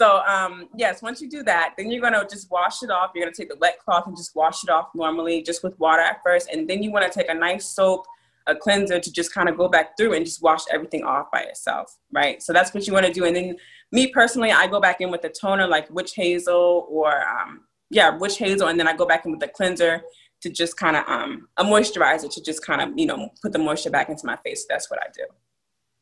so 0.00 0.22
um, 0.26 0.66
yes, 0.74 1.02
once 1.02 1.20
you 1.20 1.28
do 1.28 1.42
that, 1.42 1.74
then 1.76 1.90
you're 1.90 2.00
gonna 2.00 2.26
just 2.26 2.50
wash 2.50 2.82
it 2.82 2.90
off. 2.90 3.10
You're 3.14 3.22
gonna 3.22 3.34
take 3.34 3.50
the 3.50 3.58
wet 3.60 3.78
cloth 3.84 4.06
and 4.06 4.16
just 4.16 4.34
wash 4.34 4.64
it 4.64 4.70
off 4.70 4.88
normally, 4.94 5.42
just 5.42 5.62
with 5.62 5.78
water 5.78 6.00
at 6.00 6.22
first, 6.24 6.48
and 6.48 6.66
then 6.66 6.82
you 6.82 6.90
want 6.90 7.04
to 7.04 7.18
take 7.18 7.28
a 7.28 7.34
nice 7.34 7.66
soap, 7.66 8.06
a 8.46 8.56
cleanser 8.56 8.98
to 8.98 9.12
just 9.12 9.34
kind 9.34 9.46
of 9.50 9.58
go 9.58 9.68
back 9.68 9.98
through 9.98 10.14
and 10.14 10.24
just 10.24 10.42
wash 10.42 10.62
everything 10.72 11.04
off 11.04 11.30
by 11.30 11.40
itself, 11.40 11.98
right? 12.12 12.42
So 12.42 12.54
that's 12.54 12.72
what 12.72 12.86
you 12.86 12.94
want 12.94 13.04
to 13.04 13.12
do. 13.12 13.26
And 13.26 13.36
then 13.36 13.56
me 13.92 14.06
personally, 14.06 14.50
I 14.52 14.68
go 14.68 14.80
back 14.80 15.02
in 15.02 15.10
with 15.10 15.20
the 15.20 15.28
toner 15.28 15.66
like 15.66 15.90
witch 15.90 16.14
hazel 16.14 16.86
or 16.88 17.22
um, 17.28 17.64
yeah, 17.90 18.16
witch 18.16 18.38
hazel, 18.38 18.68
and 18.68 18.80
then 18.80 18.88
I 18.88 18.96
go 18.96 19.04
back 19.04 19.26
in 19.26 19.32
with 19.32 19.40
the 19.40 19.48
cleanser 19.48 20.02
to 20.40 20.48
just 20.48 20.78
kind 20.78 20.96
of 20.96 21.04
um, 21.08 21.46
a 21.58 21.64
moisturizer 21.64 22.32
to 22.32 22.42
just 22.42 22.64
kind 22.64 22.80
of 22.80 22.98
you 22.98 23.04
know 23.04 23.28
put 23.42 23.52
the 23.52 23.58
moisture 23.58 23.90
back 23.90 24.08
into 24.08 24.24
my 24.24 24.36
face. 24.36 24.64
That's 24.66 24.90
what 24.90 24.98
I 25.02 25.08
do. 25.14 25.26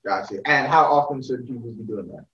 Gotcha. 0.07 0.39
And 0.47 0.69
how 0.69 0.85
often 0.85 1.21
should 1.21 1.49
people 1.49 1.73
be 1.73 1.83
doing 1.83 2.07
that? 2.15 2.27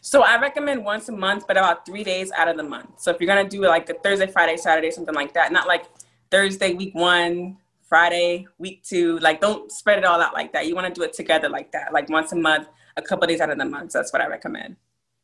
So 0.00 0.22
I 0.22 0.40
recommend 0.40 0.84
once 0.84 1.08
a 1.08 1.12
month, 1.12 1.46
but 1.46 1.56
about 1.56 1.84
three 1.86 2.04
days 2.04 2.30
out 2.32 2.48
of 2.48 2.56
the 2.56 2.62
month. 2.62 3.00
So 3.00 3.10
if 3.10 3.20
you're 3.20 3.26
gonna 3.26 3.48
do 3.48 3.62
like 3.62 3.88
a 3.88 3.94
Thursday, 3.94 4.26
Friday, 4.26 4.56
Saturday, 4.56 4.90
something 4.90 5.14
like 5.14 5.34
that, 5.34 5.52
not 5.52 5.66
like 5.66 5.86
Thursday 6.30 6.74
week 6.74 6.94
one, 6.94 7.58
Friday 7.92 8.46
week 8.58 8.82
two. 8.82 9.18
Like 9.18 9.40
don't 9.40 9.70
spread 9.70 9.98
it 9.98 10.04
all 10.04 10.20
out 10.20 10.32
like 10.32 10.52
that. 10.54 10.66
You 10.66 10.74
want 10.74 10.86
to 10.86 10.98
do 10.98 11.04
it 11.04 11.12
together 11.12 11.48
like 11.50 11.72
that, 11.72 11.92
like 11.92 12.08
once 12.08 12.32
a 12.32 12.36
month, 12.36 12.68
a 12.96 13.02
couple 13.02 13.26
days 13.26 13.40
out 13.40 13.50
of 13.50 13.58
the 13.58 13.66
month. 13.66 13.92
So 13.92 13.98
that's 13.98 14.12
what 14.12 14.22
I 14.22 14.28
recommend. 14.28 14.76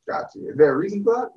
Gotcha. 0.06 0.38
Is 0.50 0.56
there 0.56 0.72
a 0.72 0.76
reason 0.76 1.02
for 1.02 1.14
that? 1.14 1.30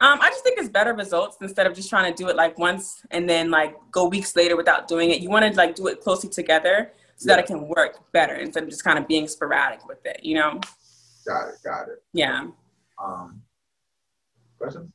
Um, 0.00 0.20
I 0.20 0.28
just 0.28 0.44
think 0.44 0.56
it's 0.56 0.68
better 0.68 0.94
results 0.94 1.38
instead 1.40 1.66
of 1.66 1.74
just 1.74 1.90
trying 1.90 2.12
to 2.12 2.16
do 2.16 2.28
it 2.28 2.36
like 2.36 2.56
once 2.58 3.02
and 3.10 3.28
then 3.28 3.50
like 3.50 3.76
go 3.90 4.06
weeks 4.06 4.36
later 4.36 4.56
without 4.56 4.86
doing 4.86 5.10
it. 5.10 5.20
You 5.20 5.30
want 5.30 5.44
to 5.50 5.56
like 5.56 5.74
do 5.74 5.88
it 5.88 6.00
closely 6.00 6.30
together 6.30 6.92
so 7.16 7.28
yeah. 7.28 7.34
that 7.34 7.44
it 7.44 7.46
can 7.48 7.66
work 7.66 8.12
better 8.12 8.36
instead 8.36 8.62
of 8.62 8.68
just 8.68 8.84
kind 8.84 9.00
of 9.00 9.08
being 9.08 9.26
sporadic 9.26 9.84
with 9.88 10.06
it, 10.06 10.20
you 10.22 10.36
know? 10.36 10.60
Got 11.28 11.48
it, 11.48 11.54
got 11.62 11.88
it. 11.88 12.02
Yeah. 12.14 12.46
Um, 12.98 13.42
questions? 14.56 14.90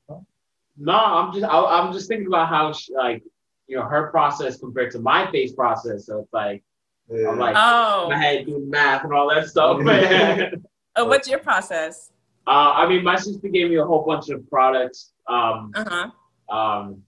No, 0.78 0.94
I'm 0.94 1.32
just 1.32 1.46
I, 1.46 1.86
am 1.86 1.94
just 1.94 2.08
thinking 2.08 2.26
about 2.26 2.50
how 2.50 2.74
she, 2.74 2.92
like 2.96 3.24
you 3.68 3.78
know 3.78 3.84
her 3.84 4.08
process 4.10 4.58
compared 4.58 4.92
to 4.94 5.00
my 5.00 5.30
face 5.32 5.54
process. 5.54 6.08
So 6.08 6.22
it's 6.22 6.34
like 6.34 6.64
yeah. 7.08 7.30
I'm 7.30 7.38
like 7.38 7.56
oh. 7.56 8.10
my 8.10 8.18
head 8.18 8.48
do 8.48 8.66
math 8.68 9.04
and 9.04 9.14
all 9.14 9.30
that 9.30 9.48
stuff. 9.48 9.78
oh, 10.96 11.06
what's 11.06 11.30
your 11.30 11.38
process? 11.38 12.10
Uh, 12.48 12.74
I 12.76 12.90
mean, 12.90 13.04
my 13.04 13.16
sister 13.16 13.48
gave 13.48 13.70
me 13.70 13.78
a 13.78 13.86
whole 13.86 14.04
bunch 14.04 14.30
of 14.30 14.50
products. 14.50 15.14
Um, 15.30 15.72
uh-huh. 15.76 16.56
um, 16.56 17.04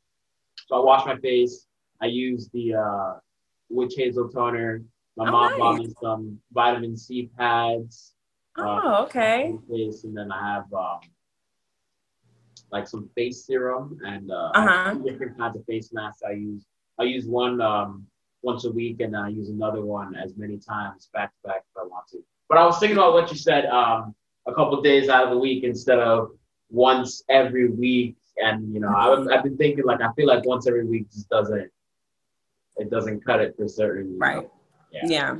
so 0.67 0.75
I 0.75 0.79
wash 0.79 1.05
my 1.05 1.17
face. 1.17 1.65
I 1.99 2.05
use 2.05 2.47
the 2.53 2.75
uh, 2.75 3.13
witch 3.69 3.95
hazel 3.97 4.29
toner. 4.29 4.83
My 5.17 5.27
oh, 5.27 5.31
mom 5.31 5.49
nice. 5.49 5.59
bought 5.59 5.75
me 5.79 5.93
some 5.99 6.39
vitamin 6.53 6.95
C 6.95 7.31
pads. 7.37 8.14
Uh, 8.57 8.79
oh, 8.83 9.03
okay. 9.05 9.53
Face, 9.69 10.03
and 10.03 10.15
then 10.15 10.31
I 10.31 10.53
have 10.53 10.73
um, 10.73 10.99
like 12.71 12.87
some 12.87 13.09
face 13.15 13.45
serum 13.45 13.99
and 14.05 14.31
uh, 14.31 14.51
uh-huh. 14.53 14.93
different 15.05 15.37
kinds 15.37 15.57
of 15.57 15.65
face 15.65 15.91
masks. 15.91 16.21
I 16.27 16.31
use 16.31 16.65
I 16.97 17.03
use 17.03 17.25
one 17.25 17.59
um, 17.61 18.05
once 18.41 18.65
a 18.65 18.71
week, 18.71 19.01
and 19.01 19.15
I 19.15 19.29
use 19.29 19.49
another 19.49 19.81
one 19.81 20.15
as 20.15 20.37
many 20.37 20.57
times 20.57 21.09
back 21.13 21.31
to 21.31 21.47
back 21.49 21.63
if 21.69 21.77
I 21.77 21.83
want 21.85 22.07
to. 22.11 22.19
But 22.47 22.57
I 22.57 22.65
was 22.65 22.79
thinking 22.79 22.97
about 22.97 23.13
what 23.13 23.29
you 23.31 23.37
said. 23.37 23.65
Um, 23.65 24.15
a 24.47 24.53
couple 24.53 24.81
days 24.81 25.09
out 25.09 25.23
of 25.23 25.29
the 25.31 25.37
week 25.37 25.63
instead 25.63 25.99
of 25.99 26.31
once 26.69 27.23
every 27.29 27.69
week. 27.69 28.15
And 28.37 28.73
you 28.73 28.79
know, 28.79 28.89
I, 28.89 29.33
have 29.33 29.43
been 29.43 29.57
thinking 29.57 29.85
like 29.85 30.01
I 30.01 30.11
feel 30.13 30.27
like 30.27 30.45
once 30.45 30.67
every 30.67 30.85
week 30.85 31.09
just 31.11 31.29
doesn't 31.29 31.71
it 32.77 32.89
doesn't 32.89 33.25
cut 33.25 33.39
it 33.39 33.55
for 33.57 33.67
certain. 33.67 34.17
Right. 34.19 34.49
Yeah. 34.91 35.01
yeah. 35.05 35.35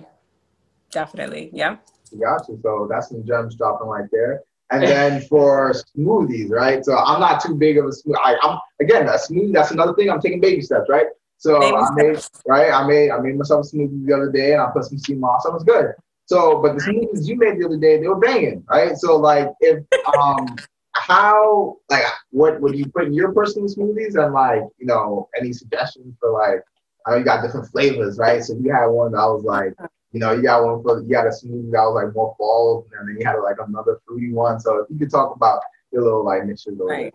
Definitely. 0.91 1.49
Yeah. 1.53 1.77
Gotcha. 2.09 2.53
So 2.61 2.87
that's 2.89 3.09
some 3.09 3.25
gems 3.25 3.55
dropping 3.55 3.87
right 3.87 4.09
there. 4.11 4.41
And 4.71 4.83
then 4.83 5.21
for 5.29 5.73
smoothies, 5.97 6.49
right? 6.49 6.83
So 6.83 6.97
I'm 6.97 7.19
not 7.19 7.41
too 7.43 7.55
big 7.55 7.77
of 7.77 7.85
a 7.85 7.89
smoothie. 7.89 8.15
I, 8.23 8.37
am 8.43 8.59
again 8.79 9.07
a 9.07 9.13
smoothie. 9.13 9.53
That's 9.53 9.71
another 9.71 9.93
thing. 9.93 10.09
I'm 10.09 10.21
taking 10.21 10.41
baby 10.41 10.61
steps, 10.61 10.87
right? 10.89 11.07
So 11.37 11.59
baby 11.59 11.75
I 11.75 11.89
made 11.95 12.19
steps. 12.19 12.41
right. 12.47 12.71
I 12.71 12.87
made 12.87 13.11
I 13.11 13.19
made 13.19 13.37
myself 13.37 13.65
a 13.65 13.75
smoothie 13.75 14.05
the 14.05 14.13
other 14.13 14.31
day, 14.31 14.53
and 14.53 14.61
I 14.61 14.69
put 14.71 14.85
some 14.85 14.97
sea 14.97 15.15
moss. 15.15 15.45
It 15.45 15.53
was 15.53 15.63
good. 15.63 15.93
So, 16.27 16.59
but 16.59 16.73
the 16.73 16.81
smoothies 16.81 17.27
you 17.27 17.37
made 17.37 17.59
the 17.59 17.67
other 17.67 17.77
day, 17.77 17.99
they 17.99 18.07
were 18.07 18.19
banging, 18.19 18.63
right? 18.67 18.97
So, 18.97 19.15
like, 19.15 19.49
if 19.59 19.83
um, 20.17 20.55
how 20.93 21.77
like 21.89 22.03
what 22.31 22.59
would 22.61 22.75
you 22.75 22.87
put 22.87 23.05
in 23.05 23.13
your 23.13 23.31
personal 23.31 23.67
smoothies, 23.67 24.15
and 24.15 24.33
like, 24.33 24.63
you 24.79 24.87
know, 24.87 25.29
any 25.39 25.53
suggestions 25.53 26.15
for 26.19 26.31
like, 26.31 26.63
I 27.05 27.11
know 27.11 27.17
you 27.17 27.23
got 27.23 27.43
different 27.43 27.69
flavors, 27.69 28.17
right? 28.17 28.43
So 28.43 28.55
you 28.55 28.71
had 28.71 28.87
one 28.87 29.11
that 29.11 29.19
I 29.19 29.27
was 29.27 29.43
like 29.43 29.73
you 30.15 30.21
know, 30.21 30.31
you 30.31 30.43
got 30.43 30.63
one 30.63 30.81
for 30.81 31.01
you 31.01 31.09
got 31.09 31.25
a 31.25 31.29
smoothie 31.29 31.71
that 31.71 31.83
was 31.83 32.01
like 32.01 32.15
more 32.15 32.33
fall, 32.37 32.87
and 32.97 33.09
then 33.09 33.17
you 33.19 33.25
had 33.25 33.35
like 33.39 33.57
another 33.59 33.99
fruity 34.07 34.31
one. 34.31 34.61
So 34.61 34.77
if 34.77 34.89
you 34.89 34.97
could 34.97 35.11
talk 35.11 35.35
about 35.35 35.59
your 35.91 36.03
little 36.03 36.23
like 36.23 36.45
niches 36.45 36.79
over 36.79 36.85
right. 36.85 37.13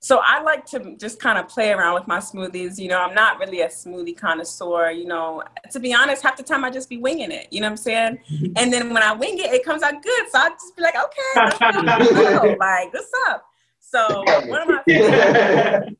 So 0.00 0.20
I 0.24 0.40
like 0.40 0.64
to 0.66 0.96
just 0.96 1.20
kind 1.20 1.38
of 1.38 1.46
play 1.46 1.72
around 1.72 1.92
with 1.92 2.06
my 2.06 2.18
smoothies. 2.18 2.78
You 2.78 2.88
know, 2.88 3.02
I'm 3.02 3.14
not 3.14 3.38
really 3.38 3.60
a 3.60 3.68
smoothie 3.68 4.16
connoisseur. 4.16 4.92
You 4.92 5.04
know, 5.04 5.42
to 5.70 5.78
be 5.78 5.92
honest, 5.92 6.22
half 6.22 6.38
the 6.38 6.42
time 6.42 6.64
I 6.64 6.70
just 6.70 6.88
be 6.88 6.96
winging 6.96 7.30
it. 7.30 7.48
You 7.50 7.60
know 7.60 7.66
what 7.66 7.72
I'm 7.72 7.76
saying? 7.76 8.18
and 8.56 8.72
then 8.72 8.94
when 8.94 9.02
I 9.02 9.12
wing 9.12 9.38
it, 9.38 9.52
it 9.52 9.62
comes 9.62 9.82
out 9.82 10.02
good. 10.02 10.30
So 10.30 10.38
I 10.38 10.48
just 10.48 10.74
be 10.74 10.82
like, 10.82 10.94
okay, 10.96 12.56
like 12.58 12.94
what's 12.94 13.12
up? 13.28 13.44
So 13.78 14.24
one 14.46 14.62
of 14.62 14.68
my 14.68 14.82
favorite, 14.88 15.98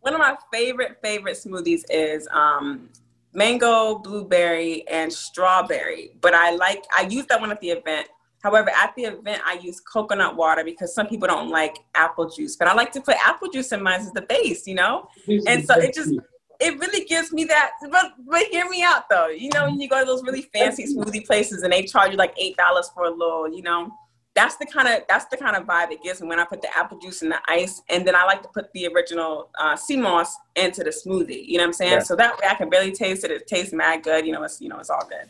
one 0.00 0.12
of 0.12 0.18
my 0.18 0.36
favorite 0.52 0.98
favorite 1.02 1.38
smoothies 1.38 1.84
is 1.88 2.28
um, 2.32 2.90
mango, 3.32 3.98
blueberry, 3.98 4.86
and 4.88 5.12
strawberry. 5.12 6.12
But 6.20 6.34
I 6.34 6.54
like 6.54 6.84
I 6.96 7.02
used 7.02 7.28
that 7.28 7.40
one 7.40 7.50
at 7.50 7.60
the 7.60 7.70
event. 7.70 8.08
However, 8.42 8.70
at 8.70 8.94
the 8.96 9.04
event, 9.04 9.42
I 9.44 9.58
use 9.62 9.80
coconut 9.80 10.34
water 10.34 10.64
because 10.64 10.94
some 10.94 11.06
people 11.06 11.28
don't 11.28 11.50
like 11.50 11.76
apple 11.94 12.30
juice. 12.30 12.56
But 12.56 12.68
I 12.68 12.74
like 12.74 12.90
to 12.92 13.00
put 13.00 13.16
apple 13.24 13.48
juice 13.50 13.70
in 13.72 13.82
mine 13.82 14.00
as 14.00 14.12
the 14.12 14.22
base, 14.22 14.66
you 14.66 14.74
know. 14.74 15.08
And 15.46 15.64
so 15.64 15.78
it 15.78 15.94
just 15.94 16.14
it 16.58 16.78
really 16.78 17.04
gives 17.04 17.32
me 17.32 17.44
that. 17.44 17.72
But 17.90 18.12
but 18.26 18.42
hear 18.44 18.68
me 18.68 18.82
out 18.82 19.08
though. 19.08 19.28
You 19.28 19.50
know, 19.54 19.66
when 19.66 19.80
you 19.80 19.88
go 19.88 20.00
to 20.00 20.06
those 20.06 20.22
really 20.22 20.42
fancy 20.54 20.86
smoothie 20.86 21.26
places 21.26 21.62
and 21.62 21.72
they 21.72 21.84
charge 21.84 22.12
you 22.12 22.16
like 22.16 22.34
eight 22.38 22.56
dollars 22.56 22.90
for 22.94 23.04
a 23.04 23.10
little, 23.10 23.52
you 23.52 23.62
know, 23.62 23.90
that's 24.34 24.56
the 24.56 24.66
kind 24.66 24.86
of 24.86 25.02
that's 25.08 25.26
the 25.26 25.36
kind 25.36 25.56
of 25.56 25.64
vibe 25.64 25.90
it 25.90 26.02
gives 26.02 26.20
me 26.20 26.28
when 26.28 26.38
I 26.38 26.44
put 26.44 26.62
the 26.62 26.76
apple 26.76 26.98
juice 26.98 27.22
in 27.22 27.28
the 27.30 27.40
ice, 27.48 27.82
and 27.88 28.06
then 28.06 28.14
I 28.14 28.24
like 28.24 28.42
to 28.42 28.48
put 28.48 28.72
the 28.72 28.86
original 28.88 29.50
uh, 29.58 29.74
sea 29.76 29.96
moss 29.96 30.34
into 30.54 30.84
the 30.84 30.90
smoothie. 30.90 31.46
You 31.46 31.58
know 31.58 31.64
what 31.64 31.68
I'm 31.68 31.72
saying? 31.72 31.92
Yeah. 31.92 31.98
So 32.00 32.16
that 32.16 32.38
way 32.38 32.46
I 32.48 32.54
can 32.54 32.70
barely 32.70 32.92
taste 32.92 33.24
it. 33.24 33.30
It 33.30 33.46
tastes 33.46 33.72
mad 33.72 34.02
good. 34.02 34.24
You 34.24 34.32
know, 34.32 34.42
it's 34.44 34.60
you 34.60 34.68
know 34.68 34.78
it's 34.78 34.90
all 34.90 35.06
good. 35.08 35.28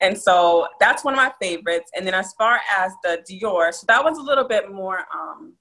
And 0.00 0.18
so 0.18 0.66
that's 0.80 1.04
one 1.04 1.14
of 1.14 1.18
my 1.18 1.32
favorites. 1.40 1.90
And 1.96 2.06
then 2.06 2.14
as 2.14 2.34
far 2.34 2.60
as 2.76 2.92
the 3.02 3.24
Dior, 3.30 3.72
so 3.72 3.84
that 3.88 4.04
was 4.04 4.18
a 4.18 4.22
little 4.22 4.44
bit 4.46 4.70
more. 4.70 5.06
Um, 5.14 5.54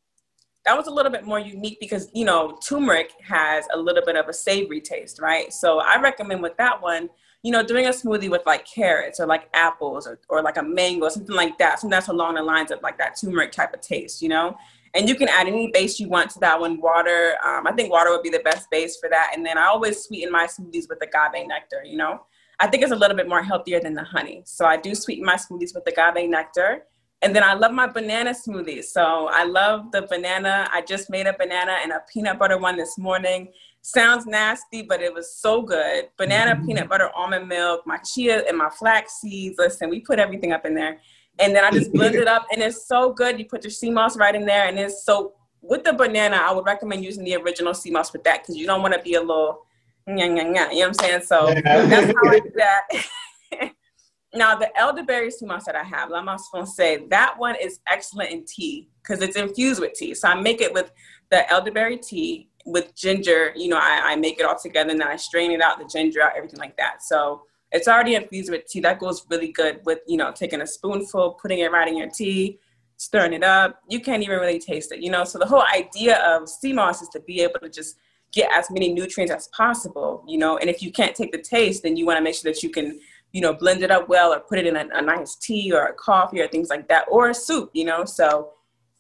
that 0.66 0.78
was 0.78 0.88
a 0.88 0.92
little 0.92 1.12
bit 1.12 1.26
more 1.26 1.40
unique 1.40 1.78
because 1.80 2.10
you 2.14 2.26
know 2.26 2.58
turmeric 2.66 3.12
has 3.22 3.66
a 3.74 3.78
little 3.78 4.04
bit 4.06 4.18
of 4.18 4.28
a 4.28 4.34
savory 4.34 4.82
taste, 4.82 5.22
right? 5.22 5.54
So 5.54 5.80
I 5.80 6.00
recommend 6.02 6.42
with 6.42 6.58
that 6.58 6.82
one 6.82 7.10
you 7.44 7.52
know, 7.52 7.62
doing 7.62 7.86
a 7.86 7.90
smoothie 7.90 8.30
with 8.30 8.42
like 8.46 8.66
carrots 8.66 9.20
or 9.20 9.26
like 9.26 9.50
apples 9.54 10.08
or, 10.08 10.18
or 10.30 10.42
like 10.42 10.58
a 10.58 10.64
mango, 10.64 11.10
something 11.10 11.36
like 11.36 11.58
that. 11.58 11.80
Something 11.80 11.92
that's 11.92 12.08
along 12.08 12.36
the 12.36 12.42
lines 12.42 12.72
of 12.72 12.82
like 12.82 12.98
that 12.98 13.18
turmeric 13.20 13.52
type 13.52 13.74
of 13.74 13.82
taste, 13.82 14.22
you 14.22 14.30
know? 14.30 14.56
And 14.96 15.10
you 15.10 15.16
can 15.16 15.28
add 15.28 15.48
any 15.48 15.70
base 15.72 16.00
you 16.00 16.08
want 16.08 16.30
to 16.32 16.40
that 16.40 16.60
one. 16.60 16.80
Water, 16.80 17.36
um, 17.44 17.68
I 17.68 17.74
think 17.74 17.92
water 17.92 18.12
would 18.12 18.24
be 18.24 18.30
the 18.30 18.40
best 18.40 18.70
base 18.72 18.98
for 18.98 19.10
that. 19.10 19.34
And 19.36 19.46
then 19.46 19.58
I 19.58 19.66
always 19.66 20.04
sweeten 20.04 20.32
my 20.32 20.46
smoothies 20.46 20.88
with 20.88 21.00
agave 21.02 21.48
nectar, 21.48 21.84
you 21.84 21.98
know? 21.98 22.22
I 22.60 22.68
think 22.68 22.82
it's 22.82 22.94
a 22.94 22.96
little 22.96 23.18
bit 23.18 23.28
more 23.28 23.44
healthier 23.44 23.82
than 23.82 23.94
the 23.94 24.04
honey. 24.04 24.44
So 24.46 24.66
I 24.66 24.78
do 24.78 24.96
sweeten 24.96 25.26
my 25.26 25.36
smoothies 25.36 25.76
with 25.76 25.86
agave 25.86 26.30
nectar. 26.30 26.84
And 27.22 27.36
then 27.36 27.44
I 27.44 27.54
love 27.56 27.72
my 27.74 27.88
banana 27.88 28.34
smoothies. 28.34 28.86
So 28.86 29.30
I 29.32 29.44
love 29.46 29.92
the 29.92 30.04
banana. 30.04 30.70
I 30.72 30.82
just 30.82 31.10
made 31.10 31.26
a 31.26 31.34
banana 31.34 31.78
and 31.82 31.92
a 31.92 32.02
peanut 32.12 32.40
butter 32.40 32.58
one 32.58 32.78
this 32.78 32.98
morning. 32.98 33.52
Sounds 33.86 34.26
nasty, 34.26 34.82
but 34.82 35.02
it 35.02 35.14
was 35.14 35.36
so 35.36 35.62
good. 35.62 36.08
Banana, 36.18 36.56
mm-hmm. 36.56 36.68
peanut 36.68 36.88
butter, 36.88 37.10
almond 37.14 37.50
milk, 37.50 37.82
my 37.86 37.98
chia, 37.98 38.42
and 38.48 38.58
my 38.58 38.70
flax 38.70 39.20
seeds. 39.20 39.56
Listen, 39.60 39.90
we 39.90 40.00
put 40.00 40.20
everything 40.20 40.54
up 40.54 40.66
in 40.66 40.74
there. 40.74 41.02
And 41.38 41.54
then 41.54 41.66
I 41.66 41.70
just 41.70 41.92
blend 41.94 42.16
it 42.16 42.28
up, 42.28 42.48
and 42.54 42.62
it's 42.62 42.88
so 42.88 43.12
good. 43.12 43.38
You 43.38 43.46
put 43.46 43.62
your 43.62 43.72
sea 43.72 43.90
moss 43.90 44.16
right 44.16 44.34
in 44.34 44.46
there, 44.46 44.68
and 44.68 44.80
it's 44.80 45.04
so. 45.04 45.34
With 45.62 45.84
the 45.84 45.94
banana, 45.94 46.38
I 46.38 46.54
would 46.54 46.66
recommend 46.66 47.04
using 47.04 47.26
the 47.26 47.36
original 47.36 47.74
sea 47.74 47.92
moss 47.92 48.14
with 48.14 48.24
that 48.24 48.42
because 48.42 48.56
you 48.56 48.66
don't 48.66 48.82
want 48.82 48.94
to 48.94 49.02
be 49.02 49.16
a 49.16 49.22
little, 49.22 49.66
you 50.08 50.16
know 50.16 50.44
what 50.44 50.86
I'm 50.86 50.94
saying? 50.94 51.22
So 51.22 51.54
that's 51.64 52.14
how 52.14 52.30
I 52.30 52.40
do 52.40 52.52
that. 52.56 53.72
now 54.34 54.56
the 54.56 54.78
elderberry 54.78 55.32
sea 55.32 55.46
moss 55.46 55.64
that 55.64 55.78
I 55.78 55.84
have, 55.84 56.12
I'm 56.12 56.28
also 56.28 56.66
that 57.10 57.36
one 57.38 57.56
is 57.62 57.80
excellent 57.90 58.32
in 58.32 58.44
tea 58.46 58.90
because 59.02 59.22
it's 59.22 59.38
infused 59.38 59.80
with 59.80 59.94
tea. 59.94 60.14
So 60.16 60.28
I 60.28 60.36
make 60.36 60.60
it 60.60 60.74
with 60.74 60.92
the 61.32 61.50
elderberry 61.50 61.98
tea 61.98 62.50
with 62.66 62.96
ginger, 62.96 63.52
you 63.56 63.68
know, 63.68 63.78
I, 63.78 64.02
I 64.04 64.16
make 64.16 64.40
it 64.40 64.46
all 64.46 64.58
together 64.58 64.92
and 64.92 65.00
then 65.00 65.08
I 65.08 65.16
strain 65.16 65.52
it 65.52 65.62
out, 65.62 65.80
the 65.80 65.86
ginger 65.86 66.22
out, 66.22 66.32
everything 66.36 66.60
like 66.60 66.78
that. 66.78 67.04
So 67.04 67.44
it's 67.72 67.88
already 67.88 68.16
infused 68.16 68.52
with 68.52 68.68
tea. 68.68 68.80
That 68.80 69.00
goes 69.00 69.26
really 69.30 69.52
good 69.52 69.82
with, 69.86 70.00
you 70.08 70.18
know, 70.18 70.32
taking 70.32 70.62
a 70.62 70.68
spoonful, 70.68 71.40
putting 71.42 71.60
it 71.60 71.72
right 71.72 71.88
in 71.88 71.98
your 71.98 72.10
tea, 72.10 72.60
stirring 72.98 73.34
it 73.34 73.44
up. 73.44 73.82
You 73.90 74.00
can't 74.00 74.24
even 74.24 74.40
really 74.40 74.60
taste 74.60 74.92
it, 74.92 75.00
you 75.00 75.12
know. 75.12 75.24
So 75.24 75.40
the 75.40 75.48
whole 75.48 75.64
idea 75.74 76.18
of 76.20 76.48
sea 76.48 76.74
moss 76.74 77.02
is 77.02 77.10
to 77.10 77.20
be 77.20 77.42
able 77.42 77.60
to 77.62 77.70
just 77.70 77.98
get 78.32 78.52
as 78.52 78.70
many 78.72 78.94
nutrients 78.94 79.34
as 79.34 79.48
possible, 79.50 80.24
you 80.28 80.38
know. 80.38 80.58
And 80.58 80.70
if 80.70 80.82
you 80.82 80.92
can't 80.92 81.16
take 81.16 81.32
the 81.32 81.42
taste, 81.42 81.84
then 81.84 81.98
you 81.98 82.06
want 82.06 82.18
to 82.18 82.24
make 82.24 82.36
sure 82.36 82.52
that 82.52 82.64
you 82.64 82.70
can, 82.70 83.00
you 83.32 83.42
know, 83.42 83.54
blend 83.54 83.84
it 83.84 83.92
up 83.92 84.08
well 84.08 84.34
or 84.34 84.40
put 84.40 84.60
it 84.60 84.68
in 84.68 84.76
a, 84.76 84.88
a 84.94 85.02
nice 85.02 85.36
tea 85.36 85.72
or 85.72 85.88
a 85.88 85.94
coffee 85.94 86.42
or 86.42 86.48
things 86.48 86.70
like 86.70 86.88
that, 86.88 87.06
or 87.10 87.30
a 87.30 87.34
soup, 87.34 87.72
you 87.74 87.86
know. 87.86 88.06
So 88.06 88.52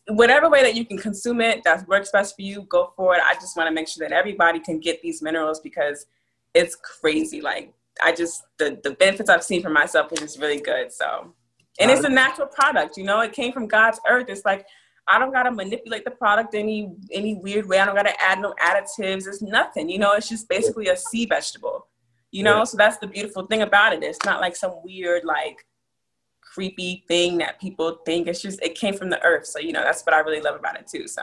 whatever 0.08 0.50
way 0.50 0.62
that 0.62 0.76
you 0.76 0.86
can 0.86 0.98
consume 0.98 1.42
it 1.42 1.64
that 1.64 1.88
works 1.88 2.12
best 2.12 2.36
for 2.36 2.42
you 2.42 2.64
go 2.64 2.94
for 2.96 3.16
it. 3.16 3.22
I 3.24 3.36
just 3.36 3.56
want 3.56 3.68
to 3.68 3.74
make 3.74 3.88
sure 3.88 4.08
that 4.08 4.14
everybody 4.14 4.60
can 4.60 4.80
get 4.80 5.02
these 5.02 5.22
minerals 5.22 5.60
because 5.60 6.06
it's 6.54 6.76
crazy. 6.76 7.42
Like 7.42 7.74
i 8.02 8.12
just 8.12 8.46
the, 8.58 8.80
the 8.84 8.90
benefits 8.92 9.30
i've 9.30 9.44
seen 9.44 9.62
for 9.62 9.70
myself 9.70 10.12
is 10.14 10.20
just 10.20 10.40
really 10.40 10.60
good 10.60 10.92
so. 10.92 11.34
And 11.80 11.90
it's 11.90 12.04
a 12.04 12.10
natural 12.10 12.48
product 12.48 12.98
you 12.98 13.04
know? 13.04 13.22
It 13.22 13.34
came 13.34 13.52
from 13.54 13.68
god's 13.68 14.00
earth. 14.10 14.26
It's 14.30 14.46
like 14.46 14.66
i 15.08 15.20
don't 15.20 15.32
got 15.32 15.44
to 15.44 15.52
manipulate 15.52 16.04
the 16.06 16.12
product 16.12 16.56
any 16.56 16.92
any 17.12 17.36
weird 17.36 17.68
way. 17.68 17.80
I 17.80 17.86
don't 17.86 17.96
got 17.96 18.04
to 18.04 18.22
add 18.22 18.40
no 18.40 18.54
additives. 18.62 19.28
It's 19.28 19.42
nothing 19.42 19.90
you 19.90 20.00
know? 20.00 20.14
It's 20.14 20.28
just 20.28 20.50
basically 20.50 20.88
a 20.88 20.98
sea 20.98 21.26
vegetable 21.26 21.88
you 22.34 22.42
know? 22.42 22.58
Yeah. 22.58 22.64
so 22.64 22.78
that's 22.78 22.98
the 22.98 23.08
beautiful 23.08 23.46
thing 23.46 23.62
about 23.62 23.94
it. 23.94 24.04
It's 24.04 24.26
not 24.26 24.42
like 24.42 24.56
some 24.56 24.74
weird 24.84 25.24
like 25.24 25.66
creepy 26.54 27.04
thing 27.08 27.38
that 27.40 27.60
people 27.60 28.00
think. 28.06 28.28
It's 28.28 28.42
just 28.42 28.62
it 28.62 28.76
came 28.76 28.94
from 28.94 29.10
the 29.10 29.22
earth. 29.24 29.46
So 29.46 29.60
you 29.60 29.72
know 29.72 29.84
that's 29.84 30.04
what 30.04 30.14
I 30.14 30.20
really 30.20 30.42
love 30.42 30.56
about 30.56 30.78
it 30.80 30.88
too. 30.88 31.08
So. 31.08 31.22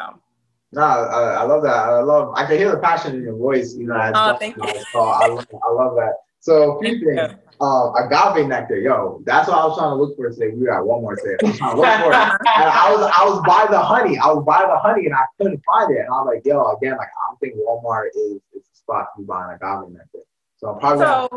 No, 0.73 0.83
I, 0.83 1.35
I 1.35 1.43
love 1.43 1.65
that. 1.65 1.75
I 1.75 2.01
love. 2.01 2.33
I 2.37 2.47
can 2.47 2.57
hear 2.57 2.71
the 2.71 2.79
passion 2.79 3.17
in 3.17 3.23
your 3.23 3.37
voice. 3.37 3.75
You 3.75 3.89
know. 3.89 4.13
Oh, 4.15 4.37
thank 4.37 4.57
you. 4.57 4.63
So 4.93 5.01
I, 5.01 5.27
love, 5.27 5.47
I 5.53 5.73
love 5.73 5.97
that. 5.97 6.15
So 6.39 6.79
a 6.79 6.83
few 6.83 7.05
things. 7.05 7.35
Um, 7.61 7.93
agave 7.95 8.49
nectar, 8.49 8.81
yo, 8.81 9.21
that's 9.27 9.47
what 9.47 9.59
I 9.59 9.67
was 9.67 9.77
trying 9.77 9.91
to 9.91 9.97
look 9.97 10.17
for 10.17 10.31
today. 10.31 10.49
We 10.49 10.65
got 10.65 10.87
one 10.87 11.03
more 11.03 11.15
today. 11.15 11.37
I 11.43 11.47
was 11.47 11.59
trying 11.59 11.75
to 11.75 11.81
look 11.83 11.87
for 12.01 12.13
it. 12.13 12.15
And 12.15 12.71
I 12.71 12.91
was 12.91 13.13
I 13.15 13.25
was 13.25 13.43
by 13.47 13.67
the 13.71 13.79
honey. 13.79 14.17
I 14.17 14.29
was 14.29 14.45
by 14.47 14.63
the 14.63 14.79
honey 14.79 15.05
and 15.05 15.15
I 15.15 15.25
couldn't 15.37 15.61
find 15.67 15.95
it. 15.95 15.99
And 15.99 16.07
I 16.07 16.23
was 16.23 16.33
like, 16.35 16.47
yo, 16.47 16.65
again, 16.73 16.97
like 16.97 17.09
I 17.09 17.29
don't 17.29 17.41
think 17.41 17.57
Walmart 17.57 18.09
is 18.15 18.41
is 18.55 18.63
the 18.65 18.73
spot 18.73 19.09
to 19.15 19.23
be 19.23 19.27
buying 19.27 19.59
agave 19.61 19.93
nectar. 19.93 20.25
So 20.57 20.71
I'm 20.71 20.79
probably 20.79 21.05
so, 21.05 21.29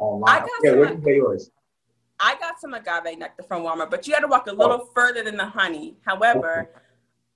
online. 0.00 0.48
Yeah, 0.64 0.72
where 0.72 0.86
can 0.86 0.98
you 0.98 1.04
get 1.04 1.16
yours? 1.16 1.50
I 2.20 2.36
got 2.38 2.60
some 2.60 2.74
agave 2.74 3.18
nectar 3.18 3.42
from 3.42 3.62
Walmart, 3.62 3.90
but 3.90 4.06
you 4.06 4.14
had 4.14 4.20
to 4.20 4.28
walk 4.28 4.46
a 4.46 4.52
little 4.52 4.82
oh. 4.82 4.88
further 4.94 5.22
than 5.24 5.36
the 5.36 5.46
honey. 5.46 5.96
However, 6.06 6.70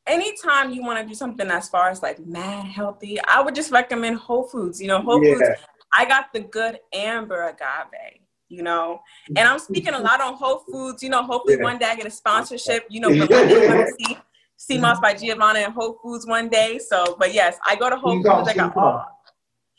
anytime 0.07 0.73
you 0.73 0.83
want 0.83 1.01
to 1.01 1.07
do 1.07 1.15
something 1.15 1.51
as 1.51 1.69
far 1.69 1.89
as 1.89 2.03
like 2.03 2.25
mad 2.27 2.67
healthy, 2.67 3.19
I 3.27 3.41
would 3.41 3.55
just 3.55 3.73
recommend 3.73 4.19
Whole 4.19 4.45
Foods. 4.45 4.81
You 4.81 4.89
know, 4.89 5.01
Whole 5.01 5.25
yeah. 5.25 5.35
Foods. 5.35 5.49
I 5.93 6.05
got 6.05 6.33
the 6.33 6.41
good 6.41 6.79
amber 6.93 7.49
agave. 7.49 8.21
You 8.49 8.63
know, 8.63 9.01
and 9.29 9.49
I'm 9.49 9.59
speaking 9.59 9.95
a 9.95 9.99
lot 9.99 10.21
on 10.21 10.35
Whole 10.35 10.63
Foods. 10.71 11.03
You 11.03 11.09
know, 11.09 11.23
hopefully 11.23 11.57
yeah. 11.57 11.65
one 11.65 11.79
day 11.79 11.87
I 11.87 11.97
get 11.97 12.07
a 12.07 12.11
sponsorship. 12.11 12.87
You 12.91 13.01
know, 13.01 13.09
but 13.09 13.31
one 13.31 13.49
day 13.49 13.69
want 13.69 13.99
to 13.99 14.17
see 14.57 14.79
moss 14.79 15.01
by 15.01 15.15
Giovanna 15.15 15.61
and 15.61 15.73
Whole 15.73 15.99
Foods 16.03 16.27
one 16.27 16.49
day. 16.49 16.79
So, 16.79 17.17
but 17.19 17.33
yes, 17.33 17.57
I 17.67 17.75
go 17.75 17.89
to 17.91 17.97
Whole 17.97 18.13
soon 18.13 18.23
Foods. 18.23 18.29
Come, 18.29 18.49
I 18.49 18.55
got 18.55 18.77
all. 18.77 19.07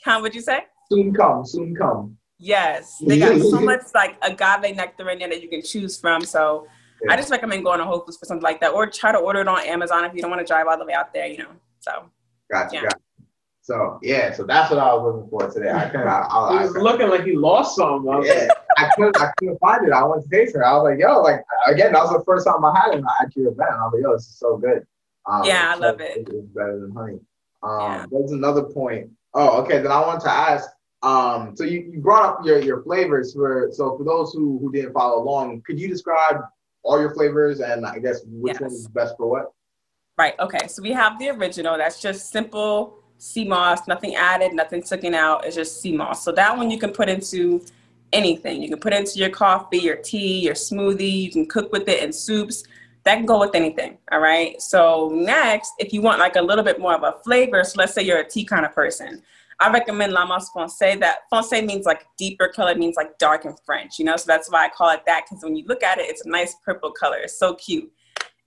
How 0.04 0.22
would 0.22 0.36
you 0.36 0.42
say? 0.42 0.66
Soon 0.92 1.14
come, 1.14 1.46
soon 1.46 1.76
come. 1.76 2.18
Yes, 2.38 2.98
they 3.06 3.20
got 3.20 3.40
so 3.42 3.60
much 3.60 3.82
like 3.94 4.18
agave 4.22 4.76
nectar 4.76 5.10
in 5.10 5.20
there 5.20 5.30
that 5.30 5.42
you 5.42 5.50
can 5.50 5.62
choose 5.62 6.00
from. 6.00 6.22
So 6.24 6.68
yeah. 7.04 7.14
I 7.14 7.18
just 7.18 7.30
recommend 7.32 7.64
going 7.64 7.80
to 7.80 7.86
Whole 7.86 8.02
Foods 8.02 8.18
for 8.18 8.26
something 8.26 8.44
like 8.44 8.60
that, 8.62 8.74
or 8.74 8.88
try 8.88 9.12
to 9.12 9.18
order 9.18 9.42
it 9.42 9.48
on 9.48 9.62
Amazon 9.62 10.06
if 10.06 10.14
you 10.14 10.22
don't 10.22 10.32
want 10.32 10.42
to 10.42 10.48
drive 10.48 10.68
all 10.68 10.78
the 10.78 10.86
way 10.86 10.94
out 10.94 11.14
there. 11.14 11.28
You 11.28 11.40
know, 11.40 11.52
so. 11.80 12.10
Gotcha. 12.52 12.76
Yeah. 12.76 12.82
gotcha. 12.84 12.98
So 13.66 14.00
yeah, 14.04 14.32
so 14.32 14.44
that's 14.44 14.70
what 14.70 14.78
I 14.78 14.94
was 14.94 15.16
looking 15.16 15.30
for 15.32 15.52
today. 15.52 15.72
I 15.72 15.90
couldn't. 15.90 16.08
I, 16.08 16.28
I, 16.30 16.52
he 16.52 16.68
was 16.68 16.78
looking 16.78 17.10
like 17.10 17.24
he 17.24 17.36
lost 17.36 17.76
some. 17.76 18.06
Yeah, 18.24 18.48
I 18.78 18.92
couldn't. 18.96 19.20
I 19.20 19.32
couldn't 19.38 19.58
find 19.58 19.88
it. 19.88 19.92
I 19.92 20.04
went 20.04 20.22
to 20.22 20.30
taste 20.30 20.56
it. 20.56 20.60
I 20.60 20.74
was 20.74 20.84
like, 20.84 21.00
yo, 21.00 21.24
like 21.24 21.44
again, 21.66 21.94
that 21.94 22.04
was 22.04 22.12
the 22.12 22.24
first 22.26 22.46
time 22.46 22.64
I 22.64 22.80
had 22.80 22.94
it. 22.94 22.98
And 22.98 23.06
I 23.08 23.24
actually 23.24 23.46
event. 23.46 23.72
I 23.72 23.86
was 23.86 23.94
like, 23.96 24.04
yo, 24.04 24.14
this 24.14 24.28
is 24.28 24.38
so 24.38 24.58
good. 24.58 24.86
Um, 25.26 25.46
yeah, 25.46 25.74
I 25.74 25.80
love 25.80 26.00
it. 26.00 26.16
It's 26.16 26.30
better 26.54 26.80
than 26.80 26.92
honey. 26.92 27.20
Um, 27.64 27.80
yeah. 27.80 28.06
There's 28.12 28.34
another 28.34 28.66
point. 28.66 29.10
Oh, 29.34 29.64
okay. 29.64 29.80
Then 29.80 29.92
I 29.92 30.00
want 30.02 30.22
to 30.22 30.30
ask 30.30 30.70
um, 31.06 31.56
so 31.56 31.64
you, 31.64 31.88
you 31.92 32.00
brought 32.00 32.24
up 32.24 32.40
your, 32.44 32.60
your 32.60 32.82
flavors 32.82 33.34
for 33.34 33.70
so 33.72 33.96
for 33.96 34.04
those 34.04 34.34
who, 34.34 34.58
who 34.60 34.72
didn't 34.72 34.94
follow 34.94 35.22
along, 35.22 35.62
could 35.62 35.80
you 35.80 35.88
describe 35.88 36.38
all 36.82 37.00
your 37.00 37.14
flavors 37.14 37.60
and 37.60 37.86
I 37.86 38.00
guess 38.00 38.22
which 38.26 38.54
Yes. 38.54 38.62
one 38.62 38.72
is 38.72 38.88
best 38.88 39.16
for 39.16 39.30
what? 39.30 39.52
Right. 40.18 40.34
Okay. 40.40 40.68
So 40.68 40.82
we 40.82 40.94
have 40.94 41.20
the 41.20 41.30
original. 41.30 41.78
That's 41.78 42.02
just 42.02 42.32
simple 42.32 43.00
sea 43.18 43.46
moss, 43.46 43.88
nothing 43.88 44.16
added, 44.16 44.54
nothing 44.54 44.82
taken 44.82 45.14
out. 45.14 45.46
It's 45.46 45.56
just 45.56 45.80
sea 45.80 45.96
moss. 45.96 46.24
So 46.24 46.32
that 46.32 46.58
one 46.58 46.72
you 46.72 46.80
can 46.80 46.92
put 46.92 47.08
into 47.08 47.64
anything. 48.12 48.62
You 48.62 48.70
can 48.70 48.80
put 48.80 48.94
into 48.94 49.20
your 49.20 49.30
coffee, 49.30 49.78
your 49.78 49.98
tea, 49.98 50.40
your 50.40 50.56
smoothie. 50.56 51.22
You 51.24 51.32
can 51.32 51.46
cook 51.46 51.72
with 51.72 51.88
it 51.88 52.02
in 52.02 52.12
soups. 52.12 52.64
That 53.04 53.16
can 53.18 53.26
go 53.28 53.40
with 53.40 53.54
anything. 53.54 54.00
All 54.12 54.20
right. 54.20 54.60
So 54.62 55.12
next, 55.14 55.74
if 55.78 55.94
you 55.94 56.02
want 56.02 56.20
like 56.20 56.36
a 56.36 56.42
little 56.42 56.64
bit 56.64 56.80
more 56.80 56.96
of 56.96 57.04
a 57.04 57.20
flavor, 57.24 57.64
so 57.64 57.74
let's 57.78 57.94
say 57.94 58.02
you're 58.02 58.20
a 58.20 58.28
tea 58.28 58.44
kind 58.44 58.66
of 58.66 58.74
person. 58.74 59.22
I 59.60 59.72
recommend 59.72 60.14
La 60.14 60.26
Mosse 60.26 60.50
Foncé. 60.56 61.00
That 61.00 61.20
foncé 61.32 61.66
means 61.66 61.86
like 61.86 62.06
deeper 62.18 62.50
color, 62.50 62.76
means 62.76 62.96
like 62.98 63.18
dark 63.18 63.46
in 63.46 63.56
French, 63.66 64.00
you 64.00 64.06
know? 64.06 64.18
So 64.18 64.26
that's 64.28 64.52
why 64.52 64.66
I 64.66 64.70
call 64.70 64.90
it 64.90 65.04
that 65.06 65.24
because 65.30 65.44
when 65.44 65.56
you 65.56 65.66
look 65.66 65.84
at 65.84 65.98
it, 65.98 66.10
it's 66.10 66.26
a 66.26 66.30
nice 66.30 66.56
purple 66.66 66.92
color. 66.92 67.18
It's 67.18 67.40
so 67.40 67.56
cute. 67.56 67.92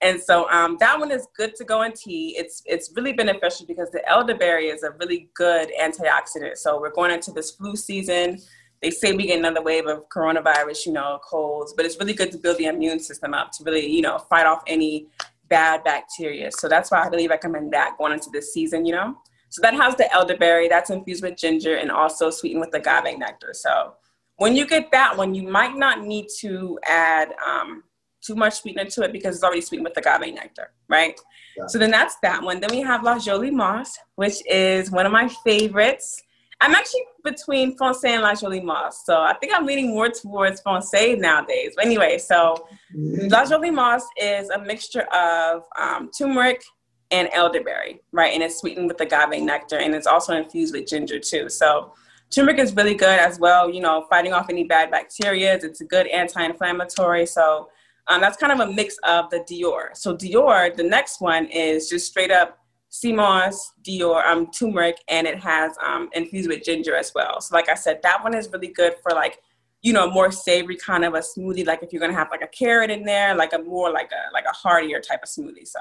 And 0.00 0.20
so 0.20 0.48
um, 0.50 0.76
that 0.78 0.98
one 0.98 1.10
is 1.10 1.26
good 1.36 1.56
to 1.56 1.64
go 1.64 1.82
in 1.82 1.92
tea. 1.92 2.36
It's 2.38 2.62
it's 2.66 2.92
really 2.94 3.12
beneficial 3.12 3.66
because 3.66 3.90
the 3.90 4.06
elderberry 4.08 4.68
is 4.68 4.84
a 4.84 4.92
really 4.92 5.28
good 5.34 5.70
antioxidant. 5.80 6.56
So 6.56 6.80
we're 6.80 6.92
going 6.92 7.10
into 7.10 7.32
this 7.32 7.50
flu 7.50 7.74
season. 7.74 8.38
They 8.80 8.90
say 8.90 9.12
we 9.12 9.26
get 9.26 9.40
another 9.40 9.60
wave 9.60 9.86
of 9.86 10.08
coronavirus, 10.08 10.86
you 10.86 10.92
know, 10.92 11.18
colds, 11.28 11.74
but 11.76 11.84
it's 11.84 11.98
really 11.98 12.14
good 12.14 12.30
to 12.30 12.38
build 12.38 12.58
the 12.58 12.66
immune 12.66 13.00
system 13.00 13.34
up 13.34 13.50
to 13.52 13.64
really, 13.64 13.90
you 13.90 14.02
know, 14.02 14.18
fight 14.18 14.46
off 14.46 14.62
any 14.68 15.08
bad 15.48 15.82
bacteria. 15.82 16.52
So 16.52 16.68
that's 16.68 16.92
why 16.92 17.02
I 17.02 17.08
really 17.08 17.26
recommend 17.26 17.72
that 17.72 17.96
going 17.98 18.12
into 18.12 18.30
this 18.30 18.52
season, 18.52 18.84
you 18.84 18.92
know. 18.92 19.16
So 19.50 19.62
that 19.62 19.74
has 19.74 19.96
the 19.96 20.12
elderberry 20.12 20.68
that's 20.68 20.90
infused 20.90 21.22
with 21.22 21.36
ginger 21.36 21.76
and 21.76 21.90
also 21.90 22.30
sweetened 22.30 22.60
with 22.60 22.70
the 22.70 22.78
agave 22.78 23.18
nectar. 23.18 23.52
So 23.54 23.94
when 24.36 24.54
you 24.54 24.66
get 24.66 24.90
that 24.92 25.16
one, 25.16 25.34
you 25.34 25.42
might 25.42 25.76
not 25.76 26.04
need 26.04 26.26
to 26.40 26.78
add 26.86 27.34
um, 27.46 27.82
too 28.20 28.34
much 28.34 28.60
sweetener 28.60 28.84
to 28.84 29.02
it 29.02 29.12
because 29.12 29.36
it's 29.36 29.44
already 29.44 29.60
sweetened 29.60 29.84
with 29.84 29.94
the 29.94 30.00
agave 30.00 30.34
nectar, 30.34 30.72
right? 30.88 31.18
Yeah. 31.56 31.66
So 31.66 31.78
then 31.78 31.90
that's 31.90 32.16
that 32.22 32.42
one. 32.42 32.60
Then 32.60 32.70
we 32.70 32.80
have 32.80 33.02
La 33.02 33.18
Jolie 33.18 33.50
Moss, 33.50 33.96
which 34.16 34.44
is 34.46 34.90
one 34.90 35.06
of 35.06 35.12
my 35.12 35.28
favorites. 35.44 36.22
I'm 36.60 36.74
actually 36.74 37.02
between 37.24 37.76
Foncé 37.76 38.10
and 38.10 38.22
La 38.22 38.34
Jolie 38.34 38.60
Moss. 38.60 39.04
So 39.06 39.20
I 39.20 39.34
think 39.34 39.52
I'm 39.54 39.64
leaning 39.64 39.90
more 39.90 40.08
towards 40.08 40.60
Foncé 40.62 41.18
nowadays. 41.18 41.72
But 41.76 41.86
anyway, 41.86 42.18
so 42.18 42.66
La 42.94 43.44
Jolie 43.44 43.70
Moss 43.70 44.02
is 44.16 44.50
a 44.50 44.58
mixture 44.58 45.02
of 45.14 45.64
um, 45.78 46.10
turmeric 46.16 46.62
and 47.10 47.28
elderberry, 47.32 48.00
right? 48.12 48.34
And 48.34 48.42
it's 48.42 48.58
sweetened 48.58 48.88
with 48.88 49.00
agave 49.00 49.42
nectar 49.42 49.78
and 49.78 49.94
it's 49.94 50.06
also 50.06 50.34
infused 50.34 50.74
with 50.74 50.86
ginger 50.86 51.18
too. 51.18 51.48
So 51.48 51.94
turmeric 52.30 52.58
is 52.58 52.74
really 52.74 52.94
good 52.94 53.18
as 53.18 53.38
well, 53.38 53.70
you 53.70 53.80
know, 53.80 54.06
fighting 54.10 54.32
off 54.32 54.50
any 54.50 54.64
bad 54.64 54.90
bacteria. 54.90 55.54
It's 55.54 55.80
a 55.80 55.84
good 55.84 56.06
anti-inflammatory. 56.08 57.26
So 57.26 57.70
um, 58.08 58.20
that's 58.20 58.36
kind 58.36 58.52
of 58.52 58.60
a 58.60 58.72
mix 58.72 58.96
of 59.04 59.30
the 59.30 59.40
Dior. 59.40 59.96
So 59.96 60.16
Dior, 60.16 60.74
the 60.74 60.82
next 60.82 61.20
one 61.20 61.46
is 61.46 61.88
just 61.88 62.06
straight 62.06 62.30
up 62.30 62.58
sea 62.90 63.12
moss, 63.12 63.72
Dior, 63.82 64.24
um, 64.24 64.50
turmeric, 64.50 64.96
and 65.08 65.26
it 65.26 65.38
has 65.38 65.76
um, 65.84 66.08
infused 66.14 66.48
with 66.48 66.62
ginger 66.62 66.96
as 66.96 67.12
well. 67.14 67.40
So 67.40 67.54
like 67.54 67.68
I 67.68 67.74
said, 67.74 68.00
that 68.02 68.22
one 68.22 68.34
is 68.34 68.48
really 68.50 68.68
good 68.68 68.94
for 69.02 69.12
like, 69.12 69.40
you 69.82 69.92
know, 69.92 70.10
more 70.10 70.32
savory 70.32 70.76
kind 70.76 71.04
of 71.04 71.14
a 71.14 71.18
smoothie. 71.18 71.66
Like 71.66 71.82
if 71.82 71.92
you're 71.92 72.00
gonna 72.00 72.14
have 72.14 72.30
like 72.30 72.42
a 72.42 72.48
carrot 72.48 72.90
in 72.90 73.04
there, 73.04 73.34
like 73.34 73.52
a 73.52 73.58
more 73.58 73.92
like 73.92 74.10
a 74.12 74.32
like 74.32 74.44
a 74.46 74.54
heartier 74.54 75.00
type 75.00 75.20
of 75.22 75.28
smoothie. 75.28 75.66
So, 75.66 75.78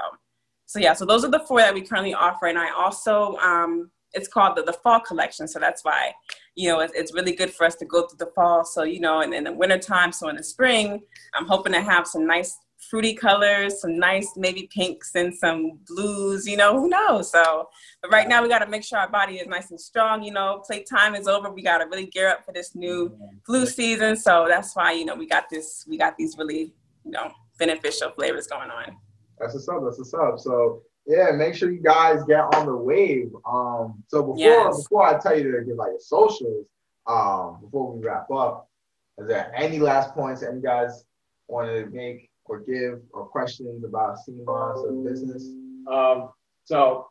so 0.68 0.80
yeah, 0.80 0.93
so 0.93 1.05
those 1.05 1.24
are 1.24 1.32
the 1.32 1.39
four 1.39 1.59
that 1.59 1.74
we 1.74 1.82
currently 1.82 2.13
offer, 2.13 2.45
and 2.47 2.59
I 2.59 2.72
also 2.72 3.38
um, 3.38 3.89
it's 4.13 4.28
called 4.28 4.57
the, 4.57 4.63
the 4.63 4.74
fall 4.74 4.99
collection. 4.99 5.47
So 5.47 5.59
that's 5.59 5.84
why, 5.84 6.13
you 6.55 6.70
know, 6.70 6.82
it's, 6.82 6.93
it's 6.93 7.13
really 7.13 7.34
good 7.34 7.51
for 7.53 7.65
us 7.65 7.76
to 7.76 7.86
go 7.86 8.07
through 8.07 8.18
the 8.18 8.32
fall. 8.36 8.65
So 8.65 8.84
you 8.84 8.99
know, 8.99 9.22
and 9.22 9.34
in 9.34 9.45
the 9.45 9.53
wintertime, 9.53 10.11
so 10.11 10.28
in 10.28 10.36
the 10.36 10.43
spring, 10.43 11.01
I'm 11.34 11.47
hoping 11.47 11.74
to 11.74 11.82
have 11.82 12.05
some 12.05 12.28
nice 12.28 12.57
fruity 12.89 13.13
colors, 13.13 13.82
some 13.82 13.97
nice 13.97 14.34
maybe 14.36 14.70
pinks 14.74 15.15
and 15.15 15.34
some 15.34 15.80
blues, 15.88 16.45
you 16.45 16.57
know, 16.57 16.80
who 16.80 16.89
knows? 16.89 17.32
So, 17.32 17.70
but 18.01 18.11
right 18.11 18.28
now 18.28 18.41
we 18.43 18.49
got 18.49 18.59
to 18.59 18.68
make 18.68 18.84
sure 18.84 18.99
our 18.99 19.09
body 19.09 19.38
is 19.38 19.47
nice 19.47 19.72
and 19.72 19.80
strong, 19.80 20.22
you 20.22 20.32
know, 20.32 20.63
playtime 20.65 21.15
is 21.15 21.28
over. 21.28 21.49
We 21.49 21.63
got 21.63 21.80
to 21.80 21.86
really 21.86 22.05
gear 22.05 22.30
up 22.30 22.45
for 22.45 22.51
this 22.51 22.76
new 22.76 23.18
flu 23.45 23.65
season. 23.65 24.15
So 24.15 24.45
that's 24.47 24.76
why, 24.76 24.91
you 24.91 25.05
know, 25.05 25.15
we 25.15 25.28
got 25.28 25.49
this, 25.49 25.86
we 25.88 25.97
got 25.97 26.18
these 26.18 26.38
really, 26.38 26.74
you 27.03 27.11
know, 27.11 27.32
beneficial 27.57 28.11
flavors 28.11 28.47
going 28.47 28.70
on. 28.70 28.97
That's 29.39 29.53
what's 29.53 29.67
up. 29.69 29.81
That's 29.83 29.97
what's 29.97 30.13
up. 30.13 30.39
So 30.39 30.81
yeah, 31.05 31.31
make 31.31 31.53
sure 31.55 31.71
you 31.71 31.81
guys 31.81 32.23
get 32.25 32.41
on 32.55 32.65
the 32.65 32.75
wave. 32.75 33.31
Um, 33.45 34.03
so 34.07 34.21
before 34.21 34.38
Yes. 34.38 34.83
before 34.83 35.03
I 35.05 35.17
tell 35.19 35.38
you 35.38 35.51
to 35.51 35.63
get 35.63 35.75
like 35.75 35.91
your 35.91 35.99
socials, 35.99 36.65
um, 37.07 37.59
before 37.61 37.93
we 37.93 38.03
wrap 38.05 38.29
up, 38.31 38.69
is 39.17 39.27
there 39.27 39.51
any 39.55 39.79
last 39.79 40.13
points 40.13 40.41
that 40.41 40.53
you 40.53 40.61
guys 40.61 41.05
want 41.47 41.67
to 41.69 41.85
make 41.88 42.29
or 42.45 42.59
give 42.59 43.01
or 43.13 43.25
questions 43.27 43.83
about 43.83 44.17
sea 44.19 44.41
moss 44.45 44.79
or 44.79 44.91
business? 45.03 45.43
Um, 45.89 46.29
so 46.65 47.07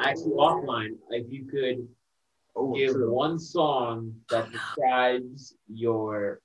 actually 0.00 0.32
offline, 0.32 0.98
if 1.10 1.30
you 1.32 1.44
could 1.46 1.88
Oh, 2.56 2.74
give 2.74 2.92
true. 2.92 3.12
one 3.12 3.38
song 3.38 4.12
that 4.28 4.50
describes 4.50 5.54
your 5.72 6.40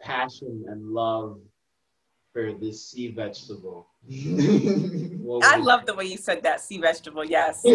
passion 0.00 0.64
and 0.68 0.90
love 0.90 1.38
for 2.32 2.52
this 2.52 2.88
sea 2.90 3.12
vegetable. 3.12 3.86
I 4.10 5.56
love 5.56 5.86
the 5.86 5.94
way 5.94 6.04
you 6.04 6.16
said 6.16 6.42
that 6.42 6.60
sea 6.60 6.78
vegetable. 6.78 7.24
Yes. 7.24 7.64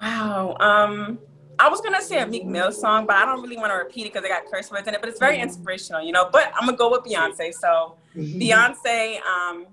Wow. 0.00 0.56
Um, 0.60 1.18
I 1.58 1.68
was 1.68 1.80
gonna 1.80 2.02
say 2.02 2.18
a 2.20 2.26
Meek 2.26 2.44
Mill 2.44 2.70
song, 2.70 3.06
but 3.06 3.16
I 3.16 3.24
don't 3.24 3.40
really 3.42 3.56
want 3.56 3.72
to 3.72 3.76
repeat 3.76 4.06
it 4.06 4.12
because 4.12 4.24
I 4.24 4.28
got 4.28 4.44
curse 4.50 4.70
words 4.70 4.86
in 4.86 4.94
it. 4.94 5.00
But 5.00 5.08
it's 5.08 5.18
very 5.18 5.38
inspirational, 5.38 6.02
you 6.02 6.12
know. 6.12 6.28
But 6.30 6.52
I'm 6.54 6.66
gonna 6.66 6.76
go 6.76 6.90
with 6.90 7.02
Beyonce. 7.02 7.54
So 7.54 7.96
Beyonce, 8.14 9.22
um, 9.22 9.66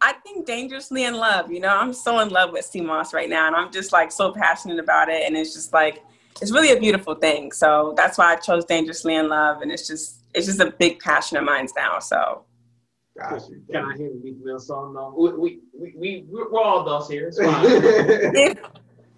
I 0.00 0.12
think 0.24 0.44
dangerously 0.44 1.04
in 1.04 1.14
love. 1.14 1.52
You 1.52 1.60
know, 1.60 1.68
I'm 1.68 1.92
so 1.92 2.18
in 2.18 2.30
love 2.30 2.52
with 2.52 2.64
sea 2.64 2.80
moss 2.80 3.14
right 3.14 3.28
now, 3.28 3.46
and 3.46 3.54
I'm 3.54 3.70
just 3.70 3.92
like 3.92 4.10
so 4.10 4.32
passionate 4.32 4.80
about 4.80 5.08
it, 5.08 5.22
and 5.24 5.36
it's 5.36 5.54
just 5.54 5.72
like 5.72 6.02
it's 6.42 6.50
really 6.50 6.72
a 6.72 6.80
beautiful 6.80 7.14
thing. 7.14 7.52
So 7.52 7.94
that's 7.96 8.18
why 8.18 8.32
I 8.32 8.36
chose 8.36 8.64
dangerously 8.64 9.14
in 9.14 9.28
love, 9.28 9.62
and 9.62 9.70
it's 9.70 9.86
just 9.86 10.24
it's 10.34 10.46
just 10.46 10.58
a 10.58 10.72
big 10.72 10.98
passion 10.98 11.36
of 11.36 11.44
mine 11.44 11.68
now. 11.76 12.00
So 12.00 12.44
Got 13.18 13.48
you. 13.48 13.62
Can 13.70 13.84
I 13.84 13.96
hear 13.96 14.08
the 14.10 14.20
Meek 14.22 14.44
Mill 14.44 14.58
song 14.58 14.92
though? 14.92 15.14
We 15.16 15.32
we 15.32 15.60
we, 15.72 15.94
we 15.96 16.24
we're 16.28 16.60
all 16.60 16.82
adults 16.82 17.08
here. 17.08 17.28
It's 17.28 17.40
fine. 17.40 17.64
if 17.64 18.58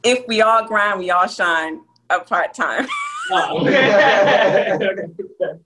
if 0.03 0.26
we 0.28 0.42
all 0.42 0.66
grind, 0.66 0.99
we 0.99 1.11
all 1.11 1.26
shine. 1.26 1.80
A 2.11 2.20
part 2.20 2.55
time. 2.55 2.86
Oh, 3.32 3.59
okay. 3.62 4.78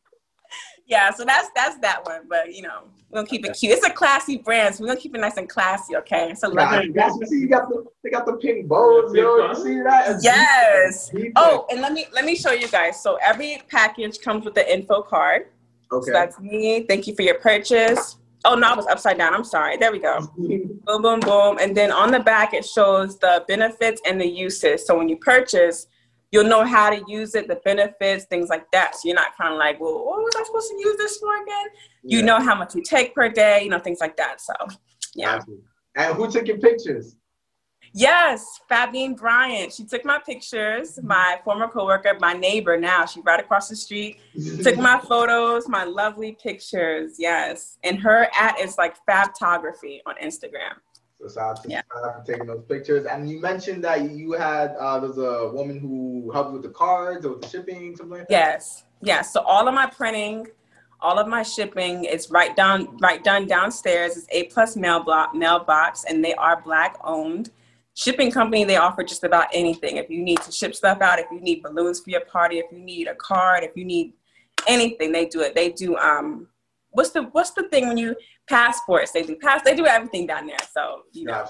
yeah, 0.86 1.10
so 1.10 1.24
that's 1.24 1.48
that's 1.54 1.76
that 1.80 2.06
one. 2.06 2.22
But 2.28 2.54
you 2.54 2.62
know, 2.62 2.84
we're 3.10 3.16
gonna 3.18 3.28
keep 3.28 3.44
it 3.44 3.56
cute. 3.58 3.72
It's 3.72 3.84
a 3.86 3.90
classy 3.90 4.38
brand, 4.38 4.74
so 4.74 4.82
we're 4.84 4.88
gonna 4.88 5.00
keep 5.00 5.14
it 5.14 5.20
nice 5.20 5.36
and 5.36 5.48
classy, 5.48 5.96
okay? 5.96 6.32
So 6.34 6.48
Nah, 6.48 6.70
love 6.70 6.84
you 7.20 7.26
see 7.26 7.40
you 7.40 7.48
got 7.48 7.68
the 7.68 7.84
they 8.02 8.10
got 8.10 8.24
the 8.26 8.34
pink 8.34 8.68
bows, 8.68 9.12
yo. 9.12 9.48
You 9.48 9.54
see 9.56 9.82
that? 9.82 10.12
It's 10.14 10.24
Yes. 10.24 11.10
deep- 11.10 11.22
deep. 11.24 11.32
Oh, 11.36 11.66
and 11.70 11.80
let 11.82 11.92
me 11.92 12.06
let 12.14 12.24
me 12.24 12.34
show 12.36 12.52
you 12.52 12.68
guys. 12.68 13.02
So 13.02 13.16
every 13.16 13.60
package 13.68 14.20
comes 14.20 14.44
with 14.44 14.54
the 14.54 14.72
info 14.72 15.02
card. 15.02 15.48
okay. 15.92 16.06
So 16.06 16.12
that's 16.12 16.38
me. 16.38 16.84
Thank 16.84 17.06
you 17.06 17.14
for 17.14 17.22
your 17.22 17.34
purchase. 17.38 18.16
Oh 18.44 18.54
no, 18.54 18.68
I 18.68 18.74
was 18.76 18.86
upside 18.86 19.18
down. 19.18 19.34
I'm 19.34 19.44
sorry. 19.44 19.76
There 19.76 19.92
we 19.92 19.98
go. 19.98 20.18
Mm-hmm. 20.38 20.72
Boom, 20.84 21.02
boom, 21.02 21.20
boom. 21.20 21.58
And 21.60 21.76
then 21.76 21.92
on 21.92 22.10
the 22.10 22.20
back 22.20 22.54
it 22.54 22.64
shows 22.64 23.18
the 23.18 23.44
benefits 23.46 24.00
and 24.06 24.20
the 24.20 24.26
uses. 24.26 24.86
So 24.86 24.96
when 24.96 25.08
you 25.08 25.16
purchase, 25.18 25.86
you'll 26.32 26.44
know 26.44 26.64
how 26.64 26.90
to 26.90 27.02
use 27.06 27.34
it, 27.34 27.48
the 27.48 27.56
benefits, 27.64 28.24
things 28.26 28.48
like 28.48 28.70
that. 28.72 28.94
So 28.94 29.00
you're 29.04 29.16
not 29.16 29.36
kind 29.36 29.52
of 29.52 29.58
like, 29.58 29.78
well, 29.80 30.06
what 30.06 30.18
was 30.20 30.34
I 30.36 30.44
supposed 30.44 30.70
to 30.70 30.76
use 30.76 30.96
this 30.96 31.18
for 31.18 31.42
again? 31.42 31.66
You 32.02 32.18
Yeah. 32.20 32.24
know 32.24 32.40
how 32.40 32.54
much 32.54 32.74
you 32.74 32.82
take 32.82 33.14
per 33.14 33.28
day, 33.28 33.62
you 33.62 33.68
know, 33.68 33.78
things 33.78 34.00
like 34.00 34.16
that. 34.16 34.40
So 34.40 34.54
yeah. 35.14 35.40
And 35.96 36.14
who 36.14 36.30
took 36.30 36.46
your 36.46 36.58
pictures? 36.58 37.16
Yes, 37.92 38.60
Fabienne 38.70 39.16
Bryant. 39.16 39.72
She 39.72 39.84
took 39.84 40.04
my 40.04 40.18
pictures. 40.24 40.98
My 41.02 41.40
former 41.44 41.66
coworker, 41.66 42.16
my 42.20 42.32
neighbor 42.34 42.78
now, 42.78 43.04
she 43.04 43.20
right 43.22 43.40
across 43.40 43.68
the 43.68 43.74
street, 43.76 44.18
took 44.62 44.76
my 44.76 45.00
photos, 45.08 45.68
my 45.68 45.84
lovely 45.84 46.36
pictures. 46.40 47.16
Yes, 47.18 47.78
and 47.82 47.98
her 47.98 48.28
at 48.38 48.60
is 48.60 48.78
like 48.78 48.94
Fabtography 49.06 50.00
on 50.06 50.14
Instagram. 50.22 50.74
So 51.20 51.28
shout 51.28 51.58
out 51.58 51.62
to 51.64 51.68
Yeah. 51.68 51.82
for 51.90 52.22
taking 52.26 52.46
those 52.46 52.62
pictures. 52.68 53.06
And 53.06 53.28
you 53.28 53.40
mentioned 53.40 53.82
that 53.84 54.08
you 54.10 54.32
had 54.32 54.74
uh, 54.78 55.00
there's 55.00 55.18
a 55.18 55.50
woman 55.52 55.78
who 55.80 56.30
helped 56.32 56.52
with 56.52 56.62
the 56.62 56.70
cards 56.70 57.26
or 57.26 57.30
with 57.32 57.42
the 57.42 57.48
shipping, 57.48 57.96
something 57.96 58.18
like 58.18 58.28
that. 58.28 58.30
Yes, 58.30 58.84
yes. 59.02 59.32
So 59.32 59.40
all 59.40 59.66
of 59.66 59.74
my 59.74 59.86
printing, 59.86 60.46
all 61.00 61.18
of 61.18 61.26
my 61.26 61.42
shipping 61.42 62.04
is 62.04 62.30
right 62.30 62.54
down, 62.54 62.96
right 62.98 63.22
done 63.24 63.46
downstairs. 63.48 64.16
It's 64.16 64.26
A 64.30 64.44
plus 64.44 64.76
mail 64.76 65.02
block, 65.02 65.34
mailbox, 65.34 66.04
and 66.04 66.24
they 66.24 66.34
are 66.34 66.62
black 66.62 66.96
owned. 67.02 67.50
Shipping 67.94 68.30
company, 68.30 68.64
they 68.64 68.76
offer 68.76 69.02
just 69.02 69.24
about 69.24 69.48
anything. 69.52 69.96
If 69.96 70.08
you 70.08 70.22
need 70.22 70.40
to 70.42 70.52
ship 70.52 70.74
stuff 70.74 71.00
out, 71.00 71.18
if 71.18 71.26
you 71.30 71.40
need 71.40 71.62
balloons 71.62 72.00
for 72.00 72.10
your 72.10 72.24
party, 72.24 72.58
if 72.58 72.66
you 72.72 72.78
need 72.78 73.08
a 73.08 73.14
card, 73.16 73.64
if 73.64 73.72
you 73.76 73.84
need 73.84 74.14
anything, 74.66 75.12
they 75.12 75.26
do 75.26 75.40
it. 75.40 75.54
They 75.54 75.70
do 75.70 75.96
um, 75.96 76.48
what's 76.90 77.10
the 77.10 77.24
what's 77.24 77.50
the 77.50 77.68
thing 77.68 77.88
when 77.88 77.96
you 77.96 78.16
passports? 78.48 79.12
They 79.12 79.22
do 79.22 79.36
pass. 79.36 79.62
They 79.64 79.74
do 79.74 79.86
everything 79.86 80.26
down 80.26 80.46
there. 80.46 80.58
So 80.72 81.02
you 81.12 81.24
know. 81.24 81.44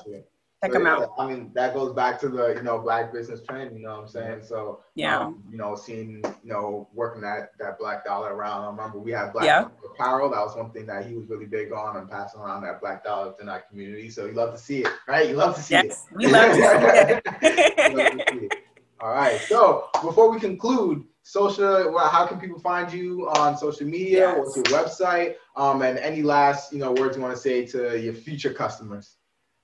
Check 0.62 0.72
So, 0.72 0.78
them 0.78 0.86
yeah, 0.86 0.94
out. 0.96 1.12
I 1.18 1.26
mean, 1.26 1.50
that 1.54 1.74
goes 1.74 1.94
back 1.94 2.20
to 2.20 2.28
the 2.28 2.54
you 2.54 2.62
know 2.62 2.78
black 2.78 3.12
business 3.12 3.40
trend. 3.42 3.76
You 3.76 3.82
know 3.82 3.92
what 3.96 4.00
I'm 4.02 4.08
saying? 4.08 4.42
So 4.42 4.80
Yeah. 4.94 5.18
um, 5.18 5.42
you 5.50 5.56
know, 5.56 5.74
seeing 5.74 6.22
you 6.42 6.50
know 6.52 6.88
working 6.92 7.22
that 7.22 7.52
that 7.58 7.78
black 7.78 8.04
dollar 8.04 8.34
around. 8.34 8.64
I 8.64 8.66
remember 8.70 8.98
we 8.98 9.12
had 9.12 9.32
black 9.32 9.44
Yeah. 9.46 9.68
Apparel. 9.84 10.30
That 10.30 10.40
was 10.40 10.56
one 10.56 10.70
thing 10.70 10.86
that 10.86 11.06
he 11.06 11.14
was 11.14 11.28
really 11.28 11.46
big 11.46 11.72
on 11.72 11.96
and 11.96 12.11
passing 12.11 12.40
around 12.40 12.62
that 12.64 12.80
black 12.80 13.04
dollar 13.04 13.28
within 13.28 13.48
our 13.48 13.61
community. 13.62 14.11
So 14.11 14.26
you 14.26 14.32
love 14.32 14.52
to 14.52 14.58
see 14.58 14.80
it, 14.82 14.88
right? 15.08 15.28
You 15.28 15.36
love 15.36 15.56
to 15.56 15.62
see 15.62 15.74
Yes, 15.74 16.06
it. 16.11 16.16
we 16.16 16.26
love 16.26 16.48
to 16.50 16.54
see 16.54 16.62
it. 16.62 17.24
to 17.40 18.24
see 18.30 18.46
it. 18.46 18.52
All 19.00 19.12
right. 19.14 19.40
So 19.40 19.88
before 20.02 20.30
we 20.30 20.38
conclude, 20.38 21.04
social, 21.22 21.90
well, 21.92 22.08
how 22.08 22.26
can 22.26 22.38
people 22.38 22.58
find 22.58 22.92
you 22.92 23.30
on 23.30 23.56
social 23.56 23.86
media? 23.86 24.34
Yes. 24.34 24.38
What's 24.38 24.56
your 24.56 24.64
website? 24.66 25.36
Um, 25.56 25.80
and 25.80 25.96
any 25.98 26.22
last, 26.22 26.70
you 26.72 26.78
know, 26.80 26.92
words 26.92 27.16
you 27.16 27.22
want 27.22 27.34
to 27.34 27.40
say 27.40 27.64
to 27.68 27.98
your 27.98 28.12
future 28.12 28.52
customers? 28.52 29.16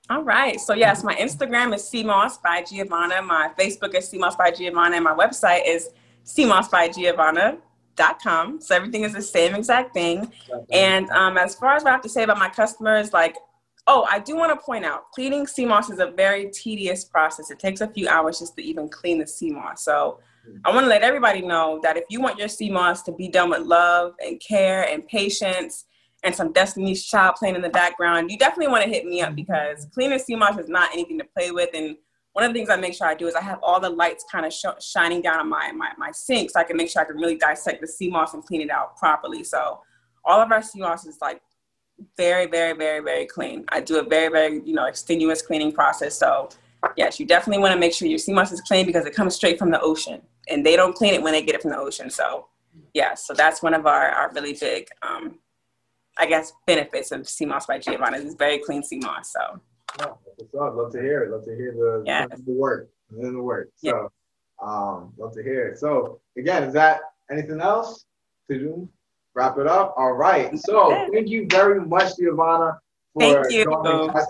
All 0.09 0.23
right. 0.23 0.59
So 0.59 0.73
yes, 0.73 1.03
my 1.03 1.15
Instagram 1.15 1.75
is 1.75 1.85
Sea 1.85 2.03
Moss 2.03 2.37
by 2.37 2.63
Giovanna. 2.63 3.21
My 3.21 3.51
Facebook 3.59 3.93
is 3.93 4.07
Sea 4.07 4.17
Moss 4.17 4.37
by 4.37 4.51
Giovanna, 4.51 4.95
and 4.95 5.03
my 5.03 5.13
website 5.13 5.67
is 5.67 5.89
Sea 6.23 6.45
Moss 6.45 6.69
by 6.69 6.87
Giovanna.com. 6.87 8.61
So 8.61 8.73
everything 8.73 9.03
is 9.03 9.13
the 9.13 9.21
same 9.21 9.53
exact 9.53 9.93
thing. 9.93 10.31
And 10.71 11.09
um, 11.09 11.37
as 11.37 11.55
far 11.55 11.75
as 11.75 11.83
what 11.83 11.89
I 11.89 11.93
have 11.93 12.01
to 12.03 12.09
say 12.09 12.23
about 12.23 12.37
my 12.39 12.47
customers, 12.47 13.11
like, 13.11 13.35
oh, 13.85 14.07
I 14.09 14.19
do 14.19 14.37
want 14.37 14.57
to 14.57 14.65
point 14.65 14.85
out, 14.85 15.11
cleaning 15.11 15.45
sea 15.45 15.65
moss 15.65 15.89
is 15.89 15.99
a 15.99 16.11
very 16.11 16.51
tedious 16.51 17.03
process. 17.03 17.51
It 17.51 17.59
takes 17.59 17.81
a 17.81 17.87
few 17.87 18.07
hours 18.07 18.39
just 18.39 18.55
to 18.55 18.63
even 18.63 18.87
clean 18.87 19.19
the 19.19 19.27
sea 19.27 19.51
moss. 19.51 19.83
So 19.83 20.19
I 20.63 20.73
want 20.73 20.85
to 20.85 20.89
let 20.89 21.01
everybody 21.01 21.41
know 21.41 21.81
that 21.83 21.97
if 21.97 22.05
you 22.09 22.21
want 22.21 22.39
your 22.39 22.47
sea 22.47 22.69
moss 22.69 23.01
to 23.03 23.11
be 23.11 23.27
done 23.27 23.49
with 23.49 23.61
love 23.61 24.13
and 24.25 24.39
care 24.39 24.83
and 24.83 25.05
patience 25.05 25.83
and 26.23 26.33
some 26.35 26.51
Destiny's 26.51 27.05
Child 27.05 27.35
playing 27.35 27.55
in 27.55 27.61
the 27.61 27.69
background, 27.69 28.31
you 28.31 28.37
definitely 28.37 28.71
want 28.71 28.83
to 28.83 28.89
hit 28.89 29.05
me 29.05 29.21
up 29.21 29.35
because 29.35 29.87
cleaning 29.93 30.19
sea 30.19 30.35
moss 30.35 30.57
is 30.57 30.69
not 30.69 30.89
anything 30.93 31.17
to 31.19 31.25
play 31.25 31.51
with. 31.51 31.69
And 31.73 31.95
one 32.33 32.43
of 32.43 32.53
the 32.53 32.59
things 32.59 32.69
I 32.69 32.75
make 32.75 32.93
sure 32.93 33.07
I 33.07 33.15
do 33.15 33.27
is 33.27 33.35
I 33.35 33.41
have 33.41 33.59
all 33.61 33.79
the 33.79 33.89
lights 33.89 34.25
kind 34.31 34.45
of 34.45 34.53
sh- 34.53 34.65
shining 34.79 35.21
down 35.21 35.39
on 35.39 35.49
my, 35.49 35.71
my, 35.71 35.89
my 35.97 36.11
sink 36.11 36.51
so 36.51 36.59
I 36.59 36.63
can 36.63 36.77
make 36.77 36.89
sure 36.89 37.01
I 37.01 37.05
can 37.05 37.15
really 37.17 37.37
dissect 37.37 37.81
the 37.81 37.87
sea 37.87 38.09
moss 38.09 38.33
and 38.33 38.45
clean 38.45 38.61
it 38.61 38.69
out 38.69 38.97
properly. 38.97 39.43
So 39.43 39.81
all 40.25 40.39
of 40.39 40.51
our 40.51 40.61
sea 40.61 40.79
moss 40.79 41.05
is 41.05 41.17
like 41.21 41.41
very, 42.15 42.45
very, 42.45 42.73
very, 42.73 42.99
very 43.03 43.25
clean. 43.25 43.65
I 43.69 43.81
do 43.81 43.99
a 43.99 44.03
very, 44.03 44.29
very, 44.29 44.61
you 44.65 44.73
know, 44.73 44.85
extenuous 44.85 45.41
cleaning 45.41 45.71
process. 45.71 46.15
So 46.15 46.49
yes, 46.95 47.19
you 47.19 47.25
definitely 47.25 47.61
want 47.61 47.73
to 47.73 47.79
make 47.79 47.93
sure 47.93 48.07
your 48.07 48.19
sea 48.19 48.33
moss 48.33 48.51
is 48.51 48.61
clean 48.61 48.85
because 48.85 49.05
it 49.05 49.15
comes 49.15 49.35
straight 49.35 49.57
from 49.57 49.71
the 49.71 49.81
ocean 49.81 50.21
and 50.47 50.65
they 50.65 50.75
don't 50.75 50.95
clean 50.95 51.13
it 51.13 51.21
when 51.21 51.33
they 51.33 51.41
get 51.41 51.55
it 51.55 51.61
from 51.61 51.71
the 51.71 51.77
ocean. 51.77 52.09
So 52.09 52.47
yeah, 52.93 53.15
so 53.15 53.33
that's 53.33 53.63
one 53.63 53.73
of 53.73 53.85
our, 53.85 54.09
our 54.09 54.31
really 54.33 54.53
big, 54.53 54.89
um, 55.01 55.39
I 56.19 56.25
guess, 56.25 56.53
benefits 56.65 57.11
of 57.11 57.27
Sea 57.27 57.45
Moss 57.45 57.65
by 57.65 57.79
Giovanna. 57.79 58.17
It's 58.17 58.35
very 58.35 58.59
clean 58.59 58.83
sea 58.83 58.99
moss. 58.99 59.33
So 59.33 59.59
Yeah, 59.99 60.05
what's 60.35 60.53
up? 60.55 60.75
Love 60.75 60.91
to 60.93 61.01
hear 61.01 61.23
it. 61.23 61.31
Love 61.31 61.45
to 61.45 61.55
hear 61.55 61.71
the, 61.73 62.03
Yes. 62.05 62.27
the 62.45 62.51
work. 62.51 62.89
In 63.11 63.33
The 63.33 63.41
work. 63.41 63.69
Yeah. 63.81 63.91
So 63.91 64.11
um 64.65 65.13
love 65.17 65.33
to 65.35 65.43
hear 65.43 65.67
it. 65.69 65.77
So 65.79 66.19
again, 66.37 66.63
is 66.63 66.73
that 66.73 67.01
anything 67.31 67.61
else 67.61 68.05
to 68.49 68.57
do? 68.57 68.89
Wrap 69.35 69.57
it 69.59 69.67
up. 69.67 69.93
All 69.97 70.13
right. 70.13 70.57
So 70.59 71.07
thank 71.13 71.27
you 71.27 71.45
very 71.49 71.79
much, 71.79 72.17
Giovanna, 72.17 72.79
for 73.13 73.21
Thank 73.43 73.51
you. 73.51 73.71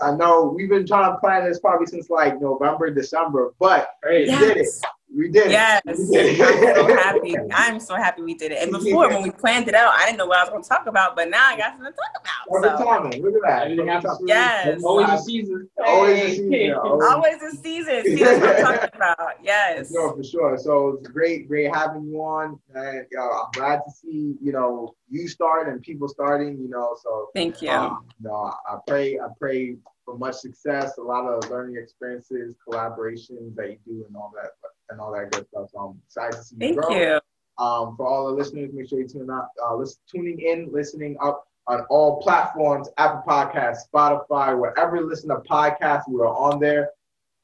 I 0.02 0.14
know 0.14 0.52
we've 0.54 0.68
been 0.68 0.86
trying 0.86 1.12
to 1.12 1.18
plan 1.18 1.44
this 1.48 1.60
probably 1.60 1.86
since 1.86 2.10
like 2.10 2.38
November, 2.40 2.90
December, 2.90 3.54
but 3.58 3.88
we 4.06 4.26
did 4.26 4.58
it. 4.58 4.68
Yes. 5.10 5.16
We 5.16 5.28
did 5.30 5.50
Yes. 5.50 5.82
We 5.86 6.06
did 6.06 6.40
I'm 6.40 6.74
so 6.76 6.86
happy. 6.96 7.36
I'm 7.54 7.80
so 7.80 7.94
happy 7.96 8.22
we 8.22 8.34
did 8.34 8.52
it. 8.52 8.62
And 8.62 8.72
before, 8.72 9.08
when 9.08 9.22
we 9.22 9.30
planned 9.30 9.68
it 9.68 9.74
out, 9.74 9.92
I 9.96 10.06
didn't 10.06 10.18
know 10.18 10.26
what 10.26 10.38
I 10.38 10.42
was 10.42 10.50
going 10.50 10.62
to 10.62 10.68
talk 10.68 10.86
about, 10.86 11.16
but 11.16 11.28
now 11.28 11.44
I 11.46 11.56
got 11.56 11.72
something 11.72 11.92
to 11.92 11.96
talk 11.96 12.24
Perfect 12.50 12.74
about. 12.74 12.78
So, 12.78 12.84
timing. 12.84 13.22
Look 13.22 13.34
at 13.34 13.42
that. 13.48 13.62
Everything 13.64 13.86
Perfect 13.86 14.06
happens 14.06 14.18
timing. 14.18 14.28
Yes. 14.28 14.82
Always 14.84 15.08
a 15.08 15.18
season. 15.18 15.70
Always 15.86 16.22
a 16.22 16.30
season. 16.36 16.72
Always 16.74 17.08
always 17.10 17.42
a 17.42 17.56
season. 17.56 18.04
See, 18.04 18.14
that's 18.16 18.40
what 18.40 18.56
I'm 18.56 18.62
talking 18.62 18.90
about. 18.96 19.32
Yes. 19.42 19.90
No, 19.90 20.14
for 20.14 20.24
sure. 20.24 20.58
So 20.58 20.98
it's 20.98 21.08
great, 21.08 21.48
great 21.48 21.74
having 21.74 22.06
you 22.06 22.20
on, 22.20 22.58
and 22.74 23.06
yo, 23.10 23.20
I'm 23.20 23.50
glad 23.52 23.80
to 23.86 23.90
see 23.90 24.36
you 24.42 24.52
know 24.52 24.94
you 25.10 25.28
start 25.28 25.68
and 25.68 25.82
people 25.82 26.08
starting. 26.08 26.58
You 26.58 26.68
know, 26.68 26.96
so 27.02 27.28
Thank 27.34 27.62
you. 27.62 27.70
um, 27.70 28.04
you 28.20 28.28
know, 28.28 28.52
I 28.68 28.78
pray, 28.86 29.18
I 29.18 29.28
pray 29.38 29.76
for 30.04 30.16
much 30.16 30.36
success, 30.36 30.96
a 30.98 31.02
lot 31.02 31.26
of 31.26 31.50
learning 31.50 31.76
experiences, 31.76 32.54
collaborations 32.66 33.54
that 33.56 33.70
you 33.70 33.78
do, 33.86 34.04
and 34.06 34.16
all 34.16 34.32
that, 34.34 34.50
and 34.90 35.00
all 35.00 35.12
that 35.12 35.30
good 35.30 35.46
stuff. 35.48 35.70
So 35.72 35.78
I'm 35.78 36.00
excited 36.06 36.36
to 36.36 36.42
see 36.42 36.56
you 36.56 36.60
Thank 36.60 36.76
grow. 36.80 36.96
you. 36.96 37.20
Um, 37.58 37.96
for 37.96 38.06
all 38.06 38.28
the 38.28 38.32
listeners, 38.32 38.70
make 38.72 38.88
sure 38.88 39.00
you 39.00 39.08
tune 39.08 39.28
out, 39.30 39.48
uh, 39.64 39.74
listen, 39.74 39.98
tuning 40.08 40.40
in, 40.40 40.70
listening 40.72 41.16
up 41.20 41.44
on 41.66 41.80
all 41.90 42.20
platforms, 42.22 42.88
Apple 42.98 43.22
Podcasts, 43.26 43.78
Spotify, 43.92 44.58
wherever 44.58 44.96
you 44.96 45.08
listen 45.08 45.28
to 45.28 45.36
podcasts, 45.36 46.02
we 46.08 46.20
are 46.20 46.26
on 46.26 46.60
there. 46.60 46.90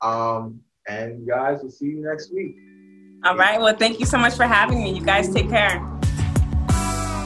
Um, 0.03 0.61
and 0.88 1.26
guys, 1.26 1.59
we'll 1.62 1.70
see 1.70 1.86
you 1.86 2.03
next 2.03 2.32
week. 2.32 2.57
All 3.24 3.36
right. 3.36 3.61
Well, 3.61 3.74
thank 3.74 4.01
you 4.01 4.07
so 4.07 4.18
much 4.18 4.34
for 4.34 4.45
having 4.45 4.82
me. 4.82 4.92
You 4.92 5.05
guys 5.05 5.32
take 5.32 5.49
care. 5.49 5.93